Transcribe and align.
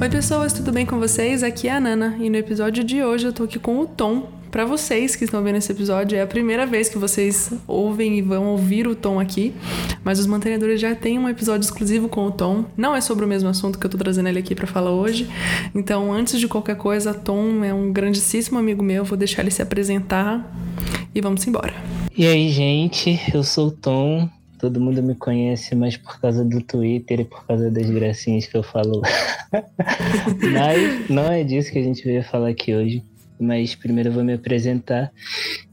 Oi, 0.00 0.08
pessoas, 0.08 0.52
tudo 0.52 0.70
bem 0.70 0.86
com 0.86 0.96
vocês? 1.00 1.42
Aqui 1.42 1.66
é 1.66 1.72
a 1.72 1.80
Nana 1.80 2.16
e 2.20 2.30
no 2.30 2.36
episódio 2.36 2.84
de 2.84 3.02
hoje 3.02 3.26
eu 3.26 3.32
tô 3.32 3.42
aqui 3.42 3.58
com 3.58 3.80
o 3.80 3.86
Tom. 3.86 4.28
Para 4.48 4.64
vocês 4.64 5.16
que 5.16 5.24
estão 5.24 5.42
vendo 5.42 5.56
esse 5.56 5.72
episódio, 5.72 6.16
é 6.16 6.22
a 6.22 6.26
primeira 6.26 6.64
vez 6.64 6.88
que 6.88 6.96
vocês 6.96 7.52
ouvem 7.66 8.16
e 8.16 8.22
vão 8.22 8.46
ouvir 8.46 8.86
o 8.86 8.94
Tom 8.94 9.18
aqui, 9.18 9.52
mas 10.04 10.20
os 10.20 10.26
mantenedores 10.26 10.80
já 10.80 10.94
têm 10.94 11.18
um 11.18 11.28
episódio 11.28 11.64
exclusivo 11.64 12.08
com 12.08 12.26
o 12.26 12.30
Tom. 12.30 12.64
Não 12.76 12.94
é 12.94 13.00
sobre 13.00 13.24
o 13.24 13.28
mesmo 13.28 13.48
assunto 13.48 13.76
que 13.76 13.84
eu 13.84 13.90
tô 13.90 13.98
trazendo 13.98 14.28
ele 14.28 14.38
aqui 14.38 14.54
para 14.54 14.68
falar 14.68 14.92
hoje. 14.92 15.28
Então, 15.74 16.12
antes 16.12 16.38
de 16.38 16.46
qualquer 16.46 16.76
coisa, 16.76 17.12
Tom 17.12 17.64
é 17.64 17.74
um 17.74 17.92
grandíssimo 17.92 18.56
amigo 18.56 18.84
meu, 18.84 19.04
vou 19.04 19.18
deixar 19.18 19.42
ele 19.42 19.50
se 19.50 19.62
apresentar 19.62 20.48
e 21.12 21.20
vamos 21.20 21.44
embora. 21.44 21.74
E 22.16 22.24
aí, 22.24 22.50
gente, 22.50 23.20
eu 23.34 23.42
sou 23.42 23.66
o 23.66 23.72
Tom, 23.72 24.30
Todo 24.58 24.80
mundo 24.80 25.02
me 25.02 25.14
conhece 25.14 25.74
mais 25.74 25.96
por 25.96 26.20
causa 26.20 26.44
do 26.44 26.60
Twitter 26.60 27.20
e 27.20 27.24
por 27.24 27.46
causa 27.46 27.70
das 27.70 27.88
gracinhas 27.88 28.46
que 28.46 28.56
eu 28.56 28.62
falo. 28.62 29.02
Mas 30.52 31.08
não 31.08 31.30
é 31.30 31.44
disso 31.44 31.70
que 31.70 31.78
a 31.78 31.82
gente 31.82 32.04
veio 32.04 32.24
falar 32.24 32.48
aqui 32.48 32.74
hoje. 32.74 33.02
Mas 33.38 33.74
primeiro 33.76 34.08
eu 34.08 34.12
vou 34.12 34.24
me 34.24 34.32
apresentar. 34.32 35.12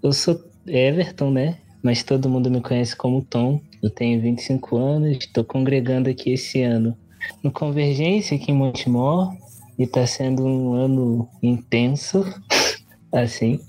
Eu 0.04 0.14
sou 0.14 0.40
Everton, 0.68 1.32
né? 1.32 1.58
Mas 1.82 2.04
todo 2.04 2.30
mundo 2.30 2.50
me 2.50 2.62
conhece 2.62 2.96
como 2.96 3.24
Tom. 3.24 3.60
Eu 3.82 3.90
tenho 3.90 4.22
25 4.22 4.78
anos, 4.78 5.18
estou 5.18 5.44
congregando 5.44 6.10
aqui 6.10 6.32
esse 6.32 6.62
ano 6.62 6.96
no 7.44 7.52
Convergência, 7.52 8.38
aqui 8.38 8.52
em 8.52 8.56
Montemor. 8.56 9.36
E 9.78 9.84
está 9.84 10.08
sendo 10.08 10.46
um 10.46 10.74
ano 10.74 11.28
intenso, 11.44 12.24
assim. 13.12 13.60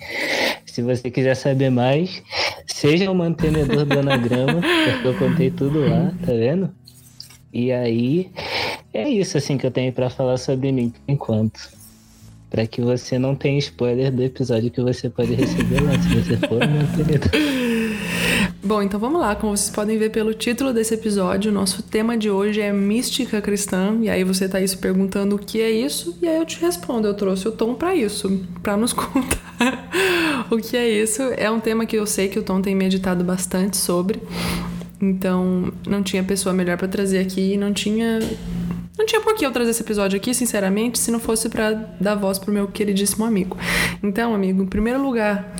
Se 0.65 0.83
você 0.83 1.10
quiser 1.10 1.35
saber 1.35 1.71
mais, 1.71 2.23
seja 2.66 3.11
o 3.11 3.15
mantenedor 3.15 3.84
do 3.84 3.98
anagrama, 3.98 4.61
porque 4.61 5.09
eu 5.09 5.15
contei 5.15 5.51
tudo 5.51 5.80
lá, 5.88 6.12
tá 6.24 6.33
vendo? 6.33 6.70
E 7.52 7.73
aí, 7.73 8.30
é 8.93 9.09
isso 9.09 9.38
assim 9.38 9.57
que 9.57 9.66
eu 9.66 9.71
tenho 9.71 9.93
para 9.93 10.10
falar 10.10 10.37
sobre 10.37 10.73
mim 10.73 10.90
por 10.90 11.13
enquanto. 11.13 11.71
Para 12.51 12.66
que 12.66 12.80
você 12.80 13.18
não 13.18 13.35
tenha 13.35 13.59
spoiler 13.59 14.13
do 14.13 14.23
episódio 14.23 14.71
que 14.71 14.80
você 14.80 15.09
pode 15.10 15.35
receber 15.35 15.80
lá, 15.80 15.93
se 16.01 16.09
você 16.09 16.37
for 16.46 16.63
um 16.63 16.68
mantenedor. 16.68 17.30
Bom, 18.66 18.82
então 18.82 18.98
vamos 18.98 19.20
lá. 19.20 19.36
Como 19.36 19.56
vocês 19.56 19.70
podem 19.70 19.96
ver 19.96 20.10
pelo 20.10 20.34
título 20.34 20.72
desse 20.72 20.92
episódio, 20.92 21.52
nosso 21.52 21.84
tema 21.84 22.18
de 22.18 22.28
hoje 22.28 22.60
é 22.60 22.72
mística 22.72 23.40
cristã. 23.40 23.96
E 24.00 24.10
aí 24.10 24.24
você 24.24 24.48
tá 24.48 24.59
aí 24.59 24.66
se 24.66 24.76
perguntando 24.76 25.36
o 25.36 25.38
que 25.38 25.60
é 25.60 25.70
isso, 25.70 26.18
e 26.20 26.26
aí 26.26 26.36
eu 26.36 26.45
te 26.45 26.60
respondo. 26.60 27.06
Eu 27.06 27.14
trouxe 27.14 27.46
o 27.46 27.52
Tom 27.52 27.76
para 27.76 27.94
isso, 27.94 28.44
para 28.64 28.76
nos 28.76 28.90
contar 28.92 30.46
o 30.50 30.56
que 30.56 30.76
é 30.76 30.88
isso. 30.88 31.22
É 31.37 31.48
um 31.48 31.60
tema 31.60 31.87
que 31.87 31.94
eu 31.94 32.04
sei 32.06 32.26
que 32.26 32.40
o 32.40 32.42
Tom 32.42 32.60
tem 32.60 32.74
meditado 32.74 33.22
bastante 33.22 33.76
sobre. 33.76 34.20
Então, 35.00 35.72
não 35.87 36.02
tinha 36.02 36.24
pessoa 36.24 36.52
melhor 36.52 36.76
para 36.76 36.88
trazer 36.88 37.20
aqui 37.20 37.52
e 37.52 37.56
não 37.56 37.72
tinha 37.72 38.18
não 38.98 39.06
tinha 39.06 39.20
por 39.20 39.37
que 39.37 39.46
eu 39.46 39.52
trazer 39.52 39.70
esse 39.70 39.82
episódio 39.82 40.16
aqui, 40.16 40.34
sinceramente, 40.34 40.98
se 40.98 41.12
não 41.12 41.20
fosse 41.20 41.48
para 41.48 41.70
dar 42.00 42.16
voz 42.16 42.37
pro 42.37 42.52
meu 42.52 42.66
queridíssimo 42.66 43.24
amigo. 43.24 43.56
Então, 44.02 44.34
amigo, 44.34 44.64
em 44.64 44.66
primeiro 44.66 45.00
lugar, 45.00 45.54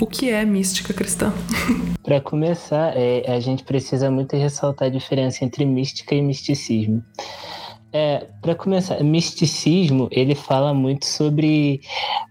o 0.00 0.06
que 0.06 0.30
é 0.30 0.44
mística 0.44 0.92
cristã? 0.92 1.32
Para 2.02 2.20
começar, 2.20 2.96
é, 2.96 3.24
a 3.30 3.40
gente 3.40 3.64
precisa 3.64 4.10
muito 4.10 4.36
ressaltar 4.36 4.88
a 4.88 4.90
diferença 4.90 5.44
entre 5.44 5.64
mística 5.64 6.14
e 6.14 6.22
misticismo. 6.22 7.04
É, 7.92 8.26
para 8.42 8.54
começar, 8.54 9.02
misticismo 9.02 10.08
ele 10.10 10.34
fala 10.34 10.74
muito 10.74 11.06
sobre 11.06 11.80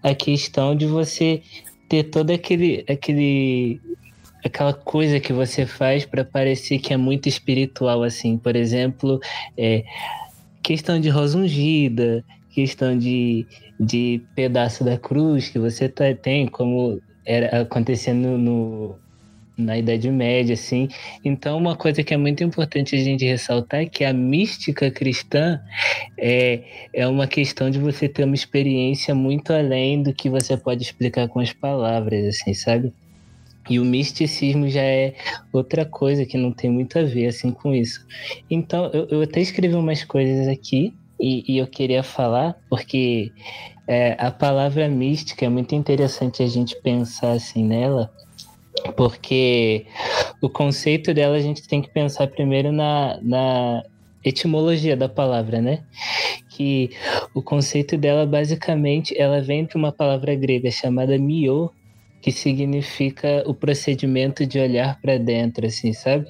a 0.04 0.14
questão 0.14 0.74
de 0.74 0.86
você 0.86 1.42
ter 1.88 2.04
todo 2.04 2.30
aquele, 2.30 2.84
aquele 2.88 3.80
aquela 4.44 4.72
coisa 4.72 5.18
que 5.18 5.32
você 5.32 5.66
faz 5.66 6.06
para 6.06 6.24
parecer 6.24 6.78
que 6.78 6.94
é 6.94 6.96
muito 6.96 7.28
espiritual 7.28 8.04
assim 8.04 8.38
por 8.38 8.54
exemplo 8.54 9.18
é, 9.56 9.82
questão 10.62 11.00
de 11.00 11.08
rosa 11.08 11.36
ungida 11.36 12.24
questão 12.52 12.96
de, 12.96 13.44
de 13.78 14.22
pedaço 14.34 14.84
da 14.84 14.96
cruz 14.96 15.48
que 15.48 15.58
você 15.58 15.88
tá, 15.88 16.04
tem 16.14 16.46
como 16.46 17.00
era 17.28 17.60
acontecendo 17.60 18.38
no, 18.38 18.98
na 19.56 19.76
Idade 19.76 20.10
Média, 20.10 20.54
assim. 20.54 20.88
Então, 21.22 21.58
uma 21.58 21.76
coisa 21.76 22.02
que 22.02 22.14
é 22.14 22.16
muito 22.16 22.42
importante 22.42 22.96
a 22.96 22.98
gente 22.98 23.24
ressaltar 23.26 23.82
é 23.82 23.86
que 23.86 24.02
a 24.02 24.14
mística 24.14 24.90
cristã 24.90 25.60
é, 26.16 26.62
é 26.94 27.06
uma 27.06 27.26
questão 27.26 27.68
de 27.68 27.78
você 27.78 28.08
ter 28.08 28.24
uma 28.24 28.34
experiência 28.34 29.14
muito 29.14 29.52
além 29.52 30.02
do 30.02 30.14
que 30.14 30.30
você 30.30 30.56
pode 30.56 30.82
explicar 30.82 31.28
com 31.28 31.38
as 31.38 31.52
palavras, 31.52 32.24
assim, 32.24 32.54
sabe? 32.54 32.94
E 33.68 33.78
o 33.78 33.84
misticismo 33.84 34.66
já 34.66 34.80
é 34.82 35.14
outra 35.52 35.84
coisa 35.84 36.24
que 36.24 36.38
não 36.38 36.50
tem 36.50 36.70
muito 36.70 36.98
a 36.98 37.02
ver 37.02 37.26
assim 37.26 37.50
com 37.50 37.74
isso. 37.74 38.06
Então, 38.50 38.90
eu, 38.94 39.06
eu 39.10 39.20
até 39.20 39.42
escrevi 39.42 39.74
umas 39.74 40.02
coisas 40.02 40.48
aqui 40.48 40.94
e, 41.20 41.44
e 41.46 41.58
eu 41.58 41.66
queria 41.66 42.02
falar, 42.02 42.56
porque 42.70 43.30
é, 43.88 44.14
a 44.18 44.30
palavra 44.30 44.86
mística 44.86 45.46
é 45.46 45.48
muito 45.48 45.74
interessante 45.74 46.42
a 46.42 46.46
gente 46.46 46.76
pensar 46.82 47.32
assim 47.32 47.64
nela, 47.64 48.12
porque 48.94 49.86
o 50.42 50.48
conceito 50.50 51.14
dela 51.14 51.36
a 51.36 51.40
gente 51.40 51.66
tem 51.66 51.80
que 51.80 51.88
pensar 51.88 52.28
primeiro 52.28 52.70
na, 52.70 53.18
na 53.22 53.82
etimologia 54.22 54.94
da 54.94 55.08
palavra, 55.08 55.62
né? 55.62 55.84
Que 56.50 56.90
o 57.34 57.40
conceito 57.40 57.96
dela 57.96 58.26
basicamente 58.26 59.18
ela 59.18 59.40
vem 59.40 59.64
de 59.64 59.74
uma 59.74 59.90
palavra 59.90 60.34
grega 60.34 60.70
chamada 60.70 61.16
mio, 61.16 61.70
que 62.20 62.30
significa 62.30 63.42
o 63.46 63.54
procedimento 63.54 64.44
de 64.44 64.58
olhar 64.58 65.00
para 65.00 65.16
dentro, 65.16 65.66
assim, 65.66 65.94
sabe? 65.94 66.26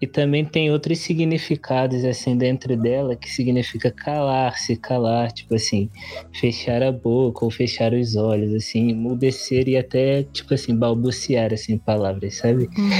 E 0.00 0.06
também 0.06 0.44
tem 0.44 0.70
outros 0.70 0.98
significados, 1.00 2.04
assim, 2.04 2.36
dentro 2.36 2.76
dela, 2.76 3.16
que 3.16 3.28
significa 3.28 3.90
calar-se, 3.90 4.76
calar, 4.76 5.32
tipo 5.32 5.54
assim, 5.54 5.90
fechar 6.32 6.82
a 6.82 6.92
boca 6.92 7.44
ou 7.44 7.50
fechar 7.50 7.92
os 7.92 8.14
olhos, 8.14 8.54
assim, 8.54 8.90
emudecer 8.90 9.68
e 9.68 9.76
até, 9.76 10.22
tipo 10.22 10.54
assim, 10.54 10.76
balbuciar, 10.76 11.52
assim, 11.52 11.76
palavras, 11.78 12.36
sabe? 12.36 12.68
Uhum. 12.78 12.90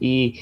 E 0.00 0.34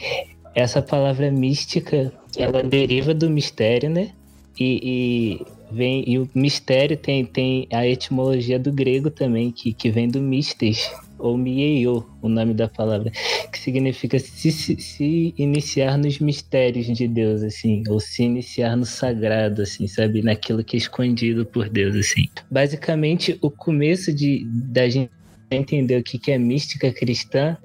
essa 0.54 0.82
palavra 0.82 1.30
mística, 1.30 2.12
ela 2.36 2.62
deriva 2.62 3.14
do 3.14 3.30
mistério, 3.30 3.88
né? 3.88 4.10
E, 4.58 4.80
e, 4.82 5.46
vem 5.70 6.04
e 6.06 6.18
o 6.18 6.28
mistério 6.34 6.96
tem, 6.96 7.24
tem 7.24 7.68
a 7.72 7.86
etimologia 7.86 8.58
do 8.58 8.72
grego 8.72 9.10
também, 9.10 9.50
que, 9.50 9.72
que 9.72 9.90
vem 9.90 10.08
do 10.08 10.20
mistes, 10.20 10.90
ou 11.20 11.36
mieio, 11.36 12.06
o 12.22 12.28
nome 12.28 12.54
da 12.54 12.68
palavra, 12.68 13.10
que 13.52 13.58
significa 13.58 14.18
se, 14.18 14.50
se, 14.50 14.80
se, 14.80 15.34
iniciar 15.36 15.98
nos 15.98 16.18
mistérios 16.18 16.86
de 16.86 17.06
Deus, 17.06 17.42
assim, 17.42 17.82
ou 17.88 18.00
se 18.00 18.22
iniciar 18.22 18.76
no 18.76 18.84
sagrado, 18.84 19.62
assim, 19.62 19.86
sabe, 19.86 20.22
naquilo 20.22 20.64
que 20.64 20.76
é 20.76 20.78
escondido 20.78 21.44
por 21.44 21.68
Deus, 21.68 21.94
assim. 21.94 22.28
Basicamente, 22.50 23.38
o 23.40 23.50
começo 23.50 24.12
de 24.12 24.44
da 24.46 24.88
gente 24.88 25.10
entender 25.50 25.98
o 25.98 26.02
que, 26.02 26.18
que 26.18 26.30
é 26.30 26.38
mística 26.38 26.92
cristã 26.92 27.56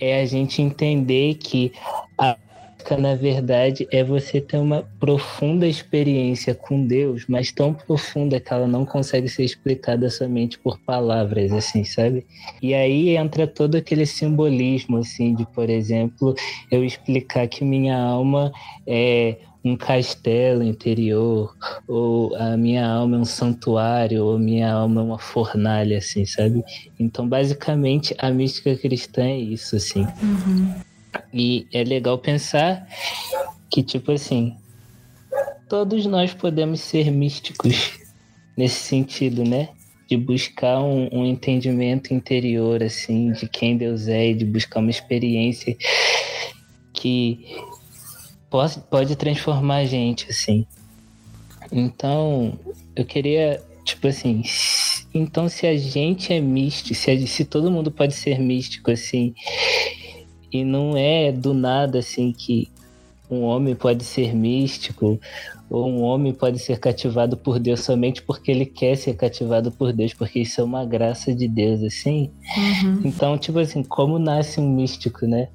é 0.00 0.20
a 0.20 0.26
gente 0.26 0.60
entender 0.60 1.34
que 1.34 1.72
a 2.18 2.36
na 2.92 3.14
verdade, 3.14 3.88
é 3.90 4.04
você 4.04 4.40
ter 4.40 4.58
uma 4.58 4.84
profunda 5.00 5.66
experiência 5.66 6.54
com 6.54 6.86
Deus, 6.86 7.24
mas 7.26 7.50
tão 7.50 7.72
profunda 7.72 8.38
que 8.38 8.52
ela 8.52 8.66
não 8.66 8.84
consegue 8.84 9.28
ser 9.28 9.44
explicada 9.44 10.10
somente 10.10 10.58
por 10.58 10.78
palavras, 10.78 11.52
assim, 11.52 11.84
sabe? 11.84 12.26
E 12.60 12.74
aí 12.74 13.16
entra 13.16 13.46
todo 13.46 13.76
aquele 13.76 14.04
simbolismo, 14.04 14.98
assim, 14.98 15.34
de, 15.34 15.46
por 15.46 15.70
exemplo, 15.70 16.34
eu 16.70 16.84
explicar 16.84 17.48
que 17.48 17.64
minha 17.64 17.96
alma 17.96 18.52
é 18.86 19.36
um 19.64 19.76
castelo 19.76 20.62
interior, 20.62 21.56
ou 21.88 22.36
a 22.36 22.54
minha 22.54 22.86
alma 22.86 23.16
é 23.16 23.20
um 23.20 23.24
santuário, 23.24 24.22
ou 24.22 24.38
minha 24.38 24.70
alma 24.70 25.00
é 25.00 25.04
uma 25.04 25.18
fornalha, 25.18 25.96
assim, 25.98 26.26
sabe? 26.26 26.62
Então, 27.00 27.26
basicamente, 27.26 28.14
a 28.18 28.30
mística 28.30 28.76
cristã 28.76 29.24
é 29.24 29.38
isso, 29.38 29.74
assim. 29.76 30.02
Uhum. 30.22 30.74
E 31.32 31.66
é 31.72 31.84
legal 31.84 32.18
pensar 32.18 32.86
que, 33.70 33.82
tipo 33.82 34.12
assim, 34.12 34.56
todos 35.68 36.06
nós 36.06 36.32
podemos 36.32 36.80
ser 36.80 37.10
místicos 37.10 37.98
nesse 38.56 38.80
sentido, 38.80 39.44
né? 39.44 39.68
De 40.08 40.16
buscar 40.16 40.80
um, 40.80 41.08
um, 41.12 41.24
entendimento 41.24 42.12
interior, 42.12 42.82
assim, 42.82 43.32
de 43.32 43.48
quem 43.48 43.76
Deus 43.76 44.06
é 44.06 44.30
e 44.30 44.34
de 44.34 44.44
buscar 44.44 44.80
uma 44.80 44.90
experiência 44.90 45.76
que 46.92 47.56
pode, 48.50 48.78
pode 48.90 49.16
transformar 49.16 49.76
a 49.76 49.84
gente, 49.84 50.30
assim. 50.30 50.66
Então, 51.72 52.58
eu 52.94 53.04
queria, 53.04 53.60
tipo 53.84 54.06
assim, 54.06 54.42
então 55.12 55.48
se 55.48 55.66
a 55.66 55.76
gente 55.76 56.32
é 56.32 56.40
místico, 56.40 56.94
se, 56.94 57.10
a, 57.10 57.26
se 57.26 57.44
todo 57.44 57.70
mundo 57.70 57.90
pode 57.90 58.14
ser 58.14 58.38
místico, 58.38 58.90
assim, 58.90 59.34
e 60.54 60.64
não 60.64 60.96
é 60.96 61.32
do 61.32 61.52
nada 61.52 61.98
assim 61.98 62.32
que 62.32 62.70
um 63.28 63.42
homem 63.42 63.74
pode 63.74 64.04
ser 64.04 64.32
místico 64.32 65.18
ou 65.68 65.88
um 65.88 66.02
homem 66.02 66.32
pode 66.32 66.60
ser 66.60 66.78
cativado 66.78 67.36
por 67.36 67.58
Deus 67.58 67.80
somente 67.80 68.22
porque 68.22 68.52
ele 68.52 68.64
quer 68.64 68.96
ser 68.96 69.14
cativado 69.14 69.72
por 69.72 69.92
Deus, 69.92 70.14
porque 70.14 70.40
isso 70.40 70.60
é 70.60 70.64
uma 70.64 70.84
graça 70.84 71.34
de 71.34 71.48
Deus, 71.48 71.82
assim. 71.82 72.30
Uhum. 72.56 73.00
Então, 73.04 73.36
tipo 73.36 73.58
assim, 73.58 73.82
como 73.82 74.18
nasce 74.18 74.60
um 74.60 74.68
místico, 74.68 75.26
né? 75.26 75.48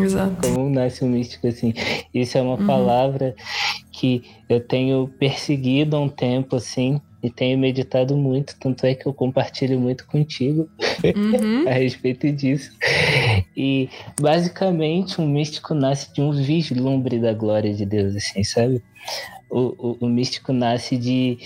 Exato. 0.00 0.48
Como 0.48 0.70
nasce 0.70 1.04
um 1.04 1.08
místico, 1.08 1.48
assim. 1.48 1.74
Isso 2.14 2.38
é 2.38 2.42
uma 2.42 2.60
uhum. 2.60 2.66
palavra 2.66 3.34
que 3.90 4.22
eu 4.48 4.60
tenho 4.60 5.08
perseguido 5.18 5.96
há 5.96 6.00
um 6.00 6.08
tempo, 6.08 6.54
assim, 6.54 7.00
e 7.22 7.30
tenho 7.30 7.58
meditado 7.58 8.16
muito, 8.16 8.54
tanto 8.60 8.86
é 8.86 8.94
que 8.94 9.06
eu 9.06 9.12
compartilho 9.12 9.80
muito 9.80 10.06
contigo 10.06 10.68
uhum. 11.02 11.66
a 11.66 11.72
respeito 11.72 12.30
disso. 12.30 12.70
E 13.56 13.88
basicamente 14.20 15.20
um 15.20 15.26
místico 15.26 15.74
nasce 15.74 16.12
de 16.12 16.20
um 16.20 16.30
vislumbre 16.30 17.18
da 17.18 17.32
glória 17.32 17.72
de 17.72 17.86
Deus, 17.86 18.14
assim, 18.14 18.44
sabe? 18.44 18.82
O, 19.48 19.74
o, 19.78 19.96
o 20.02 20.08
místico 20.08 20.52
nasce 20.52 20.96
de 20.98 21.38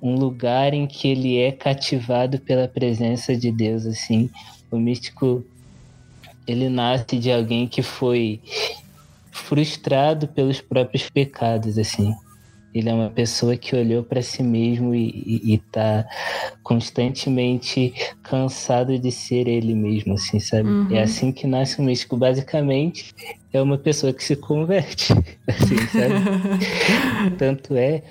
um 0.00 0.14
lugar 0.14 0.72
em 0.72 0.86
que 0.86 1.08
ele 1.08 1.38
é 1.38 1.50
cativado 1.50 2.38
pela 2.38 2.68
presença 2.68 3.36
de 3.36 3.50
Deus, 3.50 3.84
assim. 3.84 4.30
O 4.70 4.78
místico 4.78 5.44
ele 6.46 6.68
nasce 6.68 7.18
de 7.18 7.30
alguém 7.30 7.66
que 7.66 7.82
foi 7.82 8.40
frustrado 9.30 10.28
pelos 10.28 10.60
próprios 10.60 11.08
pecados, 11.10 11.78
assim. 11.78 12.14
Ele 12.74 12.88
é 12.88 12.94
uma 12.94 13.10
pessoa 13.10 13.56
que 13.56 13.74
olhou 13.74 14.02
para 14.02 14.22
si 14.22 14.42
mesmo 14.42 14.94
e 14.94 15.54
está 15.54 16.06
constantemente 16.62 17.92
cansado 18.22 18.98
de 18.98 19.10
ser 19.10 19.48
ele 19.48 19.74
mesmo, 19.74 20.14
assim, 20.14 20.38
sabe? 20.38 20.68
É 20.68 20.72
uhum. 20.72 20.96
É 20.96 21.02
assim 21.02 21.32
que 21.32 21.46
nasce 21.46 21.80
um 21.80 21.84
místico. 21.84 22.16
Basicamente, 22.16 23.14
é 23.52 23.60
uma 23.60 23.76
pessoa 23.76 24.12
que 24.12 24.22
se 24.22 24.36
converte, 24.36 25.12
assim, 25.48 25.76
sabe? 25.88 27.34
Tanto 27.36 27.74
é 27.74 28.02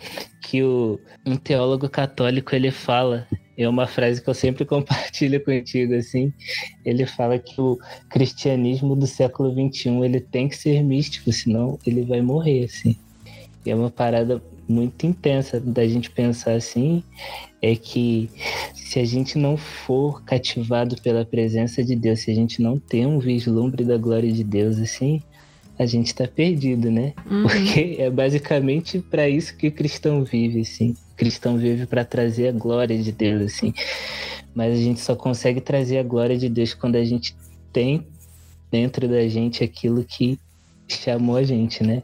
que 0.42 0.64
o, 0.64 1.00
um 1.26 1.38
teólogo 1.38 1.88
católico 1.88 2.56
ele 2.56 2.72
fala 2.72 3.28
é 3.58 3.68
uma 3.68 3.86
frase 3.86 4.22
que 4.22 4.30
eu 4.30 4.34
sempre 4.34 4.64
compartilho 4.66 5.44
contigo, 5.44 5.94
assim. 5.94 6.34
Ele 6.86 7.06
fala 7.06 7.38
que 7.38 7.60
o 7.60 7.78
cristianismo 8.10 8.96
do 8.96 9.06
século 9.06 9.52
XXI 9.52 9.90
ele 10.04 10.22
tem 10.22 10.48
que 10.48 10.56
ser 10.56 10.82
místico, 10.82 11.32
senão 11.32 11.78
ele 11.86 12.04
vai 12.04 12.22
morrer, 12.22 12.66
assim. 12.66 12.96
E 13.66 13.72
é 13.72 13.76
uma 13.76 13.90
parada 13.90 14.42
muito 14.68 15.06
intensa 15.06 15.60
da 15.60 15.88
gente 15.88 16.12
pensar 16.12 16.54
assim, 16.54 17.04
é 17.62 17.76
que 17.76 18.30
se 18.74 19.00
a 19.00 19.06
gente 19.06 19.38
não 19.38 19.58
for 19.58 20.24
cativado 20.24 20.96
pela 21.02 21.26
presença 21.26 21.84
de 21.84 21.96
Deus, 21.96 22.22
se 22.22 22.32
a 22.32 22.36
gente 22.36 22.62
não 22.62 22.80
tem 22.80 23.06
um 23.06 23.20
vislumbre 23.20 23.84
da 23.84 23.98
glória 23.98 24.32
de 24.32 24.44
Deus, 24.44 24.78
assim, 24.80 25.22
a 25.78 25.86
gente 25.86 26.08
está 26.08 26.28
perdido, 26.28 26.92
né? 26.92 27.14
Uhum. 27.30 27.44
Porque 27.44 27.98
é 28.00 28.10
basicamente 28.10 29.00
para 29.00 29.28
isso 29.28 29.56
que 29.56 29.68
o 29.68 29.72
cristão 29.72 30.24
vive, 30.24 30.62
assim 30.62 30.96
cristão 31.20 31.58
vive 31.58 31.86
para 31.86 32.06
trazer 32.06 32.48
a 32.48 32.52
glória 32.54 32.98
de 32.98 33.12
Deus, 33.12 33.42
assim. 33.42 33.74
Mas 34.56 34.72
a 34.72 34.82
gente 34.82 35.02
só 35.02 35.16
consegue 35.18 35.60
trazer 35.60 35.98
a 35.98 36.04
glória 36.04 36.38
de 36.38 36.48
Deus 36.48 36.74
quando 36.74 36.96
a 36.96 37.04
gente 37.04 37.36
tem 37.74 38.08
dentro 38.72 39.06
da 39.08 39.28
gente 39.28 39.62
aquilo 39.62 40.04
que 40.06 40.40
chamou 40.88 41.36
a 41.36 41.44
gente, 41.44 41.84
né? 41.84 42.02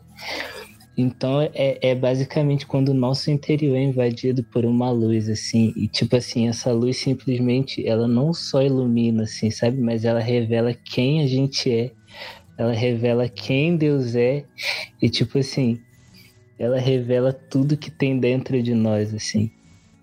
Então 0.97 1.41
é, 1.41 1.77
é 1.81 1.93
basicamente 1.93 2.65
quando 2.65 2.89
o 2.89 2.93
nosso 2.93 3.29
interior 3.29 3.75
é 3.75 3.83
invadido 3.83 4.43
por 4.43 4.65
uma 4.65 4.89
luz, 4.91 5.29
assim, 5.29 5.73
e 5.75 5.87
tipo 5.87 6.15
assim, 6.15 6.47
essa 6.47 6.71
luz 6.71 6.97
simplesmente 6.97 7.85
ela 7.85 8.07
não 8.07 8.33
só 8.33 8.61
ilumina, 8.61 9.23
assim, 9.23 9.51
sabe? 9.51 9.79
Mas 9.81 10.05
ela 10.05 10.19
revela 10.21 10.73
quem 10.73 11.21
a 11.21 11.27
gente 11.27 11.69
é, 11.71 11.91
ela 12.57 12.71
revela 12.73 13.27
quem 13.27 13.75
Deus 13.75 14.15
é, 14.15 14.45
e 15.01 15.09
tipo 15.09 15.37
assim, 15.37 15.81
ela 16.57 16.79
revela 16.79 17.33
tudo 17.33 17.75
que 17.75 17.91
tem 17.91 18.17
dentro 18.17 18.61
de 18.63 18.73
nós, 18.73 19.13
assim. 19.13 19.51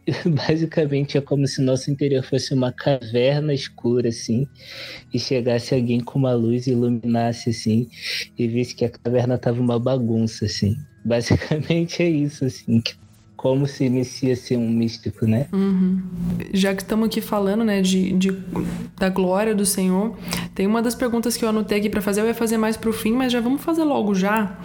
Basicamente 0.26 1.16
é 1.16 1.20
como 1.20 1.46
se 1.46 1.62
nosso 1.62 1.90
interior 1.90 2.24
fosse 2.24 2.52
uma 2.52 2.72
caverna 2.72 3.54
escura, 3.54 4.08
assim, 4.08 4.46
e 5.12 5.18
chegasse 5.18 5.74
alguém 5.74 6.00
com 6.00 6.18
uma 6.18 6.34
luz 6.34 6.66
e 6.66 6.72
iluminasse, 6.72 7.50
assim, 7.50 7.88
e 8.38 8.48
visse 8.48 8.74
que 8.74 8.84
a 8.84 8.90
caverna 8.90 9.38
tava 9.38 9.60
uma 9.60 9.78
bagunça, 9.78 10.46
assim. 10.46 10.76
Basicamente 11.04 12.02
é 12.02 12.08
isso, 12.08 12.44
assim, 12.44 12.82
como 13.36 13.66
se 13.66 13.84
inicia 13.84 14.36
ser 14.36 14.56
um 14.56 14.68
místico, 14.68 15.26
né? 15.26 15.46
Uhum. 15.52 16.00
Já 16.52 16.74
que 16.74 16.82
estamos 16.82 17.06
aqui 17.06 17.20
falando, 17.20 17.64
né, 17.64 17.82
de, 17.82 18.12
de, 18.12 18.30
da 18.96 19.08
glória 19.08 19.54
do 19.54 19.66
Senhor, 19.66 20.16
tem 20.54 20.66
uma 20.66 20.80
das 20.80 20.94
perguntas 20.94 21.36
que 21.36 21.44
eu 21.44 21.48
anotei 21.48 21.78
aqui 21.78 21.90
para 21.90 22.00
fazer, 22.00 22.20
eu 22.20 22.26
ia 22.26 22.34
fazer 22.34 22.56
mais 22.56 22.76
pro 22.76 22.92
fim, 22.92 23.12
mas 23.12 23.32
já 23.32 23.40
vamos 23.40 23.62
fazer 23.62 23.82
logo 23.82 24.14
já, 24.14 24.56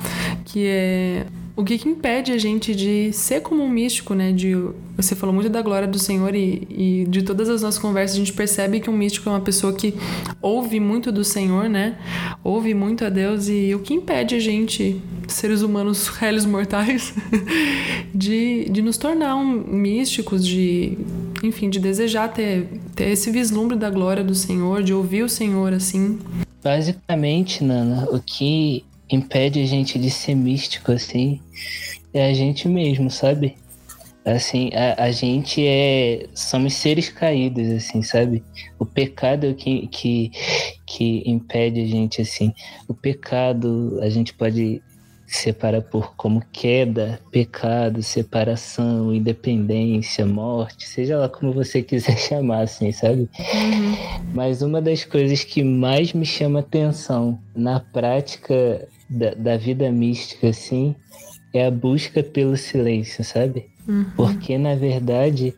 que 0.46 0.66
é 0.68 1.26
o 1.58 1.64
que, 1.64 1.80
que, 1.80 1.90
impede 1.90 2.32
a 2.32 2.38
gente 2.38 2.76
de 2.76 3.12
ser 3.12 3.42
como 3.42 3.64
um 3.64 3.70
místico, 3.70 4.14
né? 4.14 4.32
De, 4.32 4.54
você 4.96 5.16
falou 5.16 5.34
muito 5.34 5.50
da 5.50 5.60
glória 5.60 5.88
do 5.88 5.98
Senhor 5.98 6.36
e, 6.36 6.68
e, 6.70 7.06
de 7.10 7.24
todas 7.24 7.50
as 7.50 7.64
nossas 7.64 7.80
conversas 7.80 8.16
a 8.16 8.20
gente 8.20 8.32
percebe 8.32 8.80
que 8.80 8.88
um 8.92 8.94
místico 8.94 9.28
é 9.28 9.32
uma 9.32 9.42
pessoa 9.42 9.74
que 9.74 9.96
ouve 10.40 10.80
muito 10.80 11.12
do 11.12 11.24
Senhor, 11.24 11.68
né? 11.68 11.98
Ouve 12.44 12.76
muito 12.76 13.04
a 13.04 13.10
Deus 13.10 13.50
e 13.50 13.74
o 13.74 13.80
que 13.80 13.96
impede 13.96 14.36
a 14.36 14.40
gente, 14.40 15.02
seres 15.28 15.64
humanos 15.64 16.08
réis 16.20 16.46
mortais, 16.46 17.16
de, 18.14 18.70
de 18.70 18.82
nos 18.84 18.98
tornar 18.98 19.36
um, 19.36 19.52
místicos, 19.52 20.46
de, 20.46 20.96
enfim, 21.44 21.72
de 21.72 21.80
desejar 21.80 22.32
ter, 22.32 22.68
ter 22.96 23.10
esse 23.10 23.32
vislumbre 23.32 23.76
da 23.76 23.90
glória 23.90 24.24
do 24.24 24.36
Senhor, 24.36 24.84
de 24.84 24.94
ouvir 24.94 25.24
o 25.24 25.30
Senhor 25.30 25.74
assim? 25.74 26.20
Basicamente, 26.64 27.64
Nana, 27.64 28.08
o 28.12 28.20
que 28.20 28.84
impede 29.10 29.62
a 29.62 29.66
gente 29.66 29.98
de 30.00 30.10
ser 30.10 30.36
místico, 30.36 30.92
assim, 30.92 31.42
é 32.14 32.30
a 32.30 32.34
gente 32.34 32.68
mesmo, 32.68 33.10
sabe? 33.10 33.56
Assim, 34.26 34.70
a, 34.74 35.06
a 35.06 35.12
gente 35.12 35.66
é. 35.66 36.28
Somos 36.34 36.74
seres 36.74 37.08
caídos, 37.08 37.70
assim, 37.72 38.02
sabe? 38.02 38.44
O 38.78 38.86
pecado 38.86 39.46
é 39.46 39.52
o 39.52 39.56
que, 39.56 39.88
que, 39.88 40.32
que 40.86 41.24
impede 41.26 41.82
a 41.82 41.86
gente, 41.86 42.22
assim. 42.22 42.54
O 42.90 42.94
pecado 42.94 43.98
a 44.02 44.10
gente 44.10 44.34
pode 44.34 44.82
separa 45.28 45.82
por 45.82 46.16
como 46.16 46.42
queda, 46.54 47.20
pecado, 47.30 48.02
separação, 48.02 49.14
independência, 49.14 50.26
morte, 50.26 50.88
seja 50.88 51.18
lá 51.18 51.28
como 51.28 51.52
você 51.52 51.84
quiser 51.84 52.16
chamar, 52.20 52.62
assim, 52.62 52.92
sabe? 52.94 53.30
Uhum. 53.38 54.24
Mas 54.34 54.62
uma 54.62 54.82
das 54.82 55.04
coisas 55.04 55.44
que 55.44 55.64
mais 55.64 56.14
me 56.14 56.26
chama 56.26 56.60
atenção 56.60 57.38
na 57.54 57.80
prática 57.80 58.88
da, 59.10 59.34
da 59.34 59.58
vida 59.58 59.92
mística, 59.92 60.50
assim, 60.50 60.96
é 61.54 61.66
a 61.66 61.72
busca 61.72 62.22
pelo 62.24 62.58
silêncio, 62.58 63.24
sabe? 63.24 63.66
Uhum. 63.88 64.06
Porque, 64.16 64.58
na 64.58 64.76
verdade, 64.76 65.56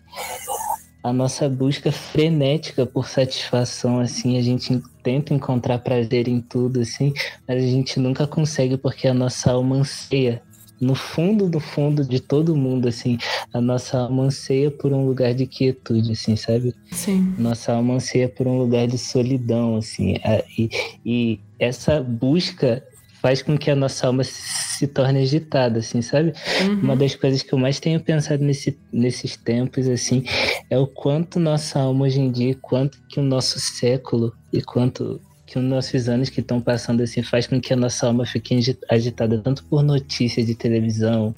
a 1.03 1.13
nossa 1.13 1.47
busca 1.49 1.91
frenética 1.91 2.85
por 2.85 3.07
satisfação, 3.07 3.99
assim, 3.99 4.37
a 4.37 4.41
gente 4.41 4.81
tenta 5.01 5.33
encontrar 5.33 5.79
prazer 5.79 6.27
em 6.27 6.41
tudo, 6.41 6.81
assim, 6.81 7.13
mas 7.47 7.63
a 7.63 7.67
gente 7.67 7.99
nunca 7.99 8.27
consegue 8.27 8.77
porque 8.77 9.07
a 9.07 9.13
nossa 9.13 9.51
alma 9.51 9.77
anseia. 9.77 10.41
No 10.79 10.95
fundo, 10.95 11.49
do 11.49 11.59
fundo 11.59 12.05
de 12.05 12.21
todo 12.21 12.55
mundo, 12.55 12.87
assim, 12.87 13.17
a 13.53 13.59
nossa 13.59 13.97
alma 13.99 14.23
anseia 14.23 14.71
por 14.71 14.93
um 14.93 15.05
lugar 15.05 15.33
de 15.33 15.45
quietude, 15.45 16.13
assim, 16.13 16.37
sabe? 16.37 16.73
Sim. 16.91 17.33
Nossa 17.37 17.73
alma 17.73 17.95
anseia 17.95 18.29
por 18.29 18.47
um 18.47 18.57
lugar 18.57 18.87
de 18.87 18.97
solidão, 18.97 19.75
assim, 19.75 20.15
e, 20.57 20.69
e 21.05 21.39
essa 21.59 22.01
busca 22.01 22.81
faz 23.21 23.41
com 23.41 23.57
que 23.57 23.69
a 23.69 23.75
nossa 23.75 24.07
alma 24.07 24.23
se 24.23 24.87
torne 24.87 25.21
agitada, 25.21 25.79
assim, 25.79 26.01
sabe? 26.01 26.33
Uhum. 26.61 26.79
Uma 26.81 26.95
das 26.95 27.15
coisas 27.15 27.43
que 27.43 27.53
eu 27.53 27.59
mais 27.59 27.79
tenho 27.79 27.99
pensado 27.99 28.43
nesse, 28.43 28.77
nesses 28.91 29.35
tempos, 29.35 29.87
assim, 29.87 30.23
é 30.69 30.77
o 30.77 30.87
quanto 30.87 31.39
nossa 31.39 31.79
alma 31.79 32.05
hoje 32.05 32.19
em 32.19 32.31
dia, 32.31 32.55
quanto 32.61 32.97
que 33.07 33.19
o 33.19 33.23
nosso 33.23 33.59
século 33.59 34.33
e 34.51 34.61
quanto 34.61 35.21
que 35.45 35.57
os 35.57 35.65
nossos 35.65 36.07
anos 36.07 36.29
que 36.29 36.41
estão 36.41 36.61
passando, 36.61 37.01
assim, 37.01 37.23
faz 37.23 37.47
com 37.47 37.59
que 37.59 37.73
a 37.73 37.75
nossa 37.75 38.05
alma 38.07 38.25
fique 38.25 38.55
agitada 38.87 39.37
tanto 39.39 39.63
por 39.63 39.81
notícias 39.81 40.45
de 40.45 40.53
televisão, 40.53 41.33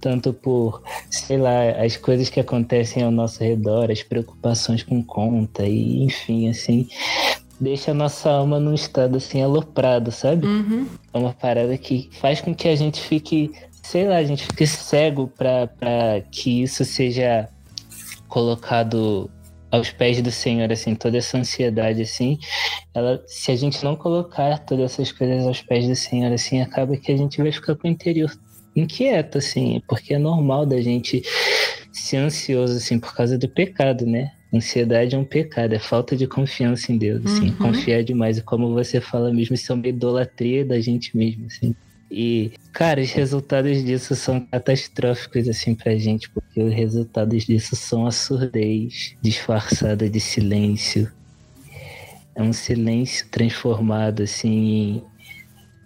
tanto 0.00 0.32
por, 0.32 0.82
sei 1.10 1.36
lá, 1.36 1.70
as 1.82 1.96
coisas 1.96 2.30
que 2.30 2.38
acontecem 2.38 3.02
ao 3.02 3.10
nosso 3.10 3.42
redor, 3.42 3.90
as 3.90 4.02
preocupações 4.02 4.82
com 4.84 5.02
conta 5.02 5.66
e, 5.66 6.04
enfim, 6.04 6.48
assim, 6.48 6.88
deixa 7.64 7.90
a 7.90 7.94
nossa 7.94 8.30
alma 8.30 8.60
num 8.60 8.74
estado 8.74 9.16
assim 9.16 9.42
aloprado, 9.42 10.12
sabe? 10.12 10.46
Uhum. 10.46 10.86
É 11.12 11.18
uma 11.18 11.32
parada 11.32 11.76
que 11.76 12.10
faz 12.12 12.40
com 12.40 12.54
que 12.54 12.68
a 12.68 12.76
gente 12.76 13.00
fique, 13.00 13.50
sei 13.82 14.06
lá, 14.06 14.16
a 14.16 14.24
gente 14.24 14.44
fique 14.44 14.66
cego 14.66 15.28
para 15.28 15.68
que 16.30 16.62
isso 16.62 16.84
seja 16.84 17.48
colocado 18.28 19.30
aos 19.70 19.90
pés 19.90 20.22
do 20.22 20.30
Senhor, 20.30 20.70
assim, 20.70 20.94
toda 20.94 21.18
essa 21.18 21.36
ansiedade, 21.36 22.02
assim, 22.02 22.38
ela, 22.94 23.20
se 23.26 23.50
a 23.50 23.56
gente 23.56 23.82
não 23.82 23.96
colocar 23.96 24.58
todas 24.60 24.92
essas 24.92 25.10
coisas 25.10 25.44
aos 25.44 25.60
pés 25.62 25.88
do 25.88 25.96
Senhor, 25.96 26.32
assim, 26.32 26.60
acaba 26.60 26.96
que 26.96 27.10
a 27.10 27.16
gente 27.16 27.42
vai 27.42 27.50
ficar 27.50 27.74
com 27.74 27.88
o 27.88 27.90
interior 27.90 28.30
inquieto, 28.76 29.38
assim, 29.38 29.82
porque 29.88 30.14
é 30.14 30.18
normal 30.18 30.64
da 30.64 30.80
gente 30.80 31.22
ser 31.92 32.18
ansioso, 32.18 32.76
assim, 32.76 33.00
por 33.00 33.14
causa 33.14 33.36
do 33.36 33.48
pecado, 33.48 34.06
né? 34.06 34.30
Ansiedade 34.54 35.16
é 35.16 35.18
um 35.18 35.24
pecado, 35.24 35.72
é 35.74 35.78
falta 35.78 36.16
de 36.16 36.26
confiança 36.28 36.92
em 36.92 36.98
Deus, 36.98 37.26
assim, 37.26 37.48
uhum. 37.48 37.56
confiar 37.56 38.04
demais. 38.04 38.38
E 38.38 38.42
como 38.42 38.72
você 38.72 39.00
fala 39.00 39.32
mesmo, 39.32 39.54
isso 39.54 39.72
é 39.72 39.74
uma 39.74 39.88
idolatria 39.88 40.64
da 40.64 40.80
gente 40.80 41.16
mesmo, 41.16 41.46
assim. 41.46 41.74
E, 42.10 42.52
cara, 42.72 43.00
os 43.00 43.10
resultados 43.10 43.84
disso 43.84 44.14
são 44.14 44.40
catastróficos, 44.40 45.48
assim, 45.48 45.74
pra 45.74 45.96
gente, 45.96 46.30
porque 46.30 46.62
os 46.62 46.72
resultados 46.72 47.44
disso 47.44 47.74
são 47.74 48.06
a 48.06 48.12
surdez 48.12 49.16
disfarçada 49.20 50.08
de 50.08 50.20
silêncio. 50.20 51.10
É 52.36 52.42
um 52.42 52.52
silêncio 52.52 53.26
transformado, 53.30 54.22
assim, 54.22 54.48
em 54.48 55.02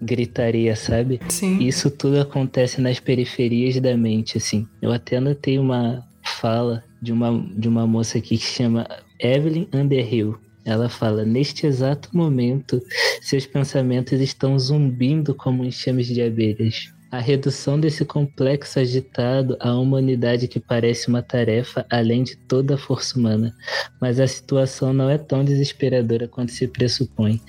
gritaria, 0.04 0.76
sabe? 0.76 1.20
Sim. 1.30 1.58
Isso 1.62 1.90
tudo 1.90 2.20
acontece 2.20 2.80
nas 2.80 3.00
periferias 3.00 3.80
da 3.80 3.96
mente, 3.96 4.36
assim. 4.36 4.66
Eu 4.82 4.92
até 4.92 5.16
anotei 5.16 5.58
uma 5.58 6.06
fala 6.40 6.84
de 7.00 7.12
uma, 7.12 7.44
de 7.56 7.68
uma 7.68 7.86
moça 7.86 8.18
aqui 8.18 8.36
que 8.38 8.44
chama 8.44 8.86
Evelyn 9.18 9.68
Underhill. 9.72 10.38
Ela 10.64 10.88
fala: 10.88 11.24
Neste 11.24 11.66
exato 11.66 12.08
momento, 12.12 12.80
seus 13.20 13.46
pensamentos 13.46 14.20
estão 14.20 14.58
zumbindo 14.58 15.34
como 15.34 15.64
enxames 15.64 16.06
de 16.06 16.22
abelhas. 16.22 16.92
A 17.10 17.20
redução 17.20 17.80
desse 17.80 18.04
complexo 18.04 18.78
agitado 18.78 19.56
a 19.60 19.74
uma 19.78 19.96
unidade 19.96 20.46
que 20.46 20.60
parece 20.60 21.08
uma 21.08 21.22
tarefa 21.22 21.86
além 21.88 22.22
de 22.22 22.36
toda 22.36 22.74
a 22.74 22.78
força 22.78 23.18
humana, 23.18 23.54
mas 23.98 24.20
a 24.20 24.26
situação 24.26 24.92
não 24.92 25.08
é 25.08 25.16
tão 25.16 25.42
desesperadora 25.42 26.28
quanto 26.28 26.52
se 26.52 26.68
pressupõe. 26.68 27.40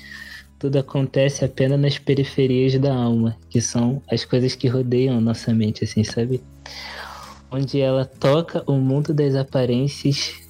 Tudo 0.58 0.80
acontece 0.80 1.44
apenas 1.44 1.80
nas 1.80 1.98
periferias 1.98 2.78
da 2.80 2.94
alma, 2.94 3.38
que 3.50 3.60
são 3.60 4.02
as 4.10 4.24
coisas 4.24 4.56
que 4.56 4.68
rodeiam 4.70 5.20
nossa 5.20 5.54
mente, 5.54 5.84
assim, 5.84 6.06
sabe? 6.06 6.42
Onde 7.52 7.80
ela 7.80 8.06
toca 8.06 8.64
o 8.66 8.76
mundo 8.76 9.14
das 9.14 9.36
aparências 9.36 10.50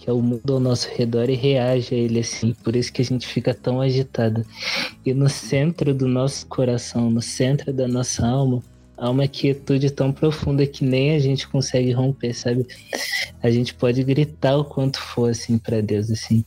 que 0.00 0.08
é 0.08 0.12
o 0.12 0.22
mundo 0.22 0.54
ao 0.54 0.58
nosso 0.58 0.88
redor 0.96 1.28
e 1.28 1.34
reage 1.34 1.94
a 1.94 1.98
ele 1.98 2.20
assim. 2.20 2.54
Por 2.64 2.74
isso 2.74 2.90
que 2.90 3.02
a 3.02 3.04
gente 3.04 3.26
fica 3.26 3.52
tão 3.52 3.82
agitado. 3.82 4.46
E 5.04 5.12
no 5.12 5.28
centro 5.28 5.92
do 5.92 6.08
nosso 6.08 6.46
coração, 6.46 7.10
no 7.10 7.20
centro 7.20 7.70
da 7.70 7.86
nossa 7.86 8.26
alma, 8.26 8.62
há 8.96 9.10
uma 9.10 9.28
quietude 9.28 9.90
tão 9.90 10.10
profunda 10.10 10.66
que 10.66 10.86
nem 10.86 11.14
a 11.14 11.18
gente 11.18 11.46
consegue 11.46 11.92
romper, 11.92 12.32
sabe? 12.32 12.66
A 13.42 13.50
gente 13.50 13.74
pode 13.74 14.02
gritar 14.02 14.56
o 14.56 14.64
quanto 14.64 14.98
for 14.98 15.30
assim 15.30 15.58
para 15.58 15.82
Deus 15.82 16.10
assim. 16.10 16.46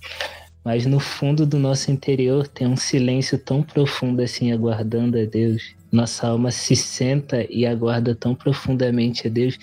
Mas 0.66 0.88
no 0.88 1.00
fundo 1.00 1.46
do 1.46 1.60
nosso 1.60 1.92
interior 1.92 2.48
tem 2.48 2.66
um 2.66 2.78
silêncio 2.78 3.38
tão 3.38 3.62
profundo 3.62 4.24
assim 4.24 4.52
aguardando 4.52 5.20
a 5.20 5.26
Deus 5.26 5.76
nossa 5.94 6.28
alma 6.28 6.52
se 6.52 6.76
senta 6.76 7.46
e 7.50 7.66
aguarda 7.66 8.16
tão 8.16 8.34
profundamente 8.34 9.28
a 9.28 9.30
Deus 9.30 9.58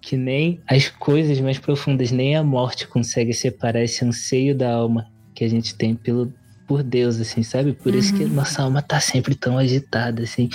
que 0.00 0.16
nem 0.16 0.60
as 0.68 0.88
coisas 0.88 1.40
mais 1.40 1.58
profundas, 1.58 2.10
nem 2.10 2.36
a 2.36 2.42
morte 2.44 2.86
consegue 2.86 3.32
separar 3.32 3.82
esse 3.82 4.04
anseio 4.04 4.54
da 4.54 4.70
alma 4.70 5.06
que 5.34 5.42
a 5.42 5.48
gente 5.48 5.74
tem 5.74 5.94
pelo 5.94 6.32
por 6.66 6.82
Deus, 6.82 7.20
assim, 7.20 7.42
sabe? 7.42 7.74
Por 7.74 7.92
uhum. 7.92 7.98
isso 7.98 8.14
que 8.14 8.24
uhum. 8.24 8.30
nossa 8.30 8.62
alma 8.62 8.80
tá 8.80 8.98
sempre 8.98 9.34
tão 9.34 9.58
agitada, 9.58 10.22
assim. 10.22 10.48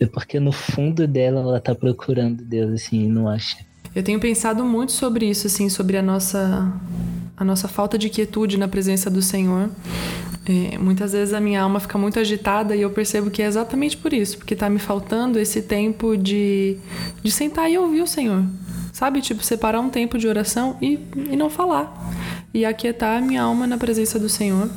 É 0.00 0.06
porque 0.06 0.40
no 0.40 0.50
fundo 0.50 1.06
dela 1.06 1.40
ela 1.40 1.60
tá 1.60 1.74
procurando 1.74 2.42
Deus, 2.44 2.72
assim, 2.72 3.04
e 3.04 3.08
não 3.08 3.28
acha. 3.28 3.58
Eu 3.94 4.02
tenho 4.02 4.18
pensado 4.18 4.64
muito 4.64 4.90
sobre 4.90 5.30
isso, 5.30 5.46
assim, 5.46 5.68
sobre 5.68 5.96
a 5.96 6.02
nossa 6.02 6.72
a 7.36 7.44
nossa 7.44 7.66
falta 7.66 7.98
de 7.98 8.08
quietude 8.08 8.56
na 8.56 8.68
presença 8.68 9.10
do 9.10 9.20
Senhor. 9.20 9.68
É, 10.46 10.76
muitas 10.76 11.12
vezes 11.12 11.32
a 11.32 11.40
minha 11.40 11.62
alma 11.62 11.80
fica 11.80 11.96
muito 11.96 12.20
agitada 12.20 12.76
e 12.76 12.82
eu 12.82 12.90
percebo 12.90 13.30
que 13.30 13.42
é 13.42 13.46
exatamente 13.46 13.96
por 13.96 14.12
isso, 14.12 14.36
porque 14.36 14.52
está 14.52 14.68
me 14.68 14.78
faltando 14.78 15.38
esse 15.38 15.62
tempo 15.62 16.16
de, 16.16 16.76
de 17.22 17.30
sentar 17.30 17.70
e 17.70 17.78
ouvir 17.78 18.02
o 18.02 18.06
Senhor. 18.06 18.44
Sabe? 18.92 19.20
Tipo, 19.20 19.42
separar 19.42 19.80
um 19.80 19.90
tempo 19.90 20.18
de 20.18 20.28
oração 20.28 20.76
e, 20.80 21.00
e 21.30 21.36
não 21.36 21.50
falar. 21.50 21.92
E 22.52 22.64
aquietar 22.64 23.18
a 23.18 23.20
minha 23.20 23.42
alma 23.42 23.66
na 23.66 23.76
presença 23.76 24.18
do 24.18 24.28
Senhor. 24.28 24.70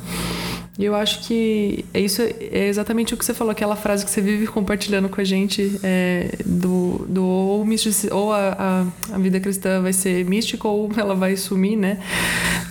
E 0.78 0.84
eu 0.84 0.94
acho 0.94 1.26
que 1.26 1.84
é 1.92 1.98
isso 1.98 2.22
é 2.22 2.68
exatamente 2.68 3.12
o 3.12 3.16
que 3.16 3.24
você 3.24 3.34
falou, 3.34 3.50
aquela 3.50 3.74
frase 3.74 4.04
que 4.04 4.10
você 4.12 4.20
vive 4.20 4.46
compartilhando 4.46 5.08
com 5.08 5.20
a 5.20 5.24
gente 5.24 5.78
é, 5.82 6.38
do, 6.46 7.04
do 7.08 7.24
ou, 7.24 7.66
ou 8.12 8.32
a, 8.32 8.86
a, 9.10 9.14
a, 9.14 9.18
vida 9.18 9.40
cristã 9.40 9.82
vai 9.82 9.92
ser 9.92 10.24
mística 10.24 10.68
ou 10.68 10.88
ela 10.96 11.16
vai 11.16 11.36
sumir, 11.36 11.76
né? 11.76 11.98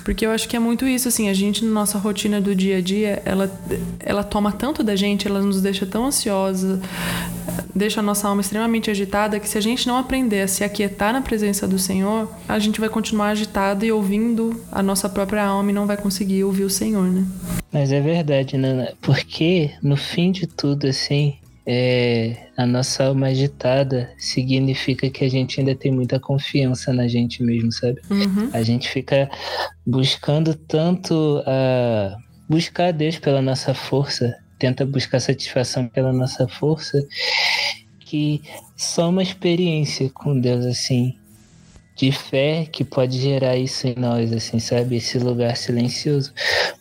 Porque 0.06 0.26
eu 0.26 0.32
acho 0.32 0.48
que 0.48 0.56
é 0.56 0.60
muito 0.60 0.88
isso, 0.88 1.10
assim, 1.10 1.28
a 1.28 1.34
gente 1.34 1.66
na 1.66 1.72
nossa 1.72 1.98
rotina 1.98 2.40
do 2.40 2.56
dia 2.56 2.78
a 2.78 2.82
dia, 2.82 3.22
ela, 3.26 3.52
ela 4.00 4.24
toma 4.24 4.54
tanto 4.54 4.86
da 4.86 4.96
gente, 4.96 5.28
ela 5.28 5.42
nos 5.42 5.62
deixa 5.62 5.86
tão 5.86 6.06
ansiosa, 6.06 6.82
deixa 7.76 8.00
a 8.00 8.04
nossa 8.04 8.28
alma 8.28 8.42
extremamente 8.42 8.90
agitada, 8.90 9.40
que 9.40 9.48
se 9.48 9.58
a 9.58 9.62
gente 9.62 9.88
não 9.88 9.98
aprender 9.98 10.42
a 10.42 10.48
se 10.48 10.64
aquietar 10.64 11.14
na 11.14 11.22
presença 11.22 11.68
do 11.68 11.78
Senhor, 11.78 12.30
a 12.48 12.60
gente 12.60 12.80
vai 12.80 12.90
continuar 12.90 13.30
agitado 13.30 13.86
e 13.86 13.92
ouvindo 13.92 14.62
a 14.72 14.82
nossa 14.82 15.08
própria 15.10 15.46
alma 15.46 15.70
e 15.70 15.74
não 15.74 15.86
vai 15.86 15.98
conseguir 15.98 16.44
ouvir 16.44 16.64
o 16.64 16.70
Senhor, 16.70 17.08
né? 17.08 17.26
Mas 17.72 17.92
é 17.92 18.02
verdade, 18.02 18.58
Nana, 18.58 18.94
porque 19.02 19.72
no 19.82 19.96
fim 19.96 20.32
de 20.32 20.48
tudo, 20.48 20.88
assim, 20.88 21.36
é, 21.70 22.48
a 22.56 22.66
nossa 22.66 23.04
alma 23.04 23.28
agitada 23.28 24.10
significa 24.18 25.10
que 25.10 25.26
a 25.26 25.30
gente 25.30 25.60
ainda 25.60 25.76
tem 25.76 25.92
muita 25.92 26.18
confiança 26.18 26.94
na 26.94 27.10
gente 27.10 27.44
mesmo, 27.44 27.74
sabe? 27.74 28.00
Uhum. 28.10 28.50
A 28.54 28.64
gente 28.64 28.90
fica 28.90 29.30
buscando 29.86 30.56
tanto 30.56 31.44
a 31.46 32.16
buscar 32.48 32.94
Deus 32.94 33.20
pela 33.20 33.42
nossa 33.42 33.74
força, 33.74 34.34
tenta 34.58 34.86
buscar 34.86 35.20
satisfação 35.20 35.88
pela 35.88 36.14
nossa 36.14 36.48
força, 36.48 37.06
que 38.00 38.42
só 38.76 39.10
uma 39.10 39.24
experiência 39.24 40.10
com 40.10 40.40
Deus 40.40 40.66
assim 40.66 41.16
de 41.98 42.12
fé 42.12 42.68
que 42.72 42.84
pode 42.84 43.20
gerar 43.20 43.58
isso 43.58 43.88
em 43.88 43.96
nós, 43.98 44.32
assim, 44.32 44.60
sabe? 44.60 44.98
Esse 44.98 45.18
lugar 45.18 45.58
silencioso. 45.58 46.32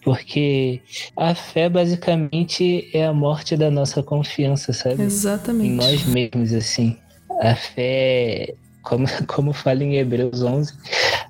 Porque 0.04 0.82
a 1.16 1.34
fé 1.34 1.70
basicamente 1.70 2.90
é 2.92 3.06
a 3.06 3.14
morte 3.14 3.56
da 3.56 3.70
nossa 3.70 4.02
confiança, 4.02 4.74
sabe? 4.74 5.02
Exatamente. 5.02 5.70
Em 5.70 5.74
nós 5.74 6.04
mesmos, 6.04 6.52
assim. 6.52 6.98
A 7.40 7.54
fé, 7.54 8.54
como, 8.82 9.06
como 9.26 9.52
fala 9.54 9.82
em 9.82 9.96
Hebreus 9.96 10.42
11, 10.42 10.74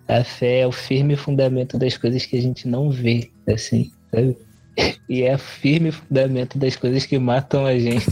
a 0.09 0.25
fé 0.25 0.61
é 0.61 0.67
o 0.67 0.73
firme 0.73 1.17
fundamento 1.17 1.79
das 1.79 1.97
coisas 1.97 2.27
que 2.27 2.37
a 2.37 2.43
gente 2.43 2.67
não 2.67 2.91
vê, 2.91 3.31
assim, 3.49 3.93
sabe? 4.13 4.37
E 5.09 5.23
é 5.23 5.37
o 5.37 5.39
firme 5.39 5.93
fundamento 5.93 6.59
das 6.59 6.75
coisas 6.75 7.07
que 7.07 7.17
matam 7.17 7.65
a 7.65 7.79
gente. 7.79 8.07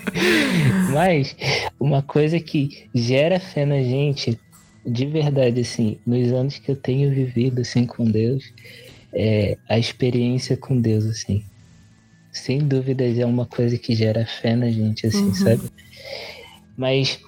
Mas 0.92 1.34
uma 1.80 2.02
coisa 2.02 2.38
que 2.38 2.86
gera 2.94 3.40
fé 3.40 3.64
na 3.64 3.82
gente 3.82 4.38
de 4.84 5.06
verdade, 5.06 5.60
assim, 5.60 5.98
nos 6.04 6.32
anos 6.32 6.58
que 6.58 6.70
eu 6.70 6.76
tenho 6.76 7.10
vivido, 7.10 7.60
assim, 7.60 7.86
com 7.86 8.04
Deus, 8.04 8.52
é, 9.12 9.56
a 9.68 9.78
experiência 9.78 10.56
com 10.56 10.80
Deus, 10.80 11.06
assim, 11.06 11.44
sem 12.32 12.58
dúvidas 12.58 13.18
é 13.18 13.24
uma 13.24 13.46
coisa 13.46 13.78
que 13.78 13.94
gera 13.94 14.26
fé 14.26 14.56
na 14.56 14.70
gente, 14.70 15.06
assim, 15.06 15.26
uhum. 15.26 15.34
sabe? 15.34 15.62
Mas 16.76 17.20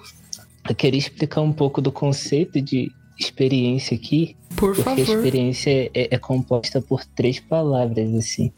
eu 0.67 0.75
queria 0.75 0.97
explicar 0.97 1.41
um 1.41 1.53
pouco 1.53 1.81
do 1.81 1.91
conceito 1.91 2.61
de 2.61 2.91
experiência 3.17 3.95
aqui. 3.95 4.35
Por 4.55 4.75
porque 4.75 4.81
favor. 4.83 4.99
a 4.99 5.03
experiência 5.03 5.91
é, 5.93 6.15
é, 6.15 6.17
composta 6.17 6.81
por 6.81 7.03
três 7.05 7.39
palavras, 7.39 8.13
assim. 8.13 8.51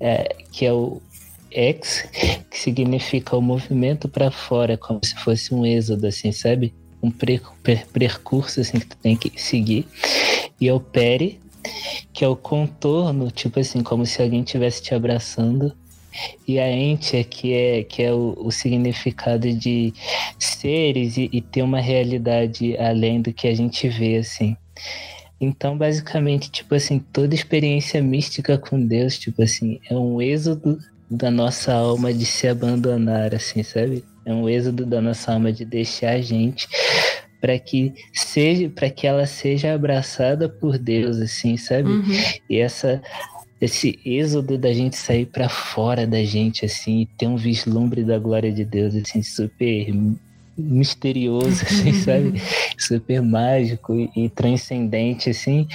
É, 0.00 0.36
que 0.52 0.64
é 0.64 0.72
o 0.72 1.00
ex, 1.50 2.02
que 2.50 2.58
significa 2.58 3.36
o 3.36 3.42
movimento 3.42 4.08
para 4.08 4.30
fora, 4.30 4.76
como 4.76 5.00
se 5.02 5.14
fosse 5.16 5.54
um 5.54 5.66
êxodo, 5.66 6.06
assim, 6.06 6.30
sabe? 6.30 6.72
um 7.02 7.10
per, 7.10 7.40
per, 7.62 7.86
percurso 7.86 8.60
assim, 8.60 8.78
que 8.78 8.86
tu 8.86 8.96
tem 8.96 9.16
que 9.16 9.40
seguir. 9.40 9.86
E 10.60 10.68
é 10.68 10.72
o 10.72 10.80
pere, 10.80 11.40
que 12.12 12.24
é 12.24 12.28
o 12.28 12.36
contorno, 12.36 13.30
tipo 13.30 13.60
assim, 13.60 13.82
como 13.82 14.04
se 14.04 14.20
alguém 14.20 14.40
estivesse 14.40 14.82
te 14.82 14.94
abraçando. 14.94 15.74
E 16.46 16.58
a 16.58 16.70
ente, 16.70 17.22
que 17.24 17.52
é, 17.52 17.82
que 17.84 18.02
é 18.02 18.12
o, 18.12 18.34
o 18.38 18.50
significado 18.50 19.52
de 19.52 19.92
seres 20.38 21.16
e, 21.16 21.28
e 21.32 21.40
ter 21.40 21.62
uma 21.62 21.80
realidade 21.80 22.76
além 22.78 23.20
do 23.20 23.32
que 23.32 23.46
a 23.46 23.54
gente 23.54 23.88
vê, 23.88 24.16
assim. 24.16 24.56
Então, 25.40 25.78
basicamente, 25.78 26.50
tipo 26.50 26.74
assim, 26.74 26.98
toda 26.98 27.34
experiência 27.34 28.02
mística 28.02 28.58
com 28.58 28.84
Deus, 28.84 29.18
tipo 29.18 29.42
assim, 29.42 29.78
é 29.88 29.94
um 29.94 30.20
êxodo 30.20 30.78
da 31.10 31.30
nossa 31.30 31.72
alma 31.72 32.12
de 32.12 32.26
se 32.26 32.48
abandonar, 32.48 33.34
assim, 33.34 33.62
sabe? 33.62 34.04
É 34.26 34.32
um 34.32 34.48
êxodo 34.48 34.84
da 34.84 35.00
nossa 35.00 35.32
alma 35.32 35.52
de 35.52 35.64
deixar 35.64 36.10
a 36.10 36.20
gente 36.20 36.68
para 37.40 37.58
que 37.58 37.94
seja 38.12 38.68
para 38.68 38.90
que 38.90 39.06
ela 39.06 39.26
seja 39.26 39.72
abraçada 39.72 40.48
por 40.48 40.76
Deus 40.76 41.18
assim 41.18 41.56
sabe 41.56 41.88
uhum. 41.88 42.04
e 42.50 42.58
essa 42.58 43.00
esse 43.60 43.98
êxodo 44.04 44.56
da 44.56 44.72
gente 44.72 44.96
sair 44.96 45.26
para 45.26 45.48
fora 45.48 46.06
da 46.06 46.22
gente 46.24 46.64
assim 46.64 47.00
e 47.00 47.06
ter 47.06 47.26
um 47.26 47.36
vislumbre 47.36 48.04
da 48.04 48.18
glória 48.18 48.52
de 48.52 48.64
Deus 48.64 48.94
assim 48.94 49.22
super 49.22 49.94
misterioso 50.56 51.62
assim 51.66 51.92
sabe 51.94 52.40
super 52.78 53.20
mágico 53.22 53.94
e, 53.94 54.10
e 54.24 54.28
transcendente 54.28 55.30
assim 55.30 55.66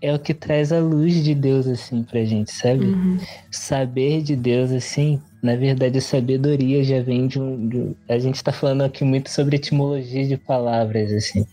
é 0.00 0.12
o 0.12 0.18
que 0.18 0.34
traz 0.34 0.72
a 0.72 0.80
luz 0.80 1.22
de 1.22 1.34
Deus 1.34 1.66
assim 1.66 2.02
pra 2.02 2.24
gente 2.24 2.52
sabe 2.52 2.86
uhum. 2.86 3.18
saber 3.50 4.22
de 4.22 4.36
Deus 4.36 4.70
assim 4.70 5.20
na 5.42 5.56
verdade, 5.56 5.98
a 5.98 6.00
sabedoria 6.00 6.84
já 6.84 7.02
vem 7.02 7.26
de 7.26 7.40
um. 7.40 7.68
De, 7.68 7.96
a 8.08 8.16
gente 8.16 8.36
está 8.36 8.52
falando 8.52 8.82
aqui 8.82 9.02
muito 9.02 9.28
sobre 9.28 9.56
etimologia 9.56 10.24
de 10.24 10.36
palavras, 10.36 11.12
assim. 11.12 11.44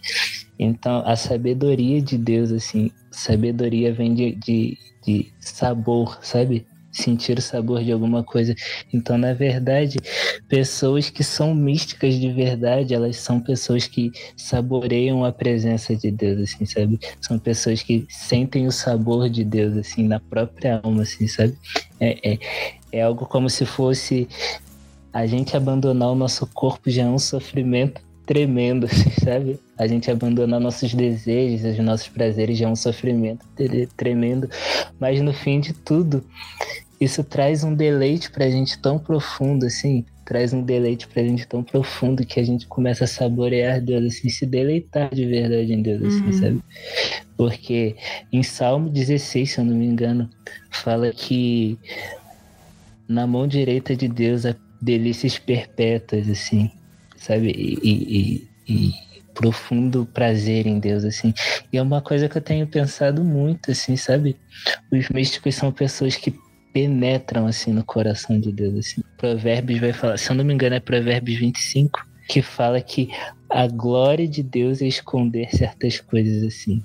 Então, 0.60 1.02
a 1.06 1.16
sabedoria 1.16 2.02
de 2.02 2.18
Deus, 2.18 2.52
assim, 2.52 2.92
sabedoria 3.10 3.94
vem 3.94 4.14
de, 4.14 4.36
de, 4.36 4.78
de 5.06 5.34
sabor, 5.40 6.20
sabe? 6.22 6.68
sentir 6.92 7.38
o 7.38 7.42
sabor 7.42 7.84
de 7.84 7.92
alguma 7.92 8.24
coisa. 8.24 8.56
Então, 8.94 9.18
na 9.18 9.34
verdade, 9.34 9.98
pessoas 10.48 11.10
que 11.10 11.24
são 11.24 11.54
místicas 11.54 12.16
de 12.16 12.32
verdade, 12.32 12.94
elas 12.94 13.18
são 13.18 13.40
pessoas 13.40 13.88
que 13.88 14.12
saboreiam 14.36 15.24
a 15.24 15.32
presença 15.32 15.96
de 15.96 16.12
Deus, 16.12 16.42
assim, 16.42 16.66
sabe? 16.66 17.00
São 17.22 17.38
pessoas 17.40 17.82
que 17.82 18.06
sentem 18.10 18.68
o 18.68 18.72
sabor 18.72 19.30
de 19.30 19.44
Deus, 19.44 19.78
assim, 19.78 20.08
na 20.08 20.20
própria 20.20 20.82
alma, 20.84 21.04
assim, 21.04 21.28
sabe? 21.28 21.56
É, 22.00 22.34
é, 22.34 22.40
É 22.92 23.02
algo 23.04 23.26
como 23.26 23.50
se 23.50 23.66
fosse 23.66 24.28
a 25.14 25.26
gente 25.26 25.56
abandonar 25.56 26.10
o 26.10 26.16
nosso 26.16 26.46
corpo 26.48 26.90
já 26.90 27.04
é 27.04 27.08
um 27.08 27.20
sofrimento 27.20 28.02
tremendo, 28.30 28.88
sabe? 29.24 29.60
A 29.76 29.88
gente 29.88 30.12
abandonar 30.12 30.60
nossos 30.60 30.94
desejos, 30.94 31.66
os 31.66 31.84
nossos 31.84 32.08
prazeres 32.08 32.60
já 32.60 32.68
é 32.68 32.70
um 32.70 32.76
sofrimento 32.76 33.44
tremendo. 33.98 34.48
Mas 35.00 35.20
no 35.20 35.34
fim 35.34 35.60
de 35.60 35.74
tudo, 35.74 36.24
isso 37.02 37.24
traz 37.24 37.64
um 37.64 37.74
deleite 37.74 38.30
pra 38.30 38.48
gente 38.48 38.78
tão 38.78 39.00
profundo, 39.00 39.66
assim, 39.66 40.06
traz 40.24 40.54
um 40.54 40.62
deleite 40.62 41.08
pra 41.08 41.24
gente 41.24 41.48
tão 41.48 41.64
profundo 41.64 42.24
que 42.24 42.40
a 42.40 42.44
gente 42.44 42.68
começa 42.68 43.06
a 43.06 43.08
saborear 43.08 43.82
Deus, 43.82 44.06
assim, 44.06 44.30
se 44.30 44.46
deleitar 44.46 45.10
de 45.12 45.26
verdade 45.26 45.74
em 45.74 45.82
Deus, 45.82 46.04
assim, 46.04 46.26
uhum. 46.26 46.34
sabe? 46.34 46.64
Porque 47.36 47.96
em 48.32 48.44
Salmo 48.44 48.92
16, 48.92 49.54
se 49.54 49.58
eu 49.58 49.66
não 49.66 49.74
me 49.74 49.88
engano, 49.88 50.30
fala 50.70 51.12
que 51.12 51.80
na 53.08 53.26
mão 53.26 53.48
direita 53.48 53.96
de 53.96 54.08
Deus 54.08 54.46
há 54.46 54.56
delícias 54.80 55.40
perpétuas, 55.40 56.30
assim, 56.30 56.70
sabe? 57.20 57.50
E, 57.52 57.78
e, 57.84 58.48
e, 58.68 58.94
profundo 59.34 60.06
prazer 60.06 60.68
em 60.68 60.80
Deus, 60.80 61.04
assim. 61.04 61.34
E 61.72 61.78
é 61.78 61.82
uma 61.82 62.02
coisa 62.02 62.28
que 62.28 62.38
eu 62.38 62.42
tenho 62.42 62.68
pensado 62.68 63.24
muito, 63.24 63.72
assim, 63.72 63.96
sabe? 63.96 64.36
Os 64.92 65.10
místicos 65.10 65.56
são 65.56 65.72
pessoas 65.72 66.16
que 66.16 66.34
penetram 66.74 67.48
assim 67.48 67.74
no 67.74 67.84
coração 67.84 68.40
de 68.40 68.52
Deus. 68.52 68.76
Assim. 68.76 69.02
Provérbios 69.18 69.80
vai 69.80 69.94
falar, 69.94 70.18
se 70.18 70.30
eu 70.30 70.36
não 70.36 70.44
me 70.44 70.54
engano, 70.54 70.76
é 70.76 70.80
Provérbios 70.80 71.40
25, 71.40 72.06
que 72.28 72.42
fala 72.42 72.82
que 72.82 73.10
a 73.50 73.68
glória 73.68 74.28
de 74.28 74.44
Deus 74.44 74.82
é 74.82 74.88
esconder 74.88 75.50
certas 75.56 76.00
coisas 76.00 76.44
assim. 76.44 76.84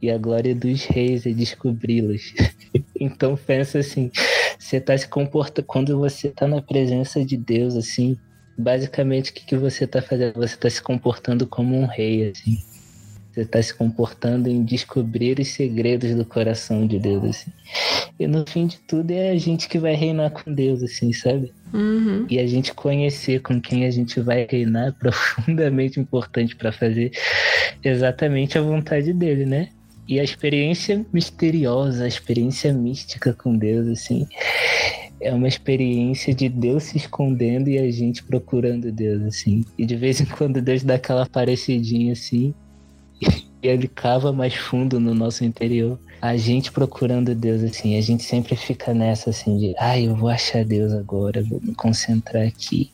E 0.00 0.10
a 0.10 0.18
glória 0.18 0.54
dos 0.54 0.84
reis 0.84 1.26
é 1.26 1.30
descobri-las. 1.30 2.34
então 3.00 3.36
pensa 3.36 3.78
assim, 3.78 4.10
você 4.58 4.80
tá 4.80 4.96
se 4.96 5.08
comportando 5.08 5.66
quando 5.66 5.98
você 5.98 6.28
tá 6.28 6.46
na 6.46 6.60
presença 6.60 7.24
de 7.24 7.36
Deus 7.36 7.74
assim, 7.74 8.16
basicamente 8.56 9.30
o 9.30 9.34
que, 9.34 9.44
que 9.44 9.56
você 9.56 9.86
tá 9.86 10.00
fazendo? 10.00 10.34
Você 10.34 10.56
tá 10.56 10.68
se 10.70 10.82
comportando 10.82 11.46
como 11.46 11.76
um 11.76 11.86
rei 11.86 12.30
assim. 12.30 12.58
Você 13.34 13.40
está 13.40 13.60
se 13.60 13.74
comportando 13.74 14.48
em 14.48 14.62
descobrir 14.62 15.40
os 15.40 15.48
segredos 15.48 16.14
do 16.14 16.24
coração 16.24 16.86
de 16.86 17.00
Deus, 17.00 17.24
assim. 17.24 17.50
E 18.16 18.28
no 18.28 18.44
fim 18.46 18.68
de 18.68 18.78
tudo 18.78 19.10
é 19.10 19.30
a 19.30 19.36
gente 19.36 19.68
que 19.68 19.76
vai 19.76 19.94
reinar 19.94 20.30
com 20.30 20.54
Deus, 20.54 20.84
assim, 20.84 21.12
sabe? 21.12 21.52
Uhum. 21.72 22.26
E 22.30 22.38
a 22.38 22.46
gente 22.46 22.72
conhecer 22.72 23.42
com 23.42 23.60
quem 23.60 23.86
a 23.86 23.90
gente 23.90 24.20
vai 24.20 24.46
reinar 24.48 24.86
é 24.86 24.92
profundamente 25.00 25.98
importante 25.98 26.54
para 26.54 26.70
fazer 26.70 27.10
exatamente 27.82 28.56
a 28.56 28.62
vontade 28.62 29.12
dele, 29.12 29.44
né? 29.44 29.68
E 30.06 30.20
a 30.20 30.22
experiência 30.22 31.04
misteriosa, 31.12 32.04
a 32.04 32.08
experiência 32.08 32.72
mística 32.72 33.32
com 33.32 33.56
Deus, 33.56 33.88
assim, 33.88 34.28
é 35.24 35.32
uma 35.32 35.48
experiência 35.48 36.34
de 36.34 36.48
Deus 36.48 36.84
se 36.84 36.98
escondendo 36.98 37.68
e 37.68 37.78
a 37.78 37.90
gente 37.90 38.22
procurando 38.22 38.92
Deus, 38.92 39.22
assim. 39.22 39.64
E 39.78 39.86
de 39.86 39.96
vez 39.96 40.20
em 40.20 40.26
quando 40.26 40.60
Deus 40.60 40.82
dá 40.82 40.94
aquela 40.94 41.26
parecidinha 41.26 42.12
assim, 42.12 42.54
e 43.62 43.66
ele 43.66 43.88
cava 43.88 44.32
mais 44.32 44.54
fundo 44.54 45.00
no 45.00 45.14
nosso 45.14 45.44
interior. 45.44 45.98
A 46.20 46.36
gente 46.36 46.70
procurando 46.70 47.34
Deus, 47.34 47.62
assim, 47.62 47.98
a 47.98 48.00
gente 48.02 48.22
sempre 48.22 48.54
fica 48.54 48.92
nessa, 48.92 49.30
assim, 49.30 49.58
de, 49.58 49.74
ai, 49.78 50.06
eu 50.06 50.14
vou 50.14 50.28
achar 50.28 50.64
Deus 50.64 50.92
agora, 50.92 51.42
vou 51.42 51.60
me 51.62 51.74
concentrar 51.74 52.46
aqui. 52.46 52.92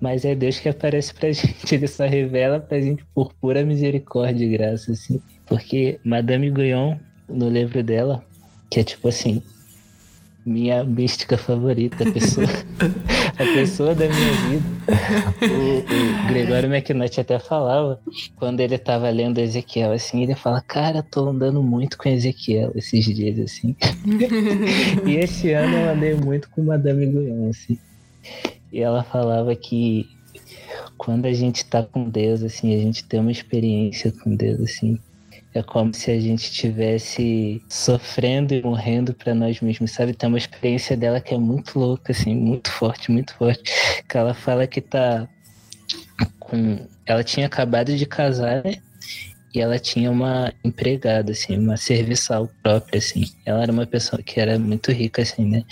Mas 0.00 0.24
é 0.24 0.34
Deus 0.34 0.58
que 0.58 0.68
aparece 0.68 1.12
pra 1.12 1.30
gente, 1.32 1.74
ele 1.74 1.88
só 1.88 2.06
revela 2.06 2.60
pra 2.60 2.80
gente 2.80 3.04
por 3.14 3.32
pura 3.34 3.64
misericórdia 3.64 4.44
e 4.44 4.48
graça, 4.48 4.92
assim. 4.92 5.20
Porque 5.46 5.98
Madame 6.04 6.50
Guyon, 6.50 6.96
no 7.28 7.48
livro 7.48 7.82
dela, 7.82 8.24
que 8.70 8.80
é 8.80 8.84
tipo 8.84 9.08
assim, 9.08 9.42
minha 10.44 10.82
mística 10.84 11.36
favorita, 11.36 12.08
a 12.08 12.12
pessoa, 12.12 12.46
a 13.38 13.44
pessoa 13.54 13.94
da 13.94 14.06
minha 14.08 14.32
vida. 14.48 14.64
O, 15.42 16.24
o 16.24 16.28
Gregório 16.28 16.72
McNutt 16.72 17.20
até 17.20 17.38
falava, 17.38 18.00
quando 18.36 18.60
ele 18.60 18.74
estava 18.74 19.10
lendo 19.10 19.38
Ezequiel, 19.38 19.92
assim, 19.92 20.22
ele 20.22 20.34
fala, 20.34 20.60
cara, 20.60 21.02
tô 21.02 21.28
andando 21.28 21.62
muito 21.62 21.98
com 21.98 22.08
Ezequiel 22.08 22.72
esses 22.74 23.04
dias, 23.04 23.38
assim. 23.38 23.76
e 25.06 25.16
esse 25.16 25.52
ano 25.52 25.76
eu 25.76 25.90
andei 25.90 26.14
muito 26.14 26.48
com 26.50 26.62
Madame 26.62 27.06
Guion, 27.06 27.50
assim. 27.50 27.78
E 28.72 28.80
ela 28.80 29.02
falava 29.02 29.54
que 29.54 30.08
quando 30.96 31.26
a 31.26 31.32
gente 31.32 31.64
tá 31.64 31.82
com 31.82 32.08
Deus, 32.08 32.42
assim, 32.42 32.74
a 32.74 32.78
gente 32.78 33.04
tem 33.04 33.20
uma 33.20 33.32
experiência 33.32 34.12
com 34.12 34.34
Deus, 34.34 34.60
assim, 34.60 34.98
é 35.52 35.62
como 35.62 35.92
se 35.92 36.10
a 36.10 36.20
gente 36.20 36.44
estivesse 36.44 37.62
sofrendo 37.68 38.54
e 38.54 38.62
morrendo 38.62 39.12
para 39.12 39.34
nós 39.34 39.60
mesmos, 39.60 39.90
sabe? 39.90 40.14
Tem 40.14 40.28
uma 40.28 40.38
experiência 40.38 40.96
dela 40.96 41.20
que 41.20 41.34
é 41.34 41.38
muito 41.38 41.78
louca, 41.78 42.12
assim, 42.12 42.34
muito 42.34 42.70
forte, 42.70 43.10
muito 43.10 43.34
forte. 43.34 43.62
Que 44.08 44.16
ela 44.16 44.32
fala 44.32 44.66
que 44.66 44.80
tá 44.80 45.28
com. 46.38 46.78
Ela 47.04 47.24
tinha 47.24 47.46
acabado 47.46 47.96
de 47.96 48.06
casar, 48.06 48.62
né? 48.64 48.76
E 49.52 49.60
ela 49.60 49.78
tinha 49.80 50.10
uma 50.10 50.52
empregada, 50.64 51.32
assim, 51.32 51.58
uma 51.58 51.76
serviçal 51.76 52.48
própria, 52.62 52.98
assim. 52.98 53.24
Ela 53.44 53.64
era 53.64 53.72
uma 53.72 53.86
pessoa 53.86 54.22
que 54.22 54.38
era 54.38 54.56
muito 54.56 54.92
rica, 54.92 55.22
assim, 55.22 55.44
né? 55.44 55.64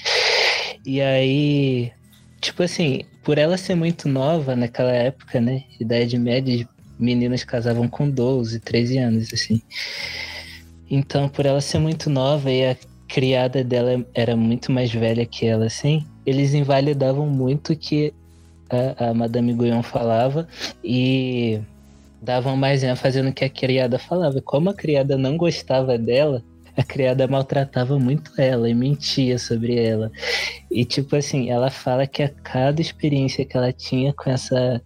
E 0.84 1.00
aí, 1.00 1.92
tipo 2.40 2.64
assim, 2.64 3.02
por 3.22 3.38
ela 3.38 3.56
ser 3.56 3.76
muito 3.76 4.08
nova 4.08 4.56
naquela 4.56 4.90
época, 4.90 5.40
né? 5.40 5.62
Idade 5.78 6.18
média, 6.18 6.68
meninas 6.98 7.44
casavam 7.44 7.88
com 7.88 8.08
12, 8.08 8.60
13 8.60 8.98
anos, 8.98 9.32
assim. 9.32 9.62
Então, 10.90 11.28
por 11.28 11.46
ela 11.46 11.60
ser 11.60 11.78
muito 11.78 12.08
nova 12.08 12.50
e 12.50 12.64
a 12.64 12.76
criada 13.06 13.64
dela 13.64 14.04
era 14.14 14.36
muito 14.36 14.70
mais 14.70 14.92
velha 14.92 15.24
que 15.24 15.46
ela, 15.46 15.66
assim, 15.66 16.06
eles 16.26 16.54
invalidavam 16.54 17.26
muito 17.26 17.72
o 17.72 17.76
que 17.76 18.12
a, 18.70 19.08
a 19.08 19.14
Madame 19.14 19.54
Guyon 19.54 19.82
falava 19.82 20.46
e 20.84 21.60
davam 22.20 22.56
mais 22.56 22.82
ênfase 22.82 23.22
no 23.22 23.32
que 23.32 23.44
a 23.44 23.50
criada 23.50 23.98
falava. 23.98 24.40
Como 24.42 24.70
a 24.70 24.74
criada 24.74 25.16
não 25.16 25.36
gostava 25.36 25.96
dela, 25.96 26.42
a 26.76 26.82
criada 26.82 27.26
maltratava 27.26 27.98
muito 27.98 28.30
ela 28.40 28.68
e 28.68 28.74
mentia 28.74 29.38
sobre 29.38 29.76
ela. 29.76 30.10
E, 30.70 30.84
tipo 30.84 31.16
assim, 31.16 31.50
ela 31.50 31.70
fala 31.70 32.06
que 32.06 32.22
a 32.22 32.28
cada 32.28 32.80
experiência 32.80 33.44
que 33.44 33.56
ela 33.56 33.72
tinha 33.72 34.12
com 34.12 34.30
essa 34.30 34.80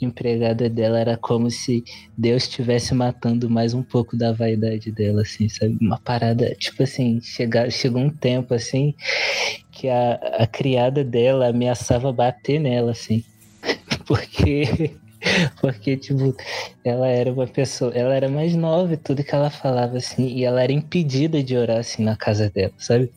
empregada 0.00 0.68
dela 0.68 0.98
era 0.98 1.16
como 1.16 1.50
se 1.50 1.84
Deus 2.16 2.44
estivesse 2.44 2.94
matando 2.94 3.48
mais 3.48 3.74
um 3.74 3.82
pouco 3.82 4.16
da 4.16 4.32
vaidade 4.32 4.90
dela, 4.90 5.22
assim, 5.22 5.48
sabe? 5.48 5.76
Uma 5.80 5.98
parada, 5.98 6.54
tipo 6.56 6.82
assim, 6.82 7.20
chega, 7.20 7.70
chegou 7.70 8.02
um 8.02 8.10
tempo, 8.10 8.54
assim, 8.54 8.94
que 9.72 9.88
a, 9.88 10.14
a 10.38 10.46
criada 10.46 11.04
dela 11.04 11.48
ameaçava 11.48 12.12
bater 12.12 12.58
nela, 12.58 12.92
assim. 12.92 13.24
Porque 14.06 14.92
porque, 15.60 15.96
tipo, 15.96 16.36
ela 16.84 17.08
era 17.08 17.32
uma 17.32 17.46
pessoa, 17.46 17.92
ela 17.94 18.14
era 18.14 18.28
mais 18.28 18.54
nova 18.54 18.92
e 18.94 18.96
tudo 18.96 19.24
que 19.24 19.34
ela 19.34 19.50
falava, 19.50 19.96
assim, 19.96 20.26
e 20.28 20.44
ela 20.44 20.62
era 20.62 20.72
impedida 20.72 21.42
de 21.42 21.56
orar, 21.56 21.78
assim, 21.78 22.04
na 22.04 22.16
casa 22.16 22.50
dela, 22.50 22.72
sabe? 22.78 23.10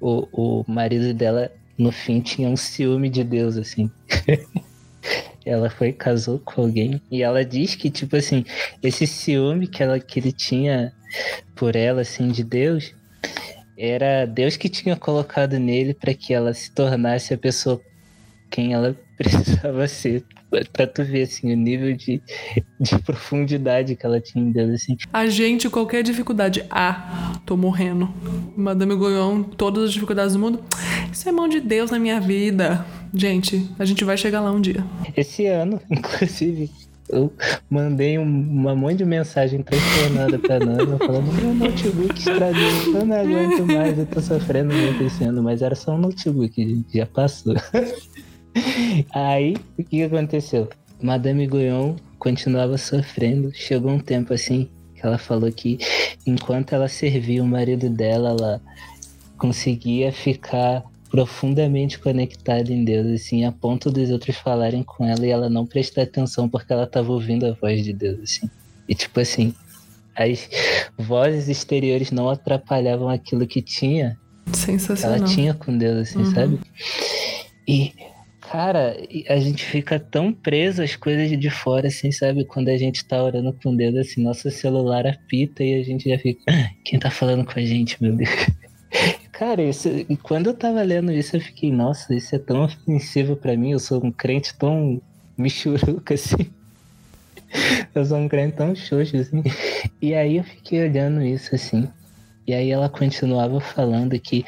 O, 0.00 0.26
o 0.32 0.64
marido 0.66 1.14
dela, 1.14 1.50
no 1.78 1.92
fim, 1.92 2.20
tinha 2.20 2.48
um 2.48 2.56
ciúme 2.56 3.08
de 3.08 3.22
Deus, 3.22 3.56
assim. 3.56 3.90
ela 5.44 5.68
foi 5.70 5.92
casou 5.92 6.38
com 6.38 6.62
alguém 6.62 7.00
e 7.10 7.22
ela 7.22 7.44
diz 7.44 7.74
que 7.74 7.90
tipo 7.90 8.16
assim 8.16 8.44
esse 8.82 9.06
ciúme 9.06 9.66
que 9.66 9.82
ela 9.82 9.98
que 9.98 10.20
ele 10.20 10.32
tinha 10.32 10.92
por 11.54 11.76
ela 11.76 12.02
assim 12.02 12.28
de 12.28 12.44
Deus 12.44 12.94
era 13.76 14.24
Deus 14.26 14.56
que 14.56 14.68
tinha 14.68 14.96
colocado 14.96 15.58
nele 15.58 15.94
para 15.94 16.14
que 16.14 16.32
ela 16.32 16.54
se 16.54 16.70
tornasse 16.72 17.34
a 17.34 17.38
pessoa 17.38 17.80
quem 18.50 18.72
ela 18.72 18.96
precisava 19.22 19.88
ser 19.88 20.24
pra 20.72 20.86
tu 20.86 21.04
ver, 21.04 21.22
assim, 21.22 21.52
o 21.52 21.56
nível 21.56 21.94
de, 21.96 22.22
de 22.78 22.98
profundidade 23.00 23.96
que 23.96 24.04
ela 24.04 24.20
tinha 24.20 24.44
em 24.44 24.50
Deus, 24.50 24.70
assim. 24.70 24.96
A 25.12 25.26
gente, 25.26 25.68
qualquer 25.68 26.02
dificuldade, 26.02 26.64
ah, 26.70 27.40
tô 27.46 27.56
morrendo. 27.56 28.08
Madame 28.56 28.94
Goyon, 28.94 29.42
todas 29.42 29.84
as 29.84 29.92
dificuldades 29.92 30.34
do 30.34 30.38
mundo, 30.38 30.62
isso 31.12 31.28
é 31.28 31.32
mão 31.32 31.48
de 31.48 31.60
Deus 31.60 31.90
na 31.90 31.98
minha 31.98 32.20
vida. 32.20 32.84
Gente, 33.14 33.68
a 33.78 33.84
gente 33.84 34.04
vai 34.04 34.16
chegar 34.16 34.40
lá 34.40 34.50
um 34.50 34.60
dia. 34.60 34.84
Esse 35.16 35.46
ano, 35.46 35.80
inclusive, 35.90 36.70
eu 37.08 37.32
mandei 37.68 38.18
um, 38.18 38.22
uma 38.22 38.74
monte 38.74 38.98
de 38.98 39.04
mensagem 39.04 39.62
transtornada 39.62 40.38
pra 40.38 40.58
Nana, 40.58 40.98
falando: 40.98 41.32
meu 41.32 41.54
notebook 41.54 42.18
estragou, 42.18 42.94
eu 42.94 43.04
não 43.04 43.16
aguento 43.16 43.66
mais, 43.66 43.98
eu 43.98 44.06
tô 44.06 44.20
sofrendo 44.20 44.72
muito 44.72 45.04
esse 45.04 45.24
ano, 45.24 45.42
mas 45.42 45.60
era 45.60 45.74
só 45.74 45.94
um 45.94 45.98
notebook, 45.98 46.54
gente, 46.56 46.96
já 46.96 47.06
passou. 47.06 47.54
Aí, 49.14 49.56
o 49.78 49.84
que 49.84 50.02
aconteceu? 50.02 50.68
Madame 51.00 51.46
Guyon 51.46 51.96
continuava 52.18 52.78
sofrendo, 52.78 53.50
chegou 53.54 53.90
um 53.90 53.98
tempo 53.98 54.32
assim, 54.32 54.68
que 54.94 55.04
ela 55.04 55.18
falou 55.18 55.50
que 55.50 55.78
enquanto 56.26 56.72
ela 56.74 56.88
servia 56.88 57.42
o 57.42 57.46
marido 57.46 57.88
dela, 57.90 58.30
ela 58.30 58.60
conseguia 59.38 60.12
ficar 60.12 60.84
profundamente 61.10 61.98
conectada 61.98 62.72
em 62.72 62.84
Deus, 62.84 63.06
assim, 63.08 63.44
a 63.44 63.52
ponto 63.52 63.90
dos 63.90 64.10
outros 64.10 64.36
falarem 64.36 64.82
com 64.82 65.04
ela 65.04 65.26
e 65.26 65.30
ela 65.30 65.50
não 65.50 65.66
prestar 65.66 66.02
atenção 66.02 66.48
porque 66.48 66.72
ela 66.72 66.84
estava 66.84 67.10
ouvindo 67.12 67.44
a 67.46 67.52
voz 67.52 67.82
de 67.84 67.92
Deus, 67.92 68.20
assim. 68.22 68.48
E 68.88 68.94
tipo 68.94 69.18
assim, 69.20 69.52
as 70.16 70.48
vozes 70.96 71.48
exteriores 71.48 72.10
não 72.12 72.30
atrapalhavam 72.30 73.08
aquilo 73.08 73.46
que 73.46 73.60
tinha 73.60 74.16
Sensacional. 74.52 75.16
ela 75.18 75.26
tinha 75.26 75.52
com 75.52 75.76
Deus, 75.76 76.08
assim, 76.08 76.20
Uhum. 76.20 76.34
sabe? 76.34 76.60
E, 77.68 77.92
cara, 78.52 78.94
a 79.30 79.36
gente 79.38 79.64
fica 79.64 79.98
tão 79.98 80.30
preso 80.30 80.82
às 80.82 80.94
coisas 80.94 81.38
de 81.40 81.48
fora, 81.48 81.88
assim, 81.88 82.12
sabe? 82.12 82.44
Quando 82.44 82.68
a 82.68 82.76
gente 82.76 83.02
tá 83.02 83.22
orando 83.22 83.52
com 83.62 83.74
Deus, 83.74 83.96
assim, 83.96 84.22
nosso 84.22 84.50
celular 84.50 85.06
apita 85.06 85.64
e 85.64 85.80
a 85.80 85.82
gente 85.82 86.08
já 86.08 86.18
fica. 86.18 86.42
"Ah, 86.48 86.68
Quem 86.84 86.98
tá 87.00 87.10
falando 87.10 87.44
com 87.46 87.58
a 87.58 87.62
gente, 87.62 88.00
meu 88.02 88.14
Deus? 88.14 88.28
Cara, 89.32 89.62
isso, 89.62 89.88
quando 90.22 90.48
eu 90.48 90.54
tava 90.54 90.82
lendo 90.82 91.10
isso, 91.10 91.34
eu 91.34 91.40
fiquei, 91.40 91.72
nossa, 91.72 92.14
isso 92.14 92.34
é 92.36 92.38
tão 92.38 92.62
ofensivo 92.64 93.34
pra 93.36 93.56
mim. 93.56 93.72
Eu 93.72 93.78
sou 93.78 94.04
um 94.04 94.12
crente 94.12 94.54
tão 94.56 95.00
michuruca, 95.36 96.14
assim. 96.14 96.50
Eu 97.94 98.04
sou 98.06 98.16
um 98.16 98.28
crente 98.28 98.56
tão 98.56 98.74
xoxo, 98.74 99.14
assim. 99.16 99.42
E 100.00 100.14
aí 100.14 100.38
eu 100.38 100.44
fiquei 100.44 100.82
olhando 100.88 101.22
isso, 101.22 101.54
assim. 101.54 101.86
E 102.46 102.54
aí 102.54 102.70
ela 102.70 102.88
continuava 102.88 103.60
falando 103.60 104.18
que 104.18 104.42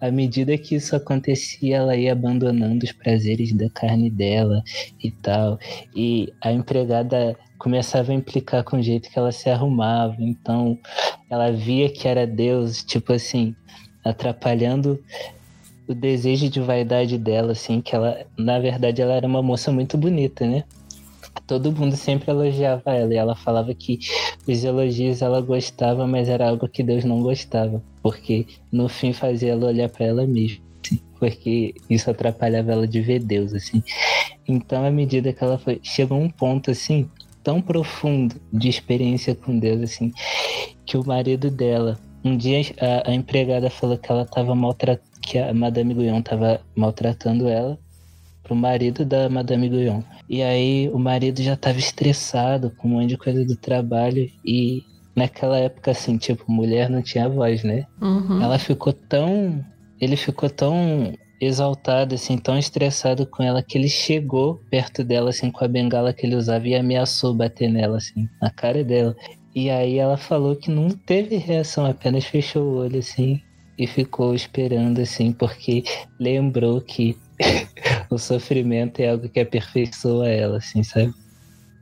à 0.00 0.10
medida 0.10 0.56
que 0.58 0.74
isso 0.74 0.94
acontecia, 0.94 1.76
ela 1.76 1.96
ia 1.96 2.12
abandonando 2.12 2.84
os 2.84 2.92
prazeres 2.92 3.52
da 3.52 3.68
carne 3.70 4.10
dela 4.10 4.62
e 5.02 5.10
tal. 5.10 5.58
E 5.94 6.32
a 6.40 6.52
empregada 6.52 7.36
começava 7.58 8.12
a 8.12 8.14
implicar 8.14 8.62
com 8.62 8.78
o 8.78 8.82
jeito 8.82 9.10
que 9.10 9.18
ela 9.18 9.32
se 9.32 9.48
arrumava. 9.48 10.16
Então, 10.18 10.78
ela 11.30 11.50
via 11.50 11.88
que 11.88 12.06
era 12.06 12.26
Deus, 12.26 12.82
tipo 12.84 13.12
assim, 13.12 13.54
atrapalhando 14.04 15.02
o 15.88 15.94
desejo 15.94 16.48
de 16.48 16.60
vaidade 16.60 17.16
dela, 17.16 17.52
assim, 17.52 17.80
que 17.80 17.94
ela, 17.94 18.26
na 18.36 18.58
verdade, 18.58 19.00
ela 19.00 19.14
era 19.14 19.26
uma 19.26 19.42
moça 19.42 19.70
muito 19.70 19.96
bonita, 19.96 20.46
né? 20.46 20.64
Todo 21.46 21.72
mundo 21.72 21.96
sempre 21.96 22.30
elogiava 22.30 22.94
ela 22.94 23.12
e 23.12 23.16
ela 23.16 23.34
falava 23.34 23.74
que 23.74 23.98
os 24.46 24.64
elogios 24.64 25.22
ela 25.22 25.40
gostava, 25.40 26.06
mas 26.06 26.28
era 26.28 26.48
algo 26.48 26.68
que 26.68 26.82
Deus 26.82 27.04
não 27.04 27.20
gostava, 27.20 27.82
porque 28.02 28.46
no 28.70 28.88
fim 28.88 29.12
fazia 29.12 29.52
ela 29.52 29.66
olhar 29.66 29.88
para 29.88 30.06
ela 30.06 30.26
mesma, 30.26 30.62
assim, 30.84 31.00
porque 31.18 31.74
isso 31.90 32.10
atrapalhava 32.10 32.72
ela 32.72 32.86
de 32.86 33.00
ver 33.00 33.20
Deus, 33.20 33.52
assim. 33.54 33.82
Então, 34.48 34.84
à 34.84 34.90
medida 34.90 35.32
que 35.32 35.42
ela 35.42 35.58
foi, 35.58 35.80
chegou 35.82 36.18
um 36.18 36.30
ponto 36.30 36.70
assim 36.70 37.08
tão 37.42 37.60
profundo 37.60 38.40
de 38.52 38.68
experiência 38.68 39.34
com 39.34 39.56
Deus, 39.58 39.80
assim, 39.82 40.12
que 40.84 40.96
o 40.96 41.06
marido 41.06 41.48
dela, 41.48 41.98
um 42.24 42.36
dia 42.36 42.60
a, 42.80 43.10
a 43.10 43.14
empregada 43.14 43.70
falou 43.70 43.96
que 43.96 44.10
ela 44.10 44.22
estava 44.22 44.54
maltratando, 44.54 45.06
que 45.22 45.38
a 45.38 45.52
Madame 45.52 45.94
Guyon 45.94 46.18
estava 46.18 46.60
maltratando 46.76 47.48
ela 47.48 47.78
pro 48.46 48.54
marido 48.54 49.04
da 49.04 49.28
Madame 49.28 49.68
Guyon. 49.68 50.02
E 50.28 50.42
aí 50.42 50.88
o 50.92 50.98
marido 50.98 51.42
já 51.42 51.56
tava 51.56 51.78
estressado 51.78 52.70
com 52.70 52.88
um 52.88 52.92
monte 52.92 53.08
de 53.08 53.18
coisa 53.18 53.44
do 53.44 53.56
trabalho 53.56 54.30
e 54.44 54.84
naquela 55.14 55.58
época 55.58 55.90
assim, 55.90 56.16
tipo, 56.16 56.50
mulher 56.50 56.88
não 56.88 57.02
tinha 57.02 57.28
voz, 57.28 57.64
né? 57.64 57.86
Uhum. 58.00 58.40
Ela 58.40 58.58
ficou 58.58 58.92
tão. 58.92 59.64
Ele 60.00 60.16
ficou 60.16 60.48
tão 60.48 61.12
exaltado, 61.40 62.14
assim, 62.14 62.38
tão 62.38 62.58
estressado 62.58 63.26
com 63.26 63.42
ela 63.42 63.62
que 63.62 63.76
ele 63.76 63.88
chegou 63.88 64.60
perto 64.70 65.02
dela, 65.02 65.30
assim, 65.30 65.50
com 65.50 65.64
a 65.64 65.68
bengala 65.68 66.12
que 66.12 66.24
ele 66.24 66.36
usava 66.36 66.66
e 66.68 66.74
ameaçou 66.74 67.34
bater 67.34 67.70
nela, 67.70 67.96
assim, 67.98 68.28
na 68.40 68.50
cara 68.50 68.82
dela. 68.84 69.14
E 69.54 69.70
aí 69.70 69.98
ela 69.98 70.16
falou 70.16 70.54
que 70.54 70.70
não 70.70 70.88
teve 70.88 71.36
reação, 71.36 71.84
apenas 71.86 72.24
fechou 72.24 72.62
o 72.62 72.76
olho, 72.76 72.98
assim, 72.98 73.40
e 73.78 73.86
ficou 73.86 74.34
esperando, 74.34 75.00
assim, 75.00 75.32
porque 75.32 75.84
lembrou 76.18 76.80
que 76.80 77.16
o 78.10 78.18
sofrimento 78.18 79.00
é 79.00 79.10
algo 79.10 79.28
que 79.28 79.40
aperfeiçoa 79.40 80.28
ela, 80.28 80.58
assim, 80.58 80.82
sabe? 80.82 81.12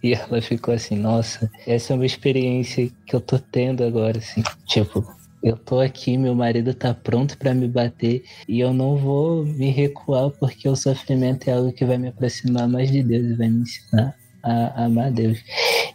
E 0.03 0.13
ela 0.13 0.43
ficou 0.43 0.75
assim, 0.75 0.97
nossa, 0.97 1.51
essa 1.67 1.93
é 1.93 1.97
uma 1.97 2.05
experiência 2.05 2.91
que 3.07 3.17
eu 3.17 3.21
tô 3.21 3.39
tendo 3.39 3.83
agora, 3.83 4.19
assim. 4.19 4.43
Tipo, 4.67 5.05
eu 5.43 5.57
tô 5.57 5.81
aqui, 5.81 6.17
meu 6.17 6.35
marido 6.35 6.75
tá 6.75 6.95
pronto 6.95 7.37
para 7.39 7.55
me 7.55 7.69
bater 7.69 8.25
e 8.49 8.61
eu 8.61 8.73
não 8.73 8.97
vou 8.97 9.45
me 9.45 9.71
recuar 9.71 10.31
porque 10.31 10.69
o 10.69 10.77
sofrimento 10.77 11.49
é 11.49 11.53
algo 11.53 11.73
que 11.73 11.85
vai 11.85 11.99
me 11.99 12.09
aproximar 12.09 12.69
mais 12.69 12.91
de 12.91 13.03
Deus 13.03 13.27
e 13.27 13.35
vai 13.35 13.49
me 13.49 13.63
ensinar 13.63 14.15
a, 14.43 14.83
a 14.83 14.85
amar 14.87 15.11
Deus. 15.11 15.39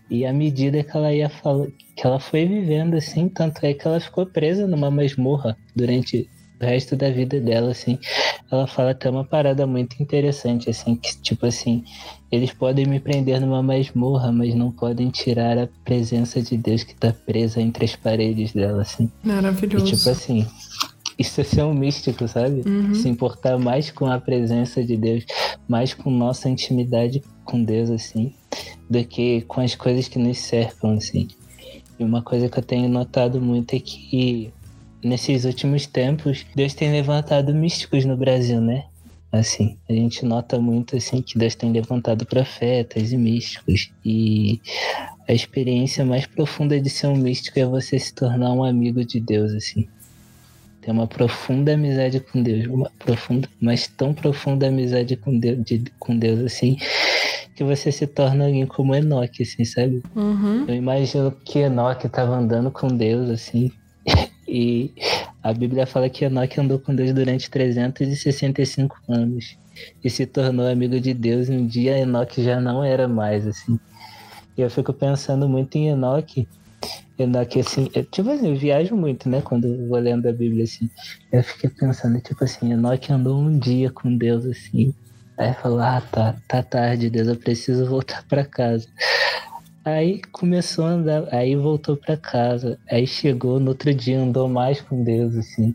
E 0.10 0.26
à 0.26 0.34
medida 0.34 0.84
que 0.84 0.96
ela 0.96 1.14
ia 1.14 1.30
falar, 1.30 1.68
que 1.96 2.06
ela 2.06 2.20
foi 2.20 2.46
vivendo 2.46 2.96
assim, 2.96 3.30
tanto 3.30 3.64
é 3.64 3.74
que 3.74 3.88
ela 3.88 4.00
ficou 4.00 4.26
presa 4.26 4.66
numa 4.66 4.90
masmorra 4.90 5.58
durante 5.76 6.30
resto 6.60 6.96
da 6.96 7.10
vida 7.10 7.40
dela, 7.40 7.72
assim. 7.72 7.98
Ela 8.52 8.68
fala 8.68 8.92
até 8.92 9.10
uma 9.10 9.24
parada 9.24 9.66
muito 9.66 10.02
interessante, 10.02 10.70
assim, 10.70 10.96
que 10.96 11.18
tipo 11.22 11.46
assim, 11.46 11.84
eles 12.32 12.52
podem 12.52 12.86
me 12.86 13.00
prender 13.00 13.40
numa 13.40 13.64
masmorra, 13.64 14.32
mas 14.32 14.54
não 14.56 14.72
podem 14.72 15.10
tirar 15.10 15.58
a 15.58 15.68
presença 15.84 16.42
de 16.42 16.58
Deus 16.58 16.84
que 16.84 16.96
tá 16.96 17.14
presa 17.26 17.62
entre 17.62 17.86
as 17.86 17.96
paredes 17.96 18.54
dela, 18.54 18.82
assim. 18.82 19.10
E 19.24 19.28
Maravilhoso. 19.28 19.86
tipo 19.86 20.10
assim, 20.10 20.46
isso 21.18 21.42
é 21.42 21.44
ser 21.44 21.64
um 21.64 21.74
místico, 21.74 22.28
sabe? 22.28 22.64
Uhum. 22.66 22.96
Se 22.96 23.10
importar 23.10 23.58
mais 23.58 23.92
com 23.92 24.06
a 24.06 24.20
presença 24.20 24.84
de 24.84 24.96
Deus, 24.96 25.26
mais 25.68 25.94
com 25.94 26.10
nossa 26.10 26.50
intimidade 26.50 27.22
com 27.44 27.64
Deus, 27.64 27.90
assim, 27.90 28.34
do 28.90 29.04
que 29.04 29.42
com 29.42 29.60
as 29.62 29.76
coisas 29.76 30.08
que 30.08 30.18
nos 30.18 30.38
cercam, 30.38 30.92
assim. 30.92 31.28
E 32.00 32.04
uma 32.04 32.22
coisa 32.22 32.48
que 32.48 32.58
eu 32.58 32.64
tenho 32.64 32.88
notado 32.88 33.42
muito 33.42 33.76
é 33.76 33.80
que 33.80 34.54
nesses 35.04 35.46
últimos 35.46 35.86
tempos, 35.86 36.46
Deus 36.56 36.74
tem 36.74 36.92
levantado 36.92 37.54
místicos 37.54 38.06
no 38.06 38.18
Brasil, 38.18 38.60
né? 38.62 38.86
Assim, 39.32 39.78
a 39.88 39.94
gente 39.94 40.26
nota 40.26 40.58
muito 40.60 40.98
assim 40.98 41.22
que 41.22 41.38
Deus 41.38 41.54
tem 41.54 41.72
levantado 41.72 42.26
profetas 42.26 43.12
e 43.12 43.18
místicos. 43.18 43.92
E 44.04 44.60
a 45.28 45.34
experiência 45.34 46.04
mais 46.04 46.26
profunda 46.26 46.80
de 46.82 46.90
ser 46.90 47.08
um 47.08 47.16
místico 47.16 47.60
é 47.60 47.66
você 47.66 48.00
se 48.00 48.14
tornar 48.14 48.52
um 48.52 48.64
amigo 48.64 49.06
de 49.06 49.20
Deus, 49.20 49.54
assim. 49.54 49.88
Ter 50.82 50.90
uma 50.92 51.06
profunda 51.06 51.74
amizade 51.74 52.20
com 52.20 52.42
Deus, 52.42 52.66
uma 52.66 52.90
profunda, 52.98 53.48
mas 53.62 53.86
tão 53.88 54.14
profunda 54.16 54.68
amizade 54.68 55.16
com 55.16 55.38
Deus, 55.38 55.64
de- 55.64 55.84
com 56.00 56.18
Deus 56.18 56.40
assim, 56.40 56.78
que 57.56 57.64
você 57.64 57.92
se 57.92 58.08
torna 58.08 58.46
alguém 58.46 58.66
como 58.66 58.96
Enoque, 58.96 59.44
assim, 59.44 59.64
sabe? 59.64 60.02
Uhum. 60.16 60.66
Eu 60.68 60.74
imagino 60.74 61.32
que 61.46 61.60
Enoque 61.60 62.08
estava 62.08 62.34
andando 62.36 62.72
com 62.72 62.88
Deus, 62.88 63.30
assim, 63.30 63.72
e 64.50 64.94
a 65.44 65.54
Bíblia 65.54 65.86
fala 65.86 66.10
que 66.10 66.26
Enoque 66.26 66.60
andou 66.60 66.80
com 66.80 66.96
Deus 66.96 67.14
durante 67.14 67.50
365 67.50 68.98
anos 69.08 69.58
e 70.04 70.10
se 70.10 70.26
tornou 70.26 70.68
amigo 70.68 71.00
de 71.00 71.14
Deus. 71.14 71.50
E 71.50 71.52
um 71.52 71.68
dia 71.68 72.00
Enoque 72.00 72.44
já 72.44 72.60
não 72.60 72.84
era 72.84 73.08
mais, 73.08 73.46
assim. 73.46 73.80
E 74.58 74.62
eu 74.62 74.70
fico 74.70 74.92
pensando 74.92 75.48
muito 75.48 75.78
em 75.78 75.90
Enoque. 75.90 76.48
Enoque, 77.18 77.60
assim, 77.60 77.90
eu, 77.94 78.04
tipo 78.06 78.30
assim, 78.30 78.50
eu 78.50 78.56
viajo 78.56 78.96
muito, 78.96 79.30
né, 79.30 79.42
quando 79.42 79.88
vou 79.88 80.00
lendo 80.00 80.28
a 80.28 80.32
Bíblia, 80.32 80.64
assim. 80.64 80.90
Eu 81.32 81.44
fiquei 81.44 81.70
pensando, 81.70 82.20
tipo 82.20 82.44
assim, 82.44 82.72
Enoque 82.72 83.12
andou 83.14 83.40
um 83.40 83.58
dia 83.58 83.92
com 83.92 84.18
Deus, 84.18 84.46
assim. 84.46 84.94
Aí 85.38 85.54
falou, 85.54 85.80
ah, 85.80 86.02
tá, 86.12 86.36
tá 86.48 86.64
tarde, 86.64 87.10
Deus, 87.10 87.28
eu 87.28 87.36
preciso 87.36 87.86
voltar 87.86 88.24
pra 88.28 88.44
casa. 88.44 88.88
Aí 89.96 90.22
começou 90.32 90.86
a 90.86 90.90
andar, 90.90 91.34
aí 91.34 91.56
voltou 91.56 91.98
pra 91.98 92.16
casa. 92.16 92.78
Aí 92.90 93.08
chegou 93.08 93.60
no 93.60 93.70
outro 93.70 93.94
dia, 93.94 94.20
andou 94.20 94.48
mais 94.48 94.82
com 94.82 95.04
Deus, 95.04 95.36
assim. 95.36 95.74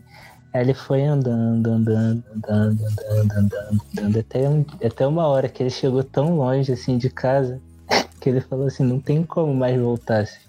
Aí 0.53 0.61
ele 0.61 0.73
foi 0.73 1.03
andando, 1.03 1.67
andando, 1.67 2.23
andando, 2.33 2.85
andando, 2.85 3.35
andando, 3.35 3.81
andando, 3.93 4.19
até, 4.19 4.49
um, 4.49 4.65
até 4.83 5.05
uma 5.05 5.27
hora 5.27 5.49
que 5.49 5.61
ele 5.61 5.69
chegou 5.69 6.01
tão 6.03 6.37
longe, 6.37 6.71
assim, 6.71 6.97
de 6.97 7.09
casa, 7.09 7.59
que 8.21 8.29
ele 8.29 8.39
falou 8.39 8.67
assim, 8.67 8.83
não 8.83 8.99
tem 8.99 9.21
como 9.23 9.53
mais 9.53 9.79
voltar, 9.79 10.21
assim. 10.21 10.39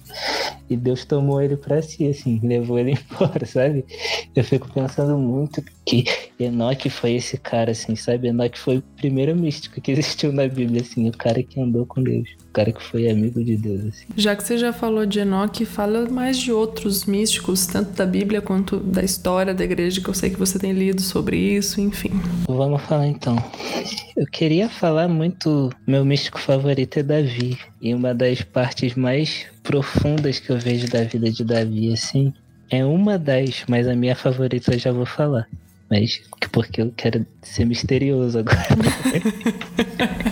E 0.70 0.76
Deus 0.76 1.04
tomou 1.04 1.42
ele 1.42 1.56
pra 1.56 1.82
si, 1.82 2.06
assim, 2.08 2.40
levou 2.42 2.78
ele 2.78 2.92
embora, 3.10 3.44
sabe? 3.46 3.84
Eu 4.34 4.44
fico 4.44 4.70
pensando 4.72 5.18
muito 5.18 5.62
que 5.84 6.04
Enoque 6.38 6.90
foi 6.90 7.14
esse 7.14 7.38
cara, 7.38 7.70
assim, 7.70 7.96
sabe? 7.96 8.28
Enoque 8.28 8.58
foi 8.58 8.78
o 8.78 8.82
primeiro 8.96 9.34
místico 9.34 9.80
que 9.80 9.90
existiu 9.92 10.32
na 10.32 10.46
Bíblia, 10.46 10.82
assim, 10.82 11.08
o 11.08 11.12
cara 11.12 11.42
que 11.42 11.60
andou 11.60 11.86
com 11.86 12.02
Deus, 12.02 12.28
o 12.48 12.52
cara 12.52 12.72
que 12.72 12.82
foi 12.82 13.08
amigo 13.08 13.42
de 13.42 13.56
Deus, 13.56 13.86
assim. 13.86 14.06
Já 14.16 14.36
que 14.36 14.42
você 14.42 14.58
já 14.58 14.72
falou 14.72 15.06
de 15.06 15.20
Enoque, 15.20 15.64
fala 15.64 16.08
mais 16.08 16.38
de 16.38 16.52
outros 16.52 17.04
místicos, 17.04 17.66
tanto 17.66 17.92
da 17.92 18.06
Bíblia 18.06 18.40
quanto 18.40 18.78
da 18.78 19.02
história 19.02 19.54
da 19.54 19.64
igreja, 19.64 20.00
que 20.00 20.08
eu 20.08 20.14
sei 20.14 20.30
que 20.30 20.38
você 20.38 20.58
tem 20.58 20.72
lido 20.72 21.00
sobre 21.00 21.36
isso, 21.36 21.80
enfim. 21.80 22.10
Vamos 22.46 22.82
falar 22.82 23.06
então. 23.06 23.36
Eu 24.16 24.26
queria 24.26 24.68
falar 24.68 25.08
muito. 25.08 25.70
Meu 25.86 26.04
místico 26.04 26.38
favorito 26.38 26.98
é 26.98 27.02
Davi. 27.02 27.58
E 27.80 27.94
uma 27.94 28.14
das 28.14 28.42
partes 28.42 28.94
mais 28.94 29.46
profundas 29.62 30.38
que 30.38 30.50
eu 30.50 30.58
vejo 30.58 30.88
da 30.88 31.04
vida 31.04 31.30
de 31.30 31.44
Davi, 31.44 31.92
assim, 31.92 32.32
é 32.70 32.84
uma 32.84 33.18
das, 33.18 33.64
mas 33.68 33.86
a 33.86 33.94
minha 33.94 34.16
favorita 34.16 34.74
eu 34.74 34.78
já 34.78 34.92
vou 34.92 35.06
falar. 35.06 35.46
Mas 35.90 36.20
porque 36.52 36.82
eu 36.82 36.92
quero 36.96 37.26
ser 37.42 37.64
misterioso 37.64 38.38
agora. 38.38 38.58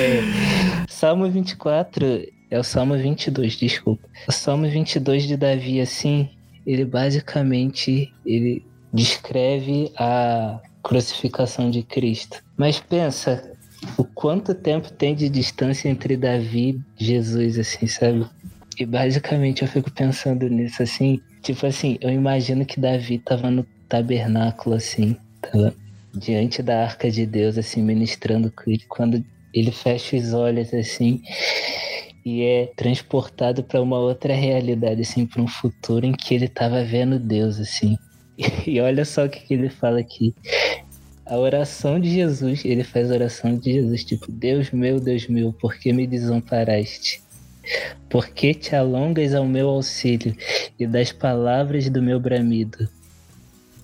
É, 0.00 0.86
Salmo 0.88 1.30
24 1.30 2.26
é 2.50 2.58
o 2.58 2.64
Salmo 2.64 2.96
22, 2.96 3.56
desculpa. 3.56 4.08
O 4.26 4.32
Salmo 4.32 4.68
22 4.68 5.24
de 5.24 5.36
Davi, 5.36 5.80
assim, 5.80 6.28
ele 6.66 6.84
basicamente 6.84 8.12
ele 8.24 8.64
descreve 8.92 9.92
a 9.96 10.60
crucificação 10.82 11.70
de 11.70 11.82
Cristo. 11.82 12.42
Mas 12.56 12.80
pensa 12.80 13.52
o 13.96 14.04
quanto 14.04 14.54
tempo 14.54 14.90
tem 14.92 15.14
de 15.14 15.28
distância 15.28 15.88
entre 15.88 16.16
Davi 16.16 16.80
e 16.98 17.04
Jesus, 17.04 17.58
assim, 17.58 17.86
sabe? 17.86 18.26
E 18.78 18.86
basicamente 18.86 19.62
eu 19.62 19.68
fico 19.68 19.90
pensando 19.90 20.48
nisso, 20.48 20.82
assim, 20.82 21.20
tipo 21.42 21.66
assim, 21.66 21.98
eu 22.00 22.10
imagino 22.10 22.64
que 22.64 22.80
Davi 22.80 23.18
tava 23.18 23.50
no 23.50 23.66
tabernáculo, 23.90 24.76
assim, 24.76 25.16
tava 25.42 25.74
diante 26.14 26.62
da 26.62 26.84
arca 26.84 27.10
de 27.10 27.26
Deus, 27.26 27.58
assim, 27.58 27.82
ministrando. 27.82 28.52
Quando 28.88 29.22
ele 29.52 29.72
fecha 29.72 30.16
os 30.16 30.32
olhos, 30.32 30.72
assim, 30.72 31.20
e 32.24 32.42
é 32.42 32.66
transportado 32.76 33.64
para 33.64 33.82
uma 33.82 33.98
outra 33.98 34.32
realidade, 34.32 35.02
assim, 35.02 35.26
para 35.26 35.42
um 35.42 35.48
futuro 35.48 36.06
em 36.06 36.12
que 36.12 36.34
ele 36.34 36.46
estava 36.46 36.84
vendo 36.84 37.18
Deus, 37.18 37.58
assim. 37.58 37.98
E 38.66 38.80
olha 38.80 39.04
só 39.04 39.26
o 39.26 39.28
que 39.28 39.52
ele 39.52 39.68
fala 39.68 40.00
aqui. 40.00 40.34
A 41.26 41.36
oração 41.36 42.00
de 42.00 42.10
Jesus, 42.10 42.64
ele 42.64 42.82
faz 42.82 43.10
a 43.10 43.14
oração 43.14 43.54
de 43.54 43.72
Jesus, 43.72 44.02
tipo, 44.02 44.32
Deus 44.32 44.70
meu, 44.70 44.98
Deus 44.98 45.28
meu, 45.28 45.52
por 45.52 45.74
que 45.74 45.92
me 45.92 46.06
desamparaste? 46.06 47.22
Por 48.08 48.28
que 48.28 48.54
te 48.54 48.74
alongas 48.74 49.34
ao 49.34 49.44
meu 49.46 49.68
auxílio 49.68 50.34
e 50.78 50.86
das 50.86 51.12
palavras 51.12 51.90
do 51.90 52.02
meu 52.02 52.18
bramido? 52.18 52.88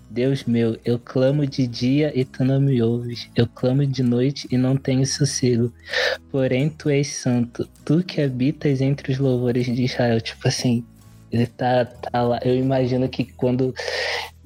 Deus 0.09 0.45
meu, 0.45 0.79
eu 0.85 0.99
clamo 0.99 1.47
de 1.47 1.67
dia 1.67 2.13
e 2.19 2.25
tu 2.25 2.45
não 2.45 2.61
me 2.61 2.81
ouves. 2.81 3.29
Eu 3.35 3.47
clamo 3.47 3.85
de 3.87 4.03
noite 4.03 4.47
e 4.51 4.57
não 4.57 4.77
tenho 4.77 5.05
sossego. 5.07 5.73
Porém, 6.31 6.69
tu 6.69 6.89
és 6.89 7.09
santo, 7.09 7.69
tu 7.85 8.03
que 8.03 8.21
habitas 8.21 8.81
entre 8.81 9.13
os 9.13 9.19
louvores 9.19 9.67
de 9.67 9.85
Israel. 9.85 10.21
Tipo 10.21 10.49
assim, 10.49 10.85
ele 11.31 11.47
tá, 11.47 11.85
tá 11.85 12.23
lá. 12.23 12.41
Eu 12.45 12.57
imagino 12.57 13.09
que 13.09 13.25
quando 13.25 13.75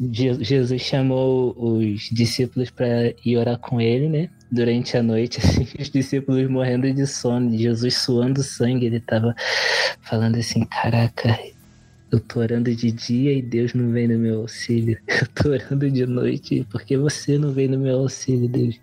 Jesus 0.00 0.80
chamou 0.80 1.54
os 1.58 2.08
discípulos 2.10 2.70
para 2.70 3.12
ir 3.24 3.36
orar 3.36 3.58
com 3.58 3.80
ele, 3.80 4.08
né? 4.08 4.30
Durante 4.50 4.96
a 4.96 5.02
noite, 5.02 5.38
assim, 5.44 5.66
os 5.78 5.90
discípulos 5.90 6.48
morrendo 6.48 6.92
de 6.92 7.06
sono, 7.06 7.56
Jesus 7.56 7.98
suando 7.98 8.42
sangue, 8.42 8.86
ele 8.86 9.00
tava 9.00 9.34
falando 10.00 10.36
assim: 10.36 10.64
Caraca, 10.64 11.38
eu 12.10 12.18
tô 12.18 12.40
orando 12.40 12.74
de 12.74 12.90
dia 12.90 13.32
e 13.32 13.40
Deus 13.40 13.72
não 13.72 13.90
vem 13.92 14.08
no 14.08 14.18
meu 14.18 14.40
auxílio. 14.40 14.98
Eu 15.08 15.26
tô 15.28 15.50
orando 15.50 15.90
de 15.90 16.06
noite 16.06 16.66
porque 16.70 16.96
você 16.96 17.38
não 17.38 17.52
vem 17.52 17.68
no 17.68 17.78
meu 17.78 18.00
auxílio, 18.00 18.48
Deus. 18.48 18.80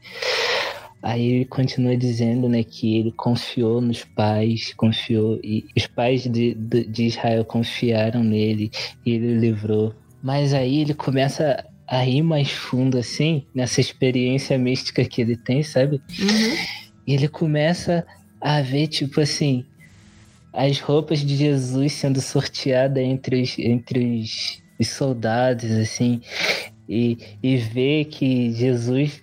Aí 1.01 1.25
ele 1.25 1.45
continua 1.45 1.95
dizendo, 1.95 2.49
né, 2.49 2.63
que 2.63 2.97
ele 2.97 3.11
confiou 3.11 3.79
nos 3.79 4.03
pais, 4.03 4.73
confiou 4.75 5.39
e 5.43 5.65
os 5.75 5.85
pais 5.87 6.23
de, 6.23 6.53
de, 6.53 7.05
Israel 7.05 7.45
confiaram 7.45 8.23
nele 8.23 8.71
e 9.05 9.11
ele 9.11 9.37
livrou. 9.37 9.93
Mas 10.23 10.53
aí 10.53 10.81
ele 10.81 10.93
começa 10.93 11.63
a 11.87 12.05
ir 12.05 12.21
mais 12.21 12.51
fundo, 12.51 12.97
assim, 12.97 13.45
nessa 13.53 13.79
experiência 13.79 14.57
mística 14.57 15.05
que 15.05 15.21
ele 15.21 15.37
tem, 15.37 15.63
sabe? 15.63 16.01
Uhum. 16.19 16.57
E 17.05 17.13
ele 17.13 17.27
começa 17.27 18.05
a 18.41 18.61
ver, 18.61 18.87
tipo 18.87 19.21
assim, 19.21 19.65
as 20.53 20.79
roupas 20.79 21.19
de 21.19 21.35
Jesus 21.35 21.93
sendo 21.93 22.21
sorteadas 22.21 23.03
entre 23.03 23.41
os, 23.41 23.59
entre 23.59 24.21
os, 24.21 24.61
os 24.79 24.87
soldados, 24.89 25.71
assim, 25.71 26.21
e, 26.87 27.17
e 27.43 27.57
ver 27.57 28.05
que 28.05 28.51
Jesus 28.53 29.21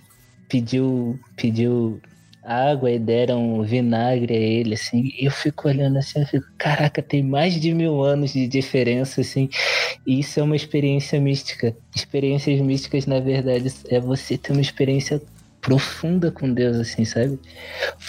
pediu, 0.48 1.18
pediu 1.36 2.00
água 2.44 2.90
e 2.90 2.98
deram 2.98 3.62
vinagre 3.62 4.34
a 4.34 4.38
ele, 4.38 4.74
assim, 4.74 5.10
e 5.18 5.24
eu 5.24 5.30
fico 5.30 5.66
olhando 5.66 5.96
assim, 5.96 6.20
eu 6.20 6.26
fico, 6.26 6.46
caraca, 6.58 7.02
tem 7.02 7.22
mais 7.22 7.58
de 7.58 7.72
mil 7.72 8.02
anos 8.02 8.32
de 8.32 8.46
diferença, 8.46 9.22
assim, 9.22 9.48
e 10.06 10.20
isso 10.20 10.38
é 10.38 10.42
uma 10.42 10.56
experiência 10.56 11.18
mística. 11.18 11.74
Experiências 11.94 12.60
místicas, 12.60 13.06
na 13.06 13.18
verdade, 13.18 13.72
é 13.88 13.98
você 13.98 14.36
ter 14.36 14.52
uma 14.52 14.60
experiência 14.60 15.20
profunda 15.60 16.30
com 16.30 16.52
Deus, 16.52 16.76
assim, 16.76 17.06
sabe? 17.06 17.38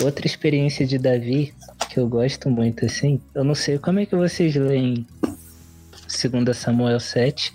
Outra 0.01 0.27
experiência 0.27 0.85
de 0.85 0.97
Davi, 0.97 1.53
que 1.95 1.99
eu 2.01 2.09
gosto 2.09 2.49
muito, 2.49 2.85
assim, 2.85 3.21
eu 3.33 3.41
não 3.45 3.55
sei 3.55 3.77
como 3.79 4.01
é 4.01 4.05
que 4.05 4.17
vocês 4.17 4.53
leem 4.53 5.07
2 5.23 6.57
Samuel 6.57 6.99
7, 6.99 7.53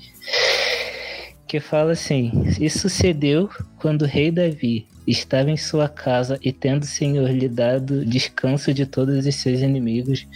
que 1.47 1.61
fala 1.61 1.93
assim: 1.93 2.33
E 2.59 2.71
sucedeu 2.71 3.51
quando 3.77 4.03
o 4.03 4.07
rei 4.07 4.31
Davi 4.31 4.89
estava 5.07 5.51
em 5.51 5.59
sua 5.59 5.91
casa 5.91 6.39
e, 6.43 6.55
tendo 6.55 6.85
o 6.85 6.87
Senhor 6.87 7.29
lhe 7.29 7.51
dado 7.51 8.03
descanso 8.03 8.73
de 8.73 8.87
todos 8.87 9.27
os 9.27 9.35
seus 9.35 9.61
inimigos, 9.61 10.27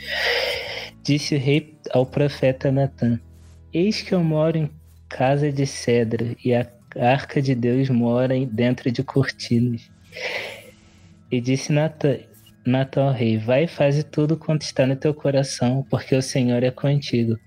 disse 1.02 1.34
o 1.34 1.38
rei 1.38 1.74
ao 1.90 2.04
profeta 2.04 2.70
Natã: 2.70 3.18
Eis 3.72 4.02
que 4.02 4.14
eu 4.14 4.22
moro 4.22 4.58
em 4.58 4.70
casa 5.08 5.50
de 5.50 5.64
cedro 5.64 6.36
e 6.44 6.54
a 6.54 6.66
arca 6.94 7.40
de 7.40 7.54
Deus 7.54 7.88
mora 7.88 8.34
dentro 8.44 8.90
de 8.90 9.02
cortinas. 9.02 9.90
E 11.32 11.40
disse 11.40 11.72
Natan, 11.72 12.18
Natan 12.66 13.04
ao 13.04 13.12
rei: 13.12 13.36
Vai 13.36 13.64
e 13.64 13.68
faz 13.68 14.02
tudo 14.04 14.36
quanto 14.36 14.62
está 14.62 14.86
no 14.86 14.96
teu 14.96 15.12
coração, 15.14 15.84
porque 15.90 16.14
o 16.14 16.22
Senhor 16.22 16.62
é 16.62 16.70
contigo. 16.70 17.38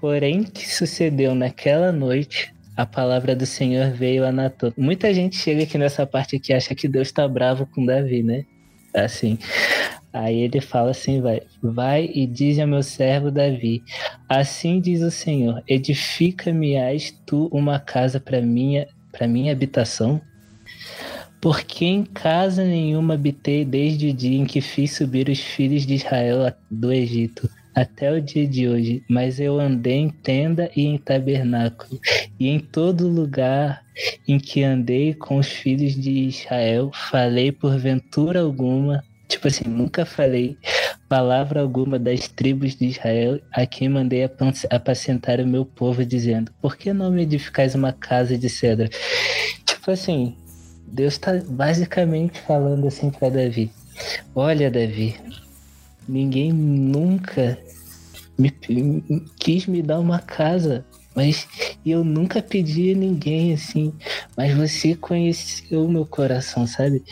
Porém, 0.00 0.42
que 0.42 0.68
sucedeu 0.68 1.34
naquela 1.34 1.92
noite, 1.92 2.54
a 2.76 2.86
palavra 2.86 3.36
do 3.36 3.44
Senhor 3.44 3.90
veio 3.90 4.24
a 4.24 4.32
Natan. 4.32 4.72
Muita 4.76 5.12
gente 5.12 5.36
chega 5.36 5.64
aqui 5.64 5.76
nessa 5.76 6.06
parte 6.06 6.38
que 6.38 6.52
acha 6.52 6.74
que 6.74 6.88
Deus 6.88 7.08
está 7.08 7.28
bravo 7.28 7.66
com 7.66 7.84
Davi, 7.84 8.22
né? 8.22 8.44
Assim, 8.94 9.38
Aí 10.12 10.40
ele 10.40 10.60
fala 10.60 10.90
assim, 10.90 11.20
vai, 11.20 11.40
vai 11.62 12.10
e 12.12 12.26
diz 12.26 12.58
ao 12.58 12.66
meu 12.66 12.82
servo 12.82 13.30
Davi, 13.30 13.82
assim 14.28 14.80
diz 14.80 15.02
o 15.02 15.10
Senhor, 15.10 15.62
edifica-me-ás 15.68 17.16
tu 17.24 17.48
uma 17.52 17.78
casa 17.78 18.18
para 18.18 18.40
minha, 18.40 18.88
para 19.12 19.28
minha 19.28 19.52
habitação? 19.52 20.20
Porque 21.40 21.84
em 21.84 22.04
casa 22.04 22.64
nenhuma 22.64 23.14
habitei 23.14 23.64
desde 23.64 24.10
o 24.10 24.12
dia 24.12 24.38
em 24.38 24.44
que 24.44 24.60
fiz 24.60 24.92
subir 24.94 25.28
os 25.28 25.40
filhos 25.40 25.86
de 25.86 25.94
Israel 25.94 26.52
do 26.70 26.92
Egito, 26.92 27.48
até 27.74 28.12
o 28.12 28.20
dia 28.20 28.46
de 28.46 28.68
hoje, 28.68 29.02
mas 29.08 29.40
eu 29.40 29.58
andei 29.58 29.98
em 29.98 30.10
tenda 30.10 30.70
e 30.76 30.84
em 30.84 30.98
tabernáculo, 30.98 31.98
e 32.38 32.48
em 32.48 32.58
todo 32.58 33.08
lugar 33.08 33.82
em 34.28 34.38
que 34.38 34.62
andei 34.62 35.14
com 35.14 35.38
os 35.38 35.48
filhos 35.48 35.94
de 35.94 36.10
Israel, 36.10 36.90
falei 36.92 37.50
por 37.52 37.78
ventura 37.78 38.40
alguma 38.40 39.02
Tipo 39.30 39.46
assim, 39.46 39.68
nunca 39.68 40.04
falei 40.04 40.58
palavra 41.08 41.60
alguma 41.60 42.00
das 42.00 42.26
tribos 42.26 42.74
de 42.74 42.86
Israel 42.86 43.40
a 43.52 43.64
quem 43.64 43.88
mandei 43.88 44.28
apacentar 44.68 45.38
o 45.40 45.46
meu 45.46 45.64
povo, 45.64 46.04
dizendo: 46.04 46.52
Por 46.60 46.76
que 46.76 46.92
não 46.92 47.12
me 47.12 47.22
edificais 47.22 47.76
uma 47.76 47.92
casa 47.92 48.36
de 48.36 48.48
cedro? 48.48 48.88
Tipo 49.64 49.92
assim, 49.92 50.36
Deus 50.92 51.14
está 51.14 51.32
basicamente 51.46 52.40
falando 52.40 52.86
assim 52.86 53.10
para 53.10 53.28
Davi: 53.28 53.70
Olha, 54.34 54.70
Davi, 54.70 55.16
ninguém 56.08 56.52
nunca 56.52 57.58
me, 58.36 58.50
quis 59.38 59.66
me 59.66 59.82
dar 59.82 60.00
uma 60.00 60.18
casa, 60.18 60.84
mas 61.14 61.46
eu 61.84 62.02
nunca 62.02 62.42
pedi 62.42 62.92
a 62.92 62.96
ninguém 62.96 63.52
assim, 63.52 63.92
mas 64.36 64.54
você 64.54 64.94
conheceu 64.94 65.84
o 65.84 65.90
meu 65.90 66.06
coração, 66.06 66.66
sabe? 66.66 67.02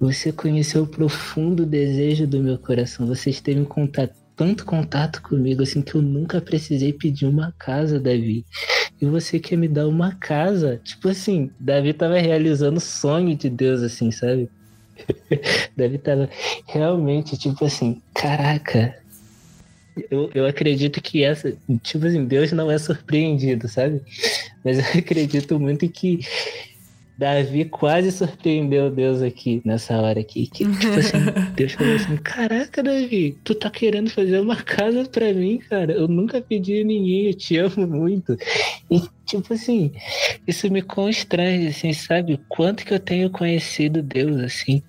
Você 0.00 0.32
conheceu 0.32 0.82
o 0.82 0.86
profundo 0.86 1.64
desejo 1.64 2.26
do 2.26 2.40
meu 2.40 2.58
coração. 2.58 3.06
Você 3.06 3.30
esteve 3.30 3.60
em 3.60 3.64
contato, 3.64 4.14
tanto 4.36 4.64
contato 4.64 5.22
comigo 5.22 5.62
assim 5.62 5.82
que 5.82 5.94
eu 5.94 6.02
nunca 6.02 6.40
precisei 6.40 6.92
pedir 6.92 7.26
uma 7.26 7.54
casa, 7.58 8.00
Davi. 8.00 8.44
E 9.00 9.06
você 9.06 9.38
quer 9.38 9.56
me 9.56 9.68
dar 9.68 9.86
uma 9.86 10.14
casa? 10.14 10.80
Tipo 10.82 11.08
assim, 11.08 11.50
Davi 11.58 11.90
estava 11.90 12.18
realizando 12.18 12.78
o 12.78 12.80
sonho 12.80 13.36
de 13.36 13.48
Deus, 13.48 13.82
assim, 13.82 14.10
sabe? 14.10 14.48
Davi 15.76 15.96
estava 15.96 16.28
realmente, 16.66 17.36
tipo 17.36 17.64
assim, 17.64 18.00
caraca. 18.14 18.96
Eu, 20.10 20.30
eu 20.34 20.46
acredito 20.46 21.00
que 21.00 21.22
essa, 21.22 21.56
tipo 21.82 22.06
assim, 22.06 22.24
Deus 22.24 22.50
não 22.52 22.70
é 22.70 22.78
surpreendido, 22.78 23.68
sabe? 23.68 24.02
Mas 24.64 24.78
eu 24.78 24.84
acredito 24.98 25.58
muito 25.60 25.88
que 25.88 26.20
Davi 27.16 27.64
quase 27.66 28.10
surpreendeu 28.10 28.90
Deus 28.90 29.22
aqui, 29.22 29.62
nessa 29.64 29.96
hora 30.00 30.18
aqui. 30.20 30.48
Que, 30.48 30.64
tipo 30.64 30.98
assim, 30.98 31.18
Deus 31.54 31.72
falou 31.72 31.94
assim: 31.94 32.16
Caraca, 32.16 32.82
Davi, 32.82 33.38
tu 33.44 33.54
tá 33.54 33.70
querendo 33.70 34.10
fazer 34.10 34.40
uma 34.40 34.56
casa 34.56 35.04
pra 35.04 35.32
mim, 35.32 35.58
cara. 35.58 35.92
Eu 35.92 36.08
nunca 36.08 36.40
pedi 36.40 36.80
a 36.80 36.84
ninguém, 36.84 37.26
eu 37.26 37.34
te 37.34 37.56
amo 37.56 37.86
muito. 37.86 38.36
E, 38.90 39.00
tipo 39.24 39.54
assim, 39.54 39.92
isso 40.46 40.70
me 40.70 40.82
constrange, 40.82 41.68
assim, 41.68 41.92
sabe? 41.92 42.40
Quanto 42.48 42.84
que 42.84 42.92
eu 42.92 43.00
tenho 43.00 43.30
conhecido 43.30 44.02
Deus, 44.02 44.36
assim. 44.38 44.82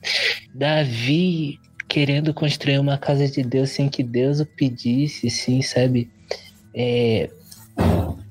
Davi 0.53 1.59
querendo 1.87 2.33
construir 2.33 2.79
uma 2.79 2.97
casa 2.97 3.27
de 3.27 3.43
Deus 3.43 3.69
sem 3.69 3.87
que 3.87 4.01
Deus 4.01 4.39
o 4.39 4.45
pedisse, 4.45 5.27
assim, 5.27 5.61
sabe? 5.61 6.09
É, 6.73 7.29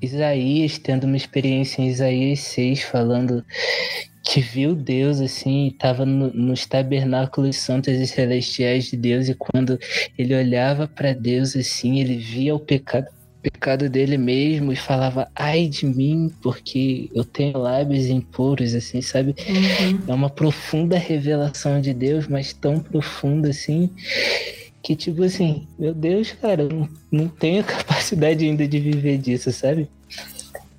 Isaías 0.01 0.77
tendo 0.77 1.05
uma 1.05 1.17
experiência 1.17 1.81
em 1.81 1.87
Isaías 1.87 2.39
6 2.39 2.83
falando 2.83 3.43
que 4.23 4.41
viu 4.41 4.73
Deus 4.73 5.21
assim, 5.21 5.67
estava 5.67 6.05
no, 6.05 6.33
nos 6.33 6.65
tabernáculos 6.65 7.57
santos 7.57 7.93
e 7.93 8.07
celestiais 8.07 8.85
de 8.85 8.97
Deus 8.97 9.29
e 9.29 9.35
quando 9.35 9.79
ele 10.17 10.35
olhava 10.35 10.87
para 10.87 11.13
Deus 11.13 11.55
assim, 11.55 11.99
ele 11.99 12.17
via 12.17 12.55
o 12.55 12.59
pecado 12.59 13.07
pecado 13.45 13.87
dele 13.87 14.17
mesmo 14.17 14.73
e 14.73 14.75
falava 14.75 15.29
ai 15.35 15.67
de 15.67 15.85
mim 15.85 16.31
porque 16.41 17.11
eu 17.13 17.23
tenho 17.23 17.59
lábios 17.59 18.07
impuros 18.07 18.73
assim 18.73 19.03
sabe 19.03 19.35
uhum. 19.47 19.99
é 20.07 20.13
uma 20.15 20.31
profunda 20.31 20.97
revelação 20.97 21.79
de 21.79 21.93
Deus 21.93 22.27
mas 22.27 22.53
tão 22.53 22.79
profunda 22.79 23.49
assim 23.49 23.91
que, 24.85 24.95
tipo 24.95 25.23
assim, 25.23 25.67
meu 25.79 25.95
Deus, 25.95 26.31
cara, 26.33 26.61
eu 26.61 26.69
não, 26.69 26.89
não 27.11 27.27
tenho 27.27 27.63
capacidade 27.65 28.45
ainda 28.45 28.67
de 28.67 28.79
viver 28.79 29.17
disso, 29.17 29.51
sabe? 29.51 29.89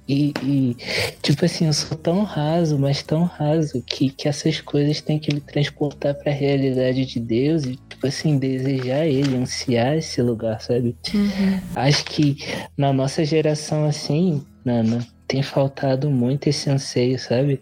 E, 0.09 0.33
e, 0.45 0.77
tipo 1.21 1.45
assim, 1.45 1.67
eu 1.67 1.73
sou 1.73 1.99
tão 1.99 2.23
raso, 2.23 2.79
mas 2.79 3.03
tão 3.03 3.25
raso, 3.25 3.83
que, 3.85 4.09
que 4.11 4.29
essas 4.29 4.61
coisas 4.61 5.01
têm 5.01 5.19
que 5.19 5.35
me 5.35 5.41
transportar 5.41 6.15
para 6.15 6.31
a 6.31 6.35
realidade 6.35 7.05
de 7.05 7.19
Deus 7.19 7.65
e, 7.65 7.75
tipo 7.89 8.07
assim, 8.07 8.39
desejar 8.39 9.05
Ele, 9.07 9.37
ansiar 9.37 9.97
esse 9.97 10.23
lugar, 10.23 10.61
sabe? 10.61 10.95
Uhum. 11.13 11.61
Acho 11.75 12.05
que 12.05 12.37
na 12.79 12.93
nossa 12.93 13.25
geração, 13.25 13.85
assim, 13.87 14.41
Nana, 14.65 15.05
tem 15.27 15.43
faltado 15.43 16.09
muito 16.09 16.47
esse 16.47 16.71
anseio, 16.71 17.19
sabe? 17.19 17.61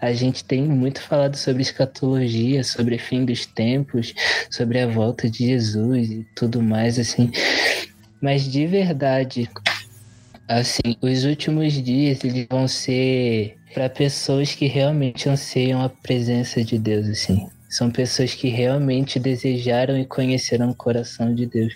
A 0.00 0.12
gente 0.12 0.44
tem 0.44 0.62
muito 0.62 1.00
falado 1.00 1.36
sobre 1.36 1.62
escatologia, 1.62 2.64
sobre 2.64 2.98
fim 2.98 3.24
dos 3.24 3.46
tempos, 3.46 4.14
sobre 4.50 4.80
a 4.80 4.86
volta 4.86 5.28
de 5.30 5.46
Jesus 5.46 6.10
e 6.10 6.26
tudo 6.34 6.62
mais, 6.62 6.98
assim. 6.98 7.30
Mas 8.20 8.50
de 8.50 8.66
verdade, 8.66 9.48
Assim, 10.48 10.96
os 11.00 11.24
últimos 11.24 11.72
dias 11.72 12.22
eles 12.24 12.46
vão 12.50 12.66
ser 12.66 13.56
para 13.72 13.88
pessoas 13.88 14.54
que 14.54 14.66
realmente 14.66 15.26
anseiam 15.28 15.80
a 15.80 15.88
presença 15.88 16.62
de 16.62 16.78
Deus, 16.78 17.08
assim. 17.08 17.48
São 17.70 17.90
pessoas 17.90 18.34
que 18.34 18.48
realmente 18.48 19.18
desejaram 19.18 19.98
e 19.98 20.04
conheceram 20.04 20.68
o 20.68 20.74
coração 20.74 21.34
de 21.34 21.46
Deus. 21.46 21.74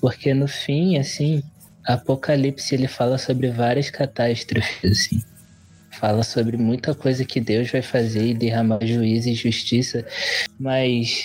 Porque 0.00 0.34
no 0.34 0.48
fim, 0.48 0.98
assim, 0.98 1.44
Apocalipse 1.86 2.74
ele 2.74 2.88
fala 2.88 3.18
sobre 3.18 3.50
várias 3.50 3.88
catástrofes, 3.88 4.90
assim. 4.90 5.22
Fala 5.98 6.22
sobre 6.22 6.56
muita 6.56 6.94
coisa 6.94 7.24
que 7.24 7.40
Deus 7.40 7.70
vai 7.70 7.82
fazer 7.82 8.24
e 8.24 8.34
derramar 8.34 8.78
juízo 8.84 9.28
e 9.28 9.34
justiça, 9.34 10.06
mas 10.58 11.24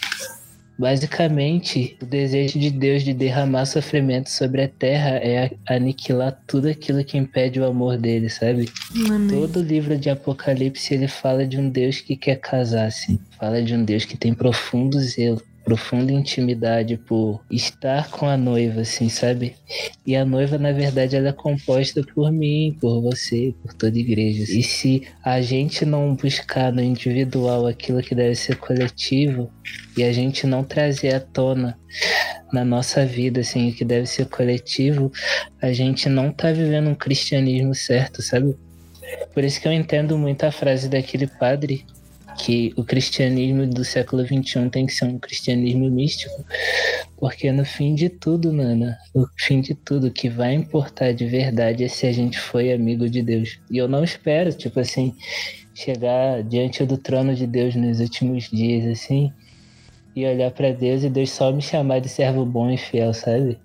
Basicamente, 0.78 1.96
o 2.02 2.06
desejo 2.06 2.58
de 2.58 2.72
Deus 2.72 3.04
de 3.04 3.14
derramar 3.14 3.66
sofrimento 3.66 4.30
sobre 4.30 4.64
a 4.64 4.68
terra 4.68 5.18
é 5.18 5.52
aniquilar 5.70 6.42
tudo 6.48 6.68
aquilo 6.68 7.06
que 7.06 7.16
impede 7.16 7.60
o 7.60 7.66
amor 7.66 7.96
dele, 7.96 8.28
sabe? 8.28 8.68
Amém. 9.06 9.28
Todo 9.28 9.62
livro 9.62 9.96
de 9.96 10.10
Apocalipse 10.10 10.96
ele 10.96 11.08
fala 11.08 11.46
de 11.46 11.60
um 11.60 11.70
Deus 11.70 12.02
que 12.02 12.16
quer 12.16 12.38
casar, 12.38 12.88
assim. 12.88 13.20
Fala 13.40 13.62
de 13.62 13.76
um 13.76 13.86
Deus 13.86 14.04
que 14.04 14.18
tem 14.18 14.34
profundo 14.34 15.00
zelo 15.00 15.42
profunda 15.64 16.12
intimidade 16.12 16.98
por 16.98 17.42
estar 17.50 18.10
com 18.10 18.28
a 18.28 18.36
noiva, 18.36 18.82
assim, 18.82 19.10
sabe? 19.10 19.56
E 20.06 20.16
a 20.16 20.26
noiva, 20.26 20.58
na 20.58 20.72
verdade, 20.72 21.16
ela 21.16 21.30
é 21.30 21.34
composta 21.34 22.04
por 22.14 22.32
mim, 22.32 22.78
por 22.80 23.02
você, 23.02 23.54
por 23.62 23.74
toda 23.74 23.96
a 23.96 24.00
igreja. 24.00 24.44
E 24.44 24.62
se 24.62 25.08
a 25.24 25.42
gente 25.42 25.86
não 25.86 26.16
buscar 26.16 26.72
no 26.72 26.82
individual 26.82 27.66
aquilo 27.66 28.02
que 28.02 28.14
deve 28.14 28.36
ser 28.36 28.58
coletivo, 28.58 29.50
e 29.98 30.04
a 30.04 30.12
gente 30.12 30.46
não 30.46 30.64
trazer 30.64 31.16
à 31.16 31.20
tona 31.20 31.78
na 32.52 32.66
nossa 32.66 33.06
vida, 33.06 33.42
assim, 33.42 33.72
que 33.72 33.86
deve 33.86 34.06
ser 34.06 34.26
coletivo, 34.28 35.12
a 35.62 35.72
gente 35.72 36.10
não 36.10 36.32
tá 36.32 36.52
vivendo 36.52 36.90
um 36.90 36.96
cristianismo 36.96 37.74
certo, 37.74 38.22
sabe? 38.22 38.56
Por 39.34 39.44
isso 39.44 39.62
que 39.62 39.68
eu 39.68 39.72
entendo 39.72 40.18
muito 40.18 40.44
a 40.44 40.52
frase 40.52 40.90
daquele 40.90 41.28
padre 41.28 41.86
que 42.38 42.74
o 42.76 42.84
cristianismo 42.84 43.68
do 43.68 43.84
século 43.84 44.26
XXI 44.26 44.70
tem 44.70 44.86
que 44.86 44.94
ser 44.94 45.06
um 45.06 45.20
cristianismo 45.20 45.90
místico, 45.90 46.44
porque 47.18 47.52
no 47.52 47.66
fim 47.66 47.96
de 47.96 48.10
tudo, 48.10 48.52
Nana, 48.52 48.98
no 49.14 49.28
fim 49.38 49.62
de 49.62 49.74
tudo, 49.74 50.12
que 50.12 50.30
vai 50.30 50.54
importar 50.54 51.14
de 51.14 51.26
verdade 51.26 51.84
é 51.84 51.88
se 51.88 52.06
a 52.06 52.12
gente 52.12 52.40
foi 52.40 52.74
amigo 52.74 53.10
de 53.10 53.22
Deus. 53.22 53.60
E 53.70 53.78
eu 53.78 53.88
não 53.88 54.04
espero, 54.04 54.54
tipo 54.54 54.80
assim, 54.80 55.16
chegar 55.74 56.44
diante 56.44 56.86
do 56.86 56.98
trono 56.98 57.36
de 57.36 57.48
Deus 57.48 57.76
nos 57.76 58.00
últimos 58.00 58.50
dias, 58.50 58.86
assim, 58.88 59.32
e 60.16 60.26
olhar 60.26 60.52
para 60.52 60.72
Deus 60.72 61.04
e 61.04 61.10
Deus 61.10 61.32
só 61.32 61.52
me 61.52 61.62
chamar 61.62 62.00
de 62.00 62.10
servo 62.10 62.46
bom 62.46 62.70
e 62.70 62.78
fiel, 62.78 63.14
sabe? 63.14 63.58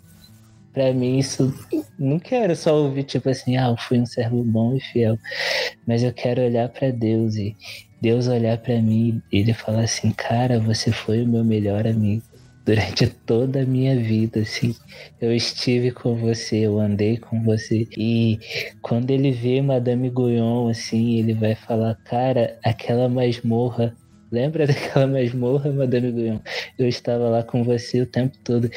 Para 0.73 0.93
mim, 0.93 1.19
isso 1.19 1.53
não 1.99 2.19
quero 2.19 2.55
só 2.55 2.75
ouvir, 2.77 3.05
tipo 3.05 3.29
assim, 3.29 3.57
ah, 3.57 3.69
eu 3.71 3.77
fui 3.77 3.99
um 3.99 4.07
servo 4.07 4.43
bom 4.45 4.77
e 4.77 4.81
fiel, 4.81 5.19
mas 5.87 6.03
eu 6.03 6.13
quero 6.13 6.43
olhar 6.43 6.69
para 6.69 6.91
Deus 6.91 7.35
e 7.37 7.57
Deus 8.01 8.29
olhar 8.29 8.59
para 8.59 8.81
mim 8.81 9.23
e 9.33 9.39
ele 9.39 9.53
falar 9.53 9.83
assim, 9.83 10.13
cara, 10.13 10.59
você 10.61 10.93
foi 10.93 11.23
o 11.23 11.27
meu 11.27 11.45
melhor 11.45 11.87
amigo 11.87 12.23
durante 12.69 13.07
toda 13.07 13.63
a 13.63 13.65
minha 13.65 13.97
vida, 13.97 14.41
assim. 14.41 14.75
Eu 15.19 15.35
estive 15.35 15.91
com 15.91 16.15
você, 16.15 16.59
eu 16.59 16.79
andei 16.79 17.17
com 17.17 17.43
você. 17.43 17.89
E 17.97 18.39
quando 18.83 19.11
ele 19.11 19.33
vê 19.33 19.63
Madame 19.63 20.11
Guyon, 20.11 20.69
assim, 20.69 21.19
ele 21.19 21.33
vai 21.33 21.55
falar, 21.55 21.95
cara, 22.05 22.59
aquela 22.63 23.09
masmorra. 23.09 23.97
Lembra 24.31 24.67
daquela 24.69 25.07
masmorra, 25.07 25.73
Madame 25.73 26.13
Guyon? 26.13 26.39
Eu 26.79 26.87
estava 26.87 27.31
lá 27.31 27.43
com 27.43 27.65
você 27.65 28.03
o 28.03 28.07
tempo 28.07 28.37
todo. 28.45 28.71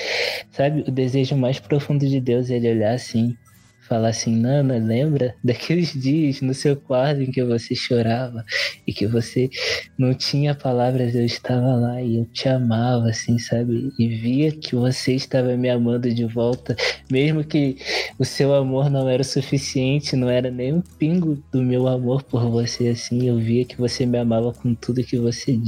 Sabe, 0.51 0.85
o 0.87 0.91
desejo 0.91 1.35
mais 1.35 1.59
profundo 1.59 2.07
de 2.07 2.21
Deus 2.21 2.49
é 2.49 2.55
ele 2.55 2.71
olhar 2.71 2.93
assim 2.93 3.35
falar 3.91 4.07
assim, 4.07 4.33
Nana, 4.37 4.77
lembra 4.77 5.35
daqueles 5.43 5.91
dias 6.01 6.39
no 6.39 6.53
seu 6.53 6.77
quarto 6.77 7.23
em 7.23 7.29
que 7.29 7.43
você 7.43 7.75
chorava 7.75 8.45
e 8.87 8.93
que 8.93 9.05
você 9.05 9.49
não 9.97 10.13
tinha 10.13 10.55
palavras, 10.55 11.13
eu 11.13 11.25
estava 11.25 11.75
lá 11.75 12.01
e 12.01 12.19
eu 12.19 12.25
te 12.27 12.47
amava, 12.47 13.09
assim, 13.09 13.37
sabe? 13.37 13.91
E 13.99 14.07
via 14.07 14.49
que 14.49 14.77
você 14.77 15.13
estava 15.13 15.57
me 15.57 15.69
amando 15.69 16.09
de 16.09 16.23
volta, 16.23 16.73
mesmo 17.11 17.43
que 17.43 17.75
o 18.17 18.23
seu 18.23 18.53
amor 18.53 18.89
não 18.89 19.09
era 19.09 19.21
o 19.21 19.25
suficiente, 19.25 20.15
não 20.15 20.29
era 20.29 20.49
nem 20.49 20.71
um 20.71 20.81
pingo 20.81 21.43
do 21.51 21.61
meu 21.61 21.85
amor 21.85 22.23
por 22.23 22.49
você, 22.49 22.87
assim, 22.87 23.27
eu 23.27 23.37
via 23.37 23.65
que 23.65 23.75
você 23.77 24.05
me 24.05 24.17
amava 24.17 24.53
com 24.53 24.73
tudo 24.73 25.03
que 25.03 25.17
você 25.17 25.59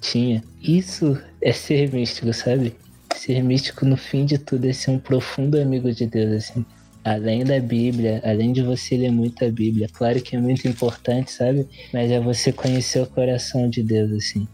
tinha. 0.00 0.42
Isso 0.60 1.16
é 1.40 1.52
ser 1.52 1.92
místico, 1.92 2.32
sabe? 2.32 2.74
Ser 3.14 3.44
místico 3.44 3.86
no 3.86 3.96
fim 3.96 4.26
de 4.26 4.38
tudo 4.38 4.66
é 4.66 4.72
ser 4.72 4.90
um 4.90 4.98
profundo 4.98 5.56
amigo 5.60 5.92
de 5.92 6.04
Deus, 6.04 6.32
assim 6.32 6.66
além 7.04 7.44
da 7.44 7.60
Bíblia, 7.60 8.20
além 8.24 8.52
de 8.52 8.62
você 8.62 8.96
ler 8.96 9.12
muita 9.12 9.50
Bíblia, 9.50 9.86
claro 9.92 10.20
que 10.22 10.34
é 10.34 10.40
muito 10.40 10.66
importante, 10.66 11.30
sabe? 11.30 11.68
Mas 11.92 12.10
é 12.10 12.18
você 12.18 12.50
conhecer 12.50 13.00
o 13.00 13.06
coração 13.06 13.68
de 13.68 13.82
Deus, 13.82 14.10
assim. 14.12 14.48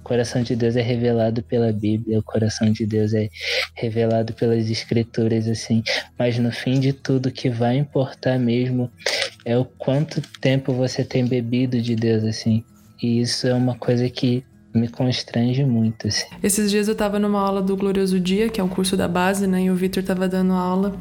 O 0.00 0.02
coração 0.08 0.42
de 0.42 0.56
Deus 0.56 0.74
é 0.74 0.80
revelado 0.80 1.42
pela 1.42 1.70
Bíblia, 1.70 2.18
o 2.18 2.22
coração 2.22 2.72
de 2.72 2.86
Deus 2.86 3.12
é 3.12 3.28
revelado 3.74 4.32
pelas 4.32 4.70
Escrituras, 4.70 5.46
assim. 5.46 5.82
Mas 6.18 6.38
no 6.38 6.50
fim 6.50 6.80
de 6.80 6.94
tudo, 6.94 7.26
o 7.26 7.32
que 7.32 7.50
vai 7.50 7.76
importar 7.76 8.38
mesmo 8.38 8.90
é 9.44 9.56
o 9.58 9.66
quanto 9.66 10.22
tempo 10.40 10.72
você 10.72 11.04
tem 11.04 11.26
bebido 11.26 11.80
de 11.82 11.94
Deus, 11.94 12.24
assim. 12.24 12.64
E 13.02 13.20
isso 13.20 13.46
é 13.46 13.52
uma 13.52 13.76
coisa 13.76 14.08
que 14.08 14.42
me 14.74 14.88
constrange 14.88 15.64
muito. 15.64 16.06
Assim. 16.08 16.26
Esses 16.42 16.70
dias 16.70 16.88
eu 16.88 16.94
tava 16.94 17.18
numa 17.18 17.40
aula 17.40 17.62
do 17.62 17.76
Glorioso 17.76 18.20
Dia, 18.20 18.48
que 18.48 18.60
é 18.60 18.64
um 18.64 18.68
curso 18.68 18.96
da 18.96 19.08
base, 19.08 19.46
né? 19.46 19.64
E 19.64 19.70
o 19.70 19.74
Victor 19.74 20.02
tava 20.02 20.28
dando 20.28 20.52
aula. 20.52 20.94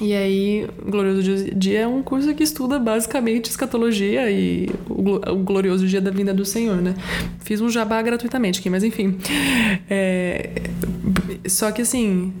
E 0.00 0.12
aí, 0.12 0.68
Glorioso 0.84 1.22
Dia 1.54 1.80
é 1.80 1.86
um 1.86 2.02
curso 2.02 2.34
que 2.34 2.42
estuda 2.42 2.78
basicamente 2.78 3.50
escatologia 3.50 4.30
e 4.30 4.68
o 4.88 5.36
Glorioso 5.36 5.86
Dia 5.86 6.00
da 6.00 6.10
Vinda 6.10 6.34
do 6.34 6.44
Senhor, 6.44 6.76
né? 6.76 6.94
Fiz 7.40 7.60
um 7.60 7.68
jabá 7.68 8.00
gratuitamente 8.02 8.60
aqui, 8.60 8.68
mas 8.68 8.82
enfim. 8.82 9.18
É... 9.88 10.50
Só 11.46 11.70
que 11.70 11.82
assim, 11.82 12.32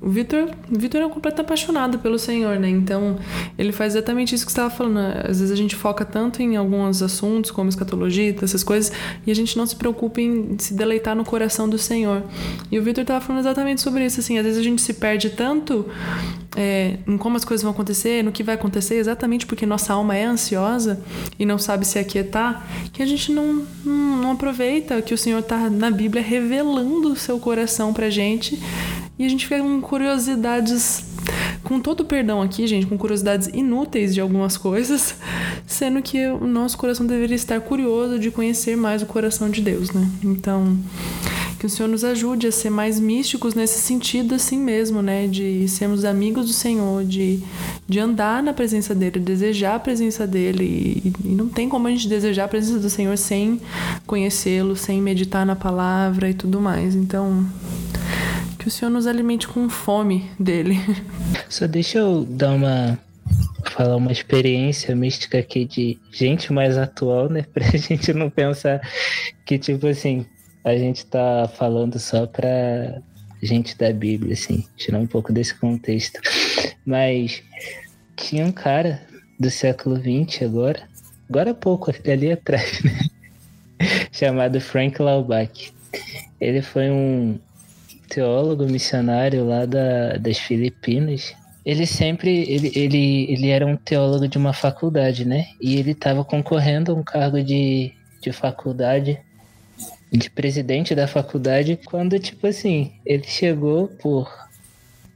o 0.00 0.10
Vitor, 0.10 0.50
Vitor 0.68 1.00
é 1.00 1.06
um 1.06 1.10
completo 1.10 1.40
apaixonado 1.40 1.98
pelo 1.98 2.18
Senhor, 2.18 2.58
né? 2.58 2.68
Então, 2.68 3.16
ele 3.56 3.70
faz 3.70 3.94
exatamente 3.94 4.34
isso 4.34 4.44
que 4.44 4.50
você 4.50 4.60
estava 4.60 4.74
falando. 4.74 4.98
Às 4.98 5.38
vezes 5.38 5.50
a 5.50 5.56
gente 5.56 5.76
foca 5.76 6.04
tanto 6.04 6.42
em 6.42 6.56
alguns 6.56 7.02
assuntos, 7.02 7.50
como 7.50 7.68
escatologia, 7.68 8.34
essas 8.42 8.64
coisas, 8.64 8.92
e 9.26 9.30
a 9.30 9.34
gente 9.34 9.56
não 9.56 9.64
se 9.64 9.76
preocupa 9.76 10.11
em 10.20 10.56
se 10.58 10.74
deleitar 10.74 11.14
no 11.14 11.24
coração 11.24 11.68
do 11.68 11.78
Senhor. 11.78 12.22
E 12.70 12.78
o 12.78 12.82
Vitor 12.82 13.02
estava 13.02 13.24
falando 13.24 13.40
exatamente 13.40 13.80
sobre 13.80 14.04
isso, 14.04 14.20
assim. 14.20 14.38
Às 14.38 14.44
vezes 14.44 14.60
a 14.60 14.62
gente 14.62 14.82
se 14.82 14.94
perde 14.94 15.30
tanto 15.30 15.86
é, 16.56 16.98
em 17.06 17.16
como 17.16 17.36
as 17.36 17.44
coisas 17.44 17.62
vão 17.62 17.72
acontecer, 17.72 18.22
no 18.22 18.32
que 18.32 18.42
vai 18.42 18.54
acontecer, 18.54 18.96
exatamente 18.96 19.46
porque 19.46 19.64
nossa 19.64 19.92
alma 19.92 20.16
é 20.16 20.24
ansiosa 20.24 21.00
e 21.38 21.46
não 21.46 21.58
sabe 21.58 21.86
se 21.86 21.98
aquietar, 21.98 22.66
que 22.92 23.02
a 23.02 23.06
gente 23.06 23.32
não, 23.32 23.66
não, 23.84 24.16
não 24.22 24.30
aproveita 24.32 25.00
que 25.02 25.14
o 25.14 25.18
Senhor 25.18 25.38
está 25.38 25.70
na 25.70 25.90
Bíblia 25.90 26.22
revelando 26.22 27.12
o 27.12 27.16
seu 27.16 27.38
coração 27.38 27.92
pra 27.92 28.10
gente 28.10 28.60
e 29.18 29.24
a 29.24 29.28
gente 29.28 29.46
fica 29.46 29.62
com 29.62 29.80
curiosidades, 29.80 31.04
com 31.62 31.78
todo 31.78 32.00
o 32.00 32.04
perdão 32.04 32.40
aqui, 32.40 32.66
gente, 32.66 32.86
com 32.86 32.96
curiosidades 32.96 33.48
inúteis 33.52 34.14
de 34.14 34.20
algumas 34.20 34.56
coisas, 34.56 35.14
sendo 35.66 36.02
que 36.02 36.26
o 36.26 36.46
nosso 36.46 36.78
coração 36.78 37.06
deveria 37.06 37.36
estar 37.36 37.60
curioso 37.60 38.18
de 38.18 38.30
conhecer 38.30 38.76
mais 38.76 39.02
o 39.02 39.06
coração 39.06 39.50
de 39.50 39.60
Deus, 39.60 39.90
né? 39.90 40.08
Então, 40.24 40.78
que 41.62 41.66
o 41.66 41.70
Senhor 41.70 41.88
nos 41.88 42.02
ajude 42.02 42.48
a 42.48 42.50
ser 42.50 42.70
mais 42.70 42.98
místicos 42.98 43.54
nesse 43.54 43.78
sentido 43.78 44.34
assim 44.34 44.58
mesmo, 44.58 45.00
né? 45.00 45.28
De 45.28 45.68
sermos 45.68 46.04
amigos 46.04 46.46
do 46.46 46.52
Senhor, 46.52 47.04
de, 47.04 47.38
de 47.88 48.00
andar 48.00 48.42
na 48.42 48.52
presença 48.52 48.92
dele, 48.96 49.20
desejar 49.20 49.76
a 49.76 49.78
presença 49.78 50.26
dele. 50.26 50.64
E, 51.24 51.28
e 51.28 51.34
não 51.36 51.48
tem 51.48 51.68
como 51.68 51.86
a 51.86 51.90
gente 51.92 52.08
desejar 52.08 52.46
a 52.46 52.48
presença 52.48 52.80
do 52.80 52.90
Senhor 52.90 53.16
sem 53.16 53.60
conhecê-lo, 54.08 54.74
sem 54.74 55.00
meditar 55.00 55.46
na 55.46 55.54
palavra 55.54 56.28
e 56.28 56.34
tudo 56.34 56.60
mais. 56.60 56.96
Então, 56.96 57.46
que 58.62 58.68
o 58.68 58.70
Senhor 58.70 58.92
nos 58.92 59.08
alimente 59.08 59.48
com 59.48 59.68
fome 59.68 60.30
dele. 60.38 60.76
Só 61.48 61.66
deixa 61.66 61.98
eu 61.98 62.24
dar 62.24 62.52
uma. 62.52 62.96
falar 63.72 63.96
uma 63.96 64.12
experiência 64.12 64.94
mística 64.94 65.40
aqui 65.40 65.64
de 65.64 65.98
gente 66.12 66.52
mais 66.52 66.78
atual, 66.78 67.28
né? 67.28 67.44
Pra 67.52 67.64
gente 67.76 68.12
não 68.12 68.30
pensar 68.30 68.80
que, 69.44 69.58
tipo 69.58 69.88
assim, 69.88 70.24
a 70.64 70.76
gente 70.76 71.04
tá 71.06 71.50
falando 71.58 71.98
só 71.98 72.24
pra 72.24 73.02
gente 73.42 73.76
da 73.76 73.92
Bíblia, 73.92 74.34
assim, 74.34 74.64
tirar 74.76 74.98
um 74.98 75.08
pouco 75.08 75.32
desse 75.32 75.54
contexto. 75.56 76.20
Mas 76.86 77.42
tinha 78.14 78.46
um 78.46 78.52
cara 78.52 79.02
do 79.40 79.50
século 79.50 79.96
XX 79.96 80.42
agora, 80.42 80.88
agora 81.28 81.50
há 81.50 81.54
pouco, 81.54 81.92
ali 82.08 82.30
atrás, 82.30 82.80
né? 82.84 82.96
chamado 84.12 84.60
Frank 84.60 85.02
Laubach. 85.02 85.72
Ele 86.40 86.62
foi 86.62 86.88
um 86.90 87.40
teólogo 88.12 88.66
missionário 88.66 89.46
lá 89.46 89.64
da, 89.64 90.18
das 90.18 90.36
Filipinas. 90.36 91.34
Ele 91.64 91.86
sempre 91.86 92.42
ele, 92.50 92.70
ele, 92.74 93.32
ele 93.32 93.48
era 93.48 93.66
um 93.66 93.76
teólogo 93.76 94.28
de 94.28 94.36
uma 94.36 94.52
faculdade, 94.52 95.24
né? 95.24 95.46
E 95.60 95.76
ele 95.76 95.92
estava 95.92 96.24
concorrendo 96.24 96.92
a 96.92 96.94
um 96.94 97.02
cargo 97.02 97.42
de, 97.42 97.92
de 98.20 98.32
faculdade, 98.32 99.18
de 100.10 100.28
presidente 100.28 100.94
da 100.94 101.06
faculdade, 101.06 101.78
quando, 101.86 102.18
tipo 102.18 102.46
assim, 102.46 102.92
ele 103.06 103.24
chegou 103.24 103.88
por 103.88 104.30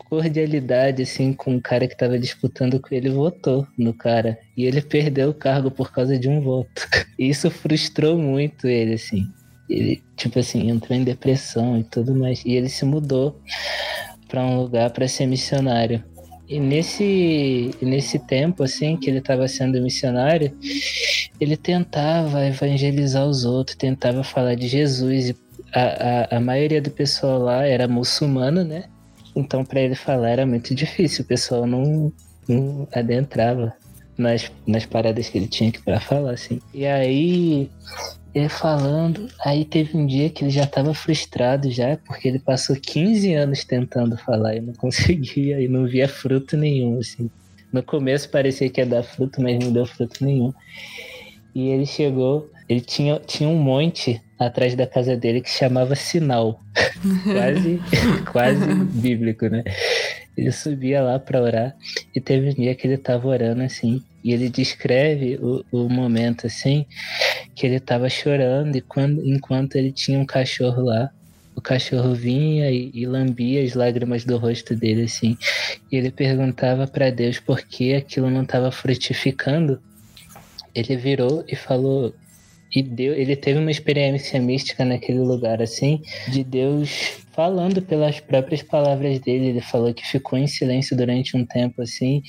cordialidade, 0.08 1.02
assim, 1.02 1.32
com 1.32 1.56
o 1.56 1.60
cara 1.60 1.86
que 1.86 1.96
tava 1.96 2.18
disputando 2.18 2.80
com 2.80 2.94
ele, 2.94 3.10
votou 3.10 3.66
no 3.76 3.92
cara. 3.92 4.38
E 4.56 4.64
ele 4.64 4.80
perdeu 4.80 5.30
o 5.30 5.34
cargo 5.34 5.70
por 5.70 5.92
causa 5.92 6.18
de 6.18 6.28
um 6.28 6.40
voto. 6.40 6.88
Isso 7.18 7.50
frustrou 7.50 8.16
muito 8.16 8.68
ele, 8.68 8.94
assim. 8.94 9.28
Ele, 9.68 10.02
tipo 10.16 10.38
assim, 10.38 10.70
entrou 10.70 10.96
em 10.96 11.04
depressão 11.04 11.78
e 11.78 11.84
tudo 11.84 12.14
mais. 12.14 12.44
E 12.44 12.52
ele 12.52 12.68
se 12.68 12.84
mudou 12.84 13.40
para 14.28 14.44
um 14.44 14.60
lugar 14.60 14.90
para 14.90 15.08
ser 15.08 15.26
missionário. 15.26 16.02
E 16.48 16.60
nesse, 16.60 17.72
nesse 17.82 18.20
tempo, 18.20 18.62
assim, 18.62 18.96
que 18.96 19.10
ele 19.10 19.18
estava 19.18 19.48
sendo 19.48 19.82
missionário, 19.82 20.56
ele 21.40 21.56
tentava 21.56 22.46
evangelizar 22.46 23.26
os 23.26 23.44
outros, 23.44 23.76
tentava 23.76 24.22
falar 24.22 24.54
de 24.54 24.68
Jesus. 24.68 25.30
E 25.30 25.36
a, 25.72 26.34
a, 26.34 26.36
a 26.36 26.40
maioria 26.40 26.80
do 26.80 26.90
pessoal 26.90 27.38
lá 27.38 27.66
era 27.66 27.88
muçulmano, 27.88 28.64
né? 28.64 28.84
Então, 29.34 29.64
para 29.64 29.80
ele 29.80 29.94
falar 29.94 30.30
era 30.30 30.46
muito 30.46 30.74
difícil, 30.74 31.24
o 31.24 31.28
pessoal 31.28 31.66
não, 31.66 32.12
não 32.48 32.86
adentrava 32.94 33.74
nas, 34.16 34.50
nas 34.66 34.86
paradas 34.86 35.28
que 35.28 35.36
ele 35.38 35.48
tinha 35.48 35.72
que 35.72 35.82
para 35.82 36.00
falar, 36.00 36.32
assim. 36.32 36.60
E 36.72 36.86
aí, 36.86 37.68
ele 38.36 38.50
falando, 38.50 39.28
aí 39.42 39.64
teve 39.64 39.96
um 39.96 40.04
dia 40.04 40.28
que 40.28 40.44
ele 40.44 40.50
já 40.50 40.64
estava 40.64 40.92
frustrado 40.92 41.70
já, 41.70 41.96
porque 41.96 42.28
ele 42.28 42.38
passou 42.38 42.76
15 42.76 43.32
anos 43.32 43.64
tentando 43.64 44.14
falar 44.18 44.54
e 44.56 44.60
não 44.60 44.74
conseguia, 44.74 45.58
e 45.58 45.66
não 45.66 45.86
via 45.86 46.06
fruto 46.06 46.54
nenhum, 46.54 46.98
assim. 46.98 47.30
No 47.72 47.82
começo 47.82 48.28
parecia 48.28 48.68
que 48.68 48.78
ia 48.78 48.86
dar 48.86 49.02
fruto, 49.02 49.40
mas 49.40 49.58
não 49.58 49.72
deu 49.72 49.86
fruto 49.86 50.22
nenhum. 50.22 50.52
E 51.54 51.68
ele 51.68 51.86
chegou, 51.86 52.50
ele 52.68 52.82
tinha, 52.82 53.18
tinha 53.26 53.48
um 53.48 53.58
monte 53.58 54.20
atrás 54.38 54.74
da 54.74 54.86
casa 54.86 55.16
dele 55.16 55.40
que 55.40 55.48
chamava 55.48 55.94
Sinal. 55.94 56.60
quase, 57.24 57.80
quase 58.30 58.74
bíblico, 58.84 59.48
né? 59.48 59.64
Ele 60.36 60.52
subia 60.52 61.00
lá 61.00 61.18
para 61.18 61.40
orar 61.40 61.74
e 62.14 62.20
teve 62.20 62.50
um 62.50 62.52
dia 62.52 62.74
que 62.74 62.86
ele 62.86 62.96
estava 62.96 63.26
orando 63.26 63.62
assim, 63.62 64.02
e 64.22 64.34
ele 64.34 64.50
descreve 64.50 65.38
o, 65.40 65.64
o 65.72 65.88
momento 65.88 66.46
assim, 66.46 66.84
que 67.56 67.66
ele 67.66 67.76
estava 67.76 68.08
chorando 68.10 68.76
e 68.76 68.82
quando, 68.82 69.26
enquanto 69.26 69.76
ele 69.76 69.90
tinha 69.90 70.18
um 70.18 70.26
cachorro 70.26 70.84
lá, 70.84 71.10
o 71.54 71.60
cachorro 71.60 72.14
vinha 72.14 72.70
e, 72.70 72.90
e, 72.92 73.06
lambia 73.06 73.64
as 73.64 73.72
lágrimas 73.72 74.26
do 74.26 74.36
rosto 74.36 74.76
dele 74.76 75.04
assim. 75.04 75.38
E 75.90 75.96
ele 75.96 76.10
perguntava 76.10 76.86
para 76.86 77.10
Deus 77.10 77.40
por 77.40 77.62
que 77.62 77.94
aquilo 77.94 78.30
não 78.30 78.42
estava 78.42 78.70
frutificando. 78.70 79.80
Ele 80.74 80.96
virou 80.96 81.42
e 81.48 81.56
falou: 81.56 82.14
e 82.74 82.82
deu, 82.82 83.14
ele 83.14 83.36
teve 83.36 83.58
uma 83.58 83.70
experiência 83.70 84.40
mística 84.40 84.84
naquele 84.84 85.20
lugar, 85.20 85.62
assim, 85.62 86.02
de 86.28 86.42
Deus 86.44 87.24
falando 87.36 87.82
pelas 87.82 88.18
próprias 88.18 88.62
palavras 88.62 89.18
dele. 89.20 89.48
Ele 89.48 89.60
falou 89.60 89.92
que 89.92 90.06
ficou 90.06 90.38
em 90.38 90.46
silêncio 90.46 90.96
durante 90.96 91.36
um 91.36 91.44
tempo, 91.44 91.82
assim, 91.82 92.22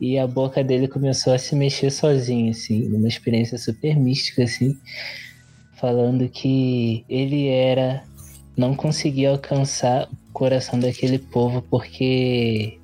e 0.00 0.18
a 0.18 0.26
boca 0.26 0.64
dele 0.64 0.88
começou 0.88 1.32
a 1.32 1.38
se 1.38 1.54
mexer 1.54 1.90
sozinho, 1.90 2.50
assim, 2.50 2.88
uma 2.88 3.06
experiência 3.06 3.56
super 3.56 3.96
mística, 3.96 4.42
assim, 4.42 4.76
falando 5.76 6.28
que 6.28 7.04
ele 7.08 7.46
era. 7.46 8.02
não 8.56 8.74
conseguia 8.74 9.30
alcançar 9.30 10.08
o 10.28 10.32
coração 10.32 10.80
daquele 10.80 11.18
povo 11.18 11.62
porque 11.62 12.78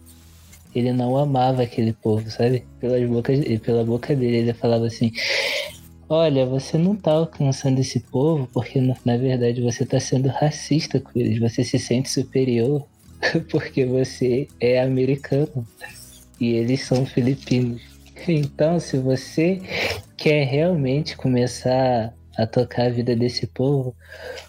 ele 0.74 0.92
não 0.92 1.16
amava 1.16 1.62
aquele 1.62 1.92
povo, 1.92 2.28
sabe? 2.30 2.64
Pelas 2.80 3.09
bocas, 3.09 3.40
pela 3.61 3.84
boca 3.84 4.14
dele, 4.14 4.38
ele 4.38 4.55
falava 4.55 4.86
assim: 4.86 5.12
Olha, 6.16 6.46
você 6.46 6.78
não 6.78 6.94
tá 6.94 7.10
alcançando 7.10 7.80
esse 7.80 7.98
povo 7.98 8.48
porque 8.54 8.80
na 8.80 9.16
verdade 9.16 9.60
você 9.60 9.84
tá 9.84 9.98
sendo 9.98 10.28
racista 10.28 11.00
com 11.00 11.10
eles. 11.18 11.40
Você 11.40 11.64
se 11.64 11.76
sente 11.76 12.08
superior 12.08 12.86
porque 13.50 13.84
você 13.84 14.46
é 14.60 14.80
americano 14.80 15.66
e 16.40 16.52
eles 16.52 16.82
são 16.82 17.04
filipinos. 17.04 17.82
Então, 18.28 18.78
se 18.78 18.96
você 18.96 19.60
quer 20.16 20.44
realmente 20.44 21.16
começar 21.16 22.14
a 22.38 22.46
tocar 22.46 22.86
a 22.86 22.90
vida 22.90 23.16
desse 23.16 23.48
povo, 23.48 23.92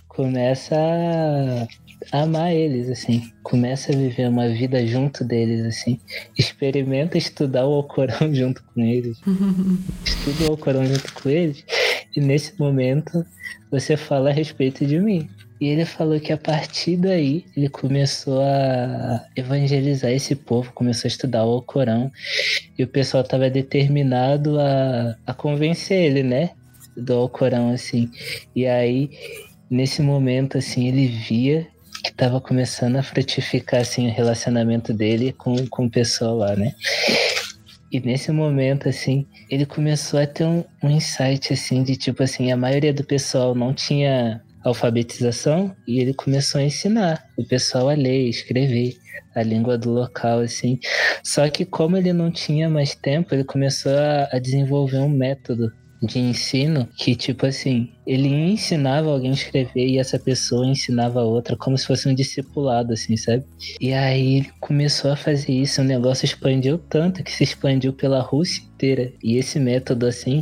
começa 0.08 0.76
a 0.76 1.68
amar 2.12 2.54
eles, 2.54 2.90
assim. 2.90 3.32
Começa 3.44 3.92
a 3.92 3.96
viver 3.96 4.28
uma 4.30 4.50
vida 4.50 4.86
junto 4.86 5.24
deles, 5.24 5.66
assim. 5.66 6.00
Experimenta 6.38 7.18
estudar 7.18 7.66
o 7.66 7.74
Alcorão 7.74 8.30
junto 8.34 8.64
com 8.64 8.82
eles. 8.82 9.18
Estuda 10.06 10.48
o 10.48 10.52
Alcorão 10.52 10.86
junto 10.86 11.14
com 11.14 11.30
eles. 11.30 11.64
E 12.16 12.22
nesse 12.22 12.58
momento 12.60 13.26
você 13.70 13.98
fala 13.98 14.30
a 14.30 14.34
respeito 14.34 14.86
de 14.86 15.00
mim. 15.00 15.30
E 15.60 15.68
ele 15.68 15.86
falou 15.86 16.20
que 16.20 16.34
a 16.34 16.38
partir 16.38 16.98
daí 16.98 17.46
ele 17.56 17.70
começou 17.70 18.42
a 18.42 19.26
evangelizar 19.36 20.12
esse 20.12 20.36
povo, 20.36 20.74
começou 20.74 21.08
a 21.08 21.12
estudar 21.12 21.46
o 21.46 21.52
Alcorão. 21.52 22.12
E 22.78 22.84
o 22.84 22.88
pessoal 22.88 23.24
estava 23.24 23.50
determinado 23.50 24.60
a, 24.60 25.16
a 25.26 25.34
convencer 25.34 26.04
ele, 26.04 26.24
né? 26.24 26.52
Do 26.96 27.14
Alcorão, 27.14 27.72
assim. 27.72 28.10
E 28.56 28.66
aí, 28.66 29.10
nesse 29.70 30.02
momento, 30.02 30.58
assim, 30.58 30.88
ele 30.88 31.08
via 31.08 31.68
que 32.06 32.12
estava 32.12 32.40
começando 32.40 32.98
a 32.98 33.04
frutificar 33.04 33.82
assim, 33.82 34.08
o 34.08 34.14
relacionamento 34.14 34.94
dele 34.94 35.34
com, 35.34 35.56
com 35.68 35.86
o 35.86 35.90
pessoal 35.90 36.38
lá, 36.38 36.56
né? 36.56 36.72
E 37.92 38.00
nesse 38.00 38.32
momento, 38.32 38.88
assim, 38.88 39.26
ele 39.50 39.66
começou 39.66 40.20
a 40.20 40.28
ter 40.28 40.46
um, 40.46 40.64
um 40.84 40.90
insight, 40.92 41.52
assim, 41.52 41.82
de 41.82 41.96
tipo 41.96 42.22
assim, 42.22 42.52
a 42.52 42.58
maioria 42.58 42.94
do 42.94 43.04
pessoal 43.04 43.56
não 43.56 43.74
tinha 43.74 44.40
alfabetização 44.64 45.76
e 45.88 46.00
ele 46.00 46.14
começou 46.14 46.62
a 46.62 46.64
ensinar 46.64 47.26
o 47.36 47.44
pessoal 47.44 47.90
a 47.90 47.94
ler, 47.94 48.30
escrever 48.30 48.96
a 49.34 49.42
língua 49.42 49.76
do 49.76 49.92
local, 49.92 50.40
assim. 50.40 50.80
Só 51.24 51.50
que 51.50 51.66
como 51.66 51.98
ele 51.98 52.14
não 52.14 52.30
tinha 52.30 52.70
mais 52.70 52.94
tempo, 52.94 53.34
ele 53.34 53.44
começou 53.44 53.92
a, 53.92 54.30
a 54.32 54.40
desenvolver 54.40 55.00
um 55.00 55.10
método 55.10 55.72
de 56.06 56.20
ensino 56.20 56.88
que, 56.96 57.16
tipo 57.16 57.46
assim, 57.46 57.90
ele 58.06 58.28
ensinava 58.28 59.10
alguém 59.10 59.32
a 59.32 59.34
escrever 59.34 59.88
e 59.88 59.98
essa 59.98 60.20
pessoa 60.20 60.66
ensinava 60.66 61.22
a 61.22 61.24
outra 61.24 61.56
como 61.56 61.78
se 61.78 61.88
fosse 61.88 62.08
um 62.08 62.14
discipulado, 62.14 62.94
assim, 62.94 63.18
sabe? 63.18 63.44
E 63.82 63.94
aí 63.94 64.38
ele 64.38 64.52
começou 64.60 65.12
a 65.12 65.16
fazer 65.16 65.52
isso, 65.52 65.82
o 65.82 65.84
negócio 65.84 66.26
expandiu 66.26 66.78
tanto 66.78 67.24
que 67.24 67.32
se 67.32 67.44
expandiu 67.44 67.94
pela 67.94 68.22
Rússia 68.22 68.64
inteira. 68.76 69.12
E 69.24 69.38
esse 69.38 69.60
método, 69.60 70.06
assim, 70.06 70.42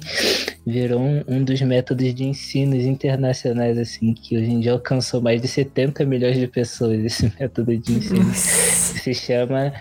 virou 0.65 0.99
um, 0.99 1.23
um 1.27 1.43
dos 1.43 1.61
métodos 1.61 2.13
de 2.13 2.25
ensinos 2.25 2.83
internacionais, 2.83 3.77
assim, 3.77 4.13
que 4.13 4.37
hoje 4.37 4.51
em 4.51 4.59
dia 4.59 4.71
alcançou 4.71 5.21
mais 5.21 5.41
de 5.41 5.47
70 5.47 6.05
milhões 6.05 6.37
de 6.37 6.47
pessoas, 6.47 6.99
esse 7.03 7.31
método 7.39 7.77
de 7.77 7.93
ensino. 7.93 8.33
Se 8.33 9.13
chama 9.13 9.73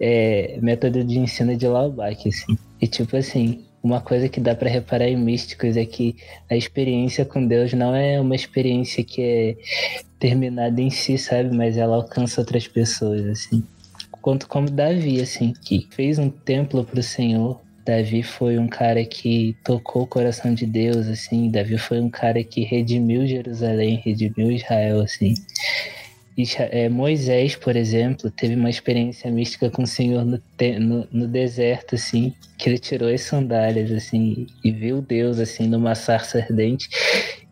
é, 0.00 0.58
método 0.62 1.04
de 1.04 1.18
ensino 1.18 1.56
de 1.56 1.66
Laubach, 1.66 2.28
assim. 2.28 2.56
E 2.80 2.86
tipo 2.86 3.16
assim, 3.16 3.64
uma 3.86 4.00
coisa 4.00 4.28
que 4.28 4.40
dá 4.40 4.52
para 4.52 4.68
reparar 4.68 5.08
em 5.08 5.16
místicos 5.16 5.76
é 5.76 5.86
que 5.86 6.16
a 6.50 6.56
experiência 6.56 7.24
com 7.24 7.46
Deus 7.46 7.72
não 7.72 7.94
é 7.94 8.20
uma 8.20 8.34
experiência 8.34 9.04
que 9.04 9.22
é 9.22 9.56
terminada 10.18 10.80
em 10.80 10.90
si, 10.90 11.16
sabe? 11.16 11.54
Mas 11.56 11.76
ela 11.76 11.94
alcança 11.94 12.40
outras 12.40 12.66
pessoas, 12.66 13.24
assim. 13.26 13.62
Quanto 14.20 14.48
como 14.48 14.68
Davi, 14.68 15.20
assim, 15.20 15.52
que 15.52 15.86
fez 15.90 16.18
um 16.18 16.28
templo 16.28 16.82
para 16.82 16.98
o 16.98 17.02
Senhor. 17.02 17.60
Davi 17.84 18.24
foi 18.24 18.58
um 18.58 18.66
cara 18.66 19.04
que 19.04 19.56
tocou 19.62 20.02
o 20.02 20.06
coração 20.06 20.52
de 20.52 20.66
Deus, 20.66 21.06
assim. 21.06 21.48
Davi 21.48 21.78
foi 21.78 22.00
um 22.00 22.10
cara 22.10 22.42
que 22.42 22.64
redimiu 22.64 23.24
Jerusalém, 23.24 24.02
redimiu 24.04 24.50
Israel, 24.50 25.00
assim. 25.00 25.34
É, 26.58 26.88
Moisés, 26.90 27.56
por 27.56 27.76
exemplo, 27.76 28.30
teve 28.30 28.54
uma 28.54 28.68
experiência 28.68 29.30
mística 29.30 29.70
com 29.70 29.84
o 29.84 29.86
Senhor 29.86 30.22
no, 30.22 30.38
no, 30.78 31.08
no, 31.10 31.26
deserto, 31.26 31.94
assim, 31.94 32.34
que 32.58 32.68
ele 32.68 32.78
tirou 32.78 33.08
as 33.08 33.22
sandálias, 33.22 33.90
assim, 33.90 34.46
e 34.62 34.70
viu 34.70 35.00
Deus, 35.00 35.38
assim, 35.38 35.66
numa 35.66 35.94
sarça 35.94 36.38
ardente. 36.38 36.90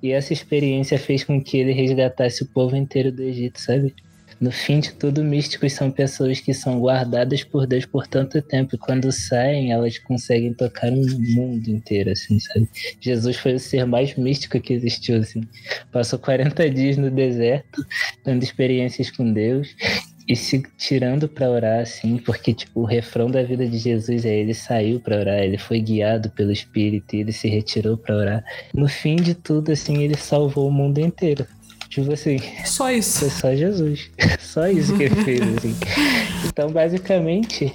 E 0.02 0.12
essa 0.12 0.34
experiência 0.34 0.98
fez 0.98 1.24
com 1.24 1.42
que 1.42 1.56
ele 1.56 1.72
resgatasse 1.72 2.42
o 2.42 2.46
povo 2.46 2.76
inteiro 2.76 3.10
do 3.10 3.22
Egito, 3.22 3.58
sabe? 3.58 3.94
No 4.40 4.50
fim 4.50 4.80
de 4.80 4.92
tudo, 4.92 5.22
místicos 5.22 5.72
são 5.72 5.90
pessoas 5.90 6.40
que 6.40 6.52
são 6.52 6.80
guardadas 6.80 7.42
por 7.44 7.66
Deus 7.66 7.86
por 7.86 8.06
tanto 8.06 8.40
tempo 8.42 8.74
e 8.74 8.78
quando 8.78 9.10
saem, 9.12 9.72
elas 9.72 9.98
conseguem 9.98 10.52
tocar 10.52 10.90
um 10.90 11.06
mundo 11.34 11.68
inteiro, 11.68 12.10
assim, 12.10 12.38
sabe? 12.40 12.68
Jesus 13.00 13.36
foi 13.36 13.54
o 13.54 13.60
ser 13.60 13.86
mais 13.86 14.14
místico 14.16 14.60
que 14.60 14.72
existiu, 14.72 15.18
assim. 15.18 15.42
Passou 15.92 16.18
40 16.18 16.68
dias 16.70 16.96
no 16.96 17.10
deserto, 17.10 17.84
tendo 18.24 18.42
experiências 18.42 19.10
com 19.10 19.32
Deus 19.32 19.74
e 20.26 20.34
se 20.34 20.62
tirando 20.78 21.28
para 21.28 21.50
orar, 21.50 21.80
assim, 21.80 22.16
porque, 22.16 22.54
tipo, 22.54 22.80
o 22.80 22.84
refrão 22.84 23.30
da 23.30 23.42
vida 23.42 23.66
de 23.66 23.78
Jesus 23.78 24.24
é 24.24 24.34
ele 24.34 24.54
saiu 24.54 24.98
para 24.98 25.18
orar, 25.18 25.38
ele 25.40 25.58
foi 25.58 25.80
guiado 25.80 26.30
pelo 26.30 26.50
Espírito 26.50 27.14
e 27.14 27.20
ele 27.20 27.32
se 27.32 27.48
retirou 27.48 27.96
para 27.96 28.16
orar. 28.16 28.44
No 28.72 28.88
fim 28.88 29.16
de 29.16 29.34
tudo, 29.34 29.72
assim, 29.72 30.02
ele 30.02 30.16
salvou 30.16 30.68
o 30.68 30.72
mundo 30.72 30.98
inteiro. 30.98 31.46
Tipo 31.94 32.12
assim. 32.12 32.38
Só 32.64 32.90
isso. 32.90 33.20
Foi 33.20 33.30
só 33.30 33.54
Jesus. 33.54 34.10
Só 34.40 34.66
isso 34.66 34.96
que 34.96 35.04
ele 35.04 35.14
fez, 35.22 35.40
assim. 35.40 35.76
Então, 36.44 36.68
basicamente, 36.70 37.72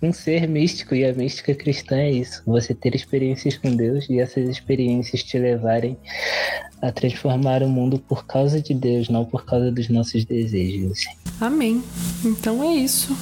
um 0.00 0.12
ser 0.12 0.46
místico 0.46 0.94
e 0.94 1.04
a 1.04 1.12
mística 1.12 1.52
cristã 1.52 1.96
é 1.96 2.12
isso. 2.12 2.42
Você 2.46 2.72
ter 2.72 2.94
experiências 2.94 3.56
com 3.56 3.74
Deus 3.74 4.08
e 4.08 4.20
essas 4.20 4.48
experiências 4.48 5.24
te 5.24 5.36
levarem 5.36 5.96
a 6.80 6.92
transformar 6.92 7.64
o 7.64 7.68
mundo 7.68 7.98
por 7.98 8.24
causa 8.24 8.60
de 8.60 8.72
Deus, 8.72 9.08
não 9.08 9.24
por 9.24 9.44
causa 9.44 9.72
dos 9.72 9.88
nossos 9.88 10.24
desejos. 10.24 10.92
Assim. 10.92 11.16
Amém. 11.40 11.82
Então 12.24 12.62
é 12.62 12.76
isso. 12.76 13.16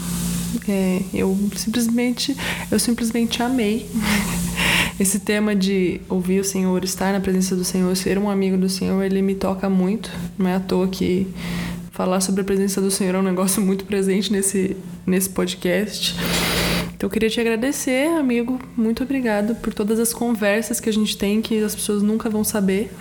É, 0.69 1.01
eu 1.15 1.35
simplesmente 1.57 2.37
eu 2.71 2.79
simplesmente 2.79 3.43
amei 3.43 3.89
esse 5.03 5.19
tema 5.19 5.55
de 5.55 6.01
ouvir 6.09 6.41
o 6.41 6.45
Senhor, 6.45 6.83
estar 6.85 7.13
na 7.13 7.21
presença 7.21 7.57
do 7.57 7.65
Senhor, 7.65 7.95
ser 7.97 8.19
um 8.19 8.31
amigo 8.31 8.57
do 8.57 8.69
Senhor, 8.69 9.03
ele 9.03 9.21
me 9.21 9.35
toca 9.35 9.69
muito. 9.69 10.11
Não 10.39 10.49
é 10.49 10.55
à 10.55 10.61
toa 10.61 10.87
que 10.87 11.27
falar 11.91 12.21
sobre 12.21 12.41
a 12.41 12.45
presença 12.45 12.81
do 12.81 12.91
Senhor 12.91 13.17
é 13.17 13.19
um 13.19 13.23
negócio 13.23 13.61
muito 13.67 13.85
presente 13.85 14.33
nesse, 14.33 14.77
nesse 15.05 15.29
podcast. 15.29 16.15
Então 16.95 17.09
eu 17.09 17.11
queria 17.11 17.29
te 17.29 17.41
agradecer, 17.41 18.07
amigo. 18.17 18.61
Muito 18.77 19.03
obrigado 19.03 19.57
por 19.57 19.75
todas 19.75 19.99
as 19.99 20.15
conversas 20.15 20.79
que 20.79 20.89
a 20.89 20.93
gente 20.93 21.19
tem 21.19 21.43
que 21.43 21.59
as 21.59 21.75
pessoas 21.75 22.01
nunca 22.01 22.31
vão 22.31 22.45
saber, 22.45 22.93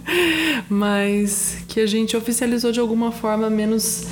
mas 0.66 1.58
que 1.68 1.78
a 1.78 1.86
gente 1.86 2.16
oficializou 2.16 2.72
de 2.72 2.80
alguma 2.80 3.12
forma 3.12 3.50
menos 3.50 4.06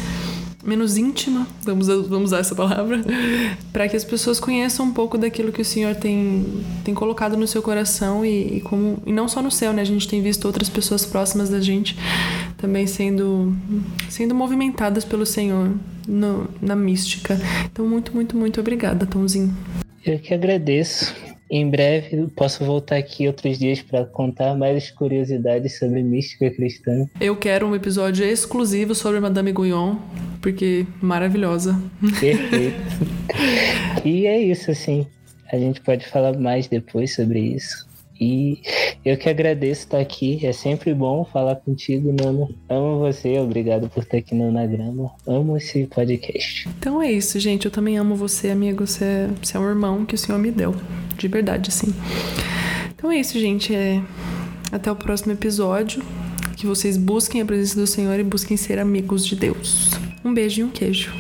menos 0.63 0.97
íntima, 0.97 1.47
vamos, 1.63 1.87
vamos 1.87 2.25
usar 2.27 2.39
essa 2.39 2.55
palavra, 2.55 3.01
para 3.73 3.89
que 3.89 3.97
as 3.97 4.05
pessoas 4.05 4.39
conheçam 4.39 4.87
um 4.87 4.93
pouco 4.93 5.19
daquilo 5.19 5.53
que 5.53 5.61
o 5.61 5.65
Senhor 5.65 5.95
tem, 5.97 6.63
tem 6.85 6.95
colocado 6.95 7.37
no 7.37 7.47
seu 7.47 7.63
coração 7.63 8.25
e, 8.25 8.59
e, 8.59 8.61
como, 8.61 9.03
e 9.05 9.13
não 9.13 9.27
só 9.29 9.43
no 9.43 9.51
céu, 9.51 9.73
né? 9.73 9.83
A 9.83 9.87
gente 9.87 10.07
tem 10.07 10.23
visto 10.23 10.45
outras 10.45 10.69
pessoas 10.69 11.05
próximas 11.05 11.49
da 11.49 11.61
gente 11.61 11.97
também 12.59 12.87
sendo, 12.87 13.55
sendo 14.09 14.35
movimentadas 14.35 15.05
pelo 15.05 15.27
Senhor 15.27 15.73
no, 16.07 16.49
na 16.61 16.77
mística. 16.77 17.41
Então, 17.71 17.87
muito, 17.87 18.15
muito, 18.15 18.37
muito 18.37 18.61
obrigada, 18.61 19.07
Tomzinho. 19.07 19.57
Eu 20.05 20.19
que 20.19 20.33
agradeço. 20.35 21.15
Em 21.53 21.69
breve 21.69 22.29
posso 22.35 22.65
voltar 22.65 22.97
aqui 22.97 23.27
outros 23.27 23.59
dias 23.59 23.83
para 23.83 24.07
contar 24.07 24.57
mais 24.57 24.91
curiosidades 24.91 25.79
sobre 25.79 26.03
mística 26.03 26.49
cristã. 26.51 27.07
Eu 27.21 27.37
quero 27.37 27.67
um 27.67 27.77
episódio 27.77 28.25
exclusivo 28.25 28.95
sobre 28.95 29.21
Madame 29.21 29.53
Guyon, 29.53 29.97
porque 30.41 30.87
maravilhosa. 31.03 31.79
Perfeito. 32.19 32.81
e 34.03 34.27
é 34.27 34.41
isso, 34.41 34.71
assim. 34.71 35.07
A 35.53 35.59
gente 35.59 35.83
pode 35.83 36.07
falar 36.07 36.39
mais 36.39 36.69
depois 36.69 37.15
sobre 37.15 37.41
isso. 37.41 37.87
E 38.19 38.63
eu 39.05 39.19
que 39.19 39.29
agradeço 39.29 39.83
estar 39.83 39.99
aqui. 39.99 40.47
É 40.47 40.53
sempre 40.53 40.95
bom 40.95 41.23
falar 41.25 41.57
contigo, 41.57 42.13
Nano. 42.13 42.55
Amo 42.67 43.01
você, 43.01 43.39
obrigado 43.39 43.91
por 43.91 44.05
estar 44.05 44.17
aqui 44.17 44.35
no 44.35 44.49
Anagrama. 44.49 45.11
Amo 45.27 45.57
esse 45.59 45.87
podcast. 45.87 46.69
Então 46.79 47.03
é 47.03 47.13
isso, 47.13 47.39
gente. 47.39 47.67
Eu 47.67 47.71
também 47.71 47.99
amo 47.99 48.15
você, 48.15 48.49
amigo. 48.49 48.87
Você 48.87 49.05
é, 49.05 49.31
você 49.43 49.57
é 49.57 49.61
um 49.61 49.69
irmão 49.69 50.07
que 50.07 50.15
o 50.15 50.19
Senhor 50.19 50.39
me 50.39 50.51
deu. 50.51 50.75
De 51.17 51.29
verdade, 51.29 51.73
sim. 51.73 51.95
Então 52.95 53.11
é 53.11 53.19
isso, 53.19 53.39
gente. 53.39 53.75
É... 53.75 54.03
Até 54.71 54.91
o 54.91 54.97
próximo 54.97 55.33
episódio. 55.33 56.03
Que 56.57 56.67
vocês 56.67 56.97
busquem 56.97 57.41
a 57.41 57.45
presença 57.45 57.79
do 57.79 57.87
Senhor 57.87 58.19
e 58.21 58.23
busquem 58.23 58.57
ser 58.57 58.79
amigos 58.79 59.27
de 59.27 59.35
Deus. 59.35 59.91
Um 60.25 60.33
beijo 60.33 60.61
e 60.61 60.65
um 60.65 60.71
queijo. 60.71 61.13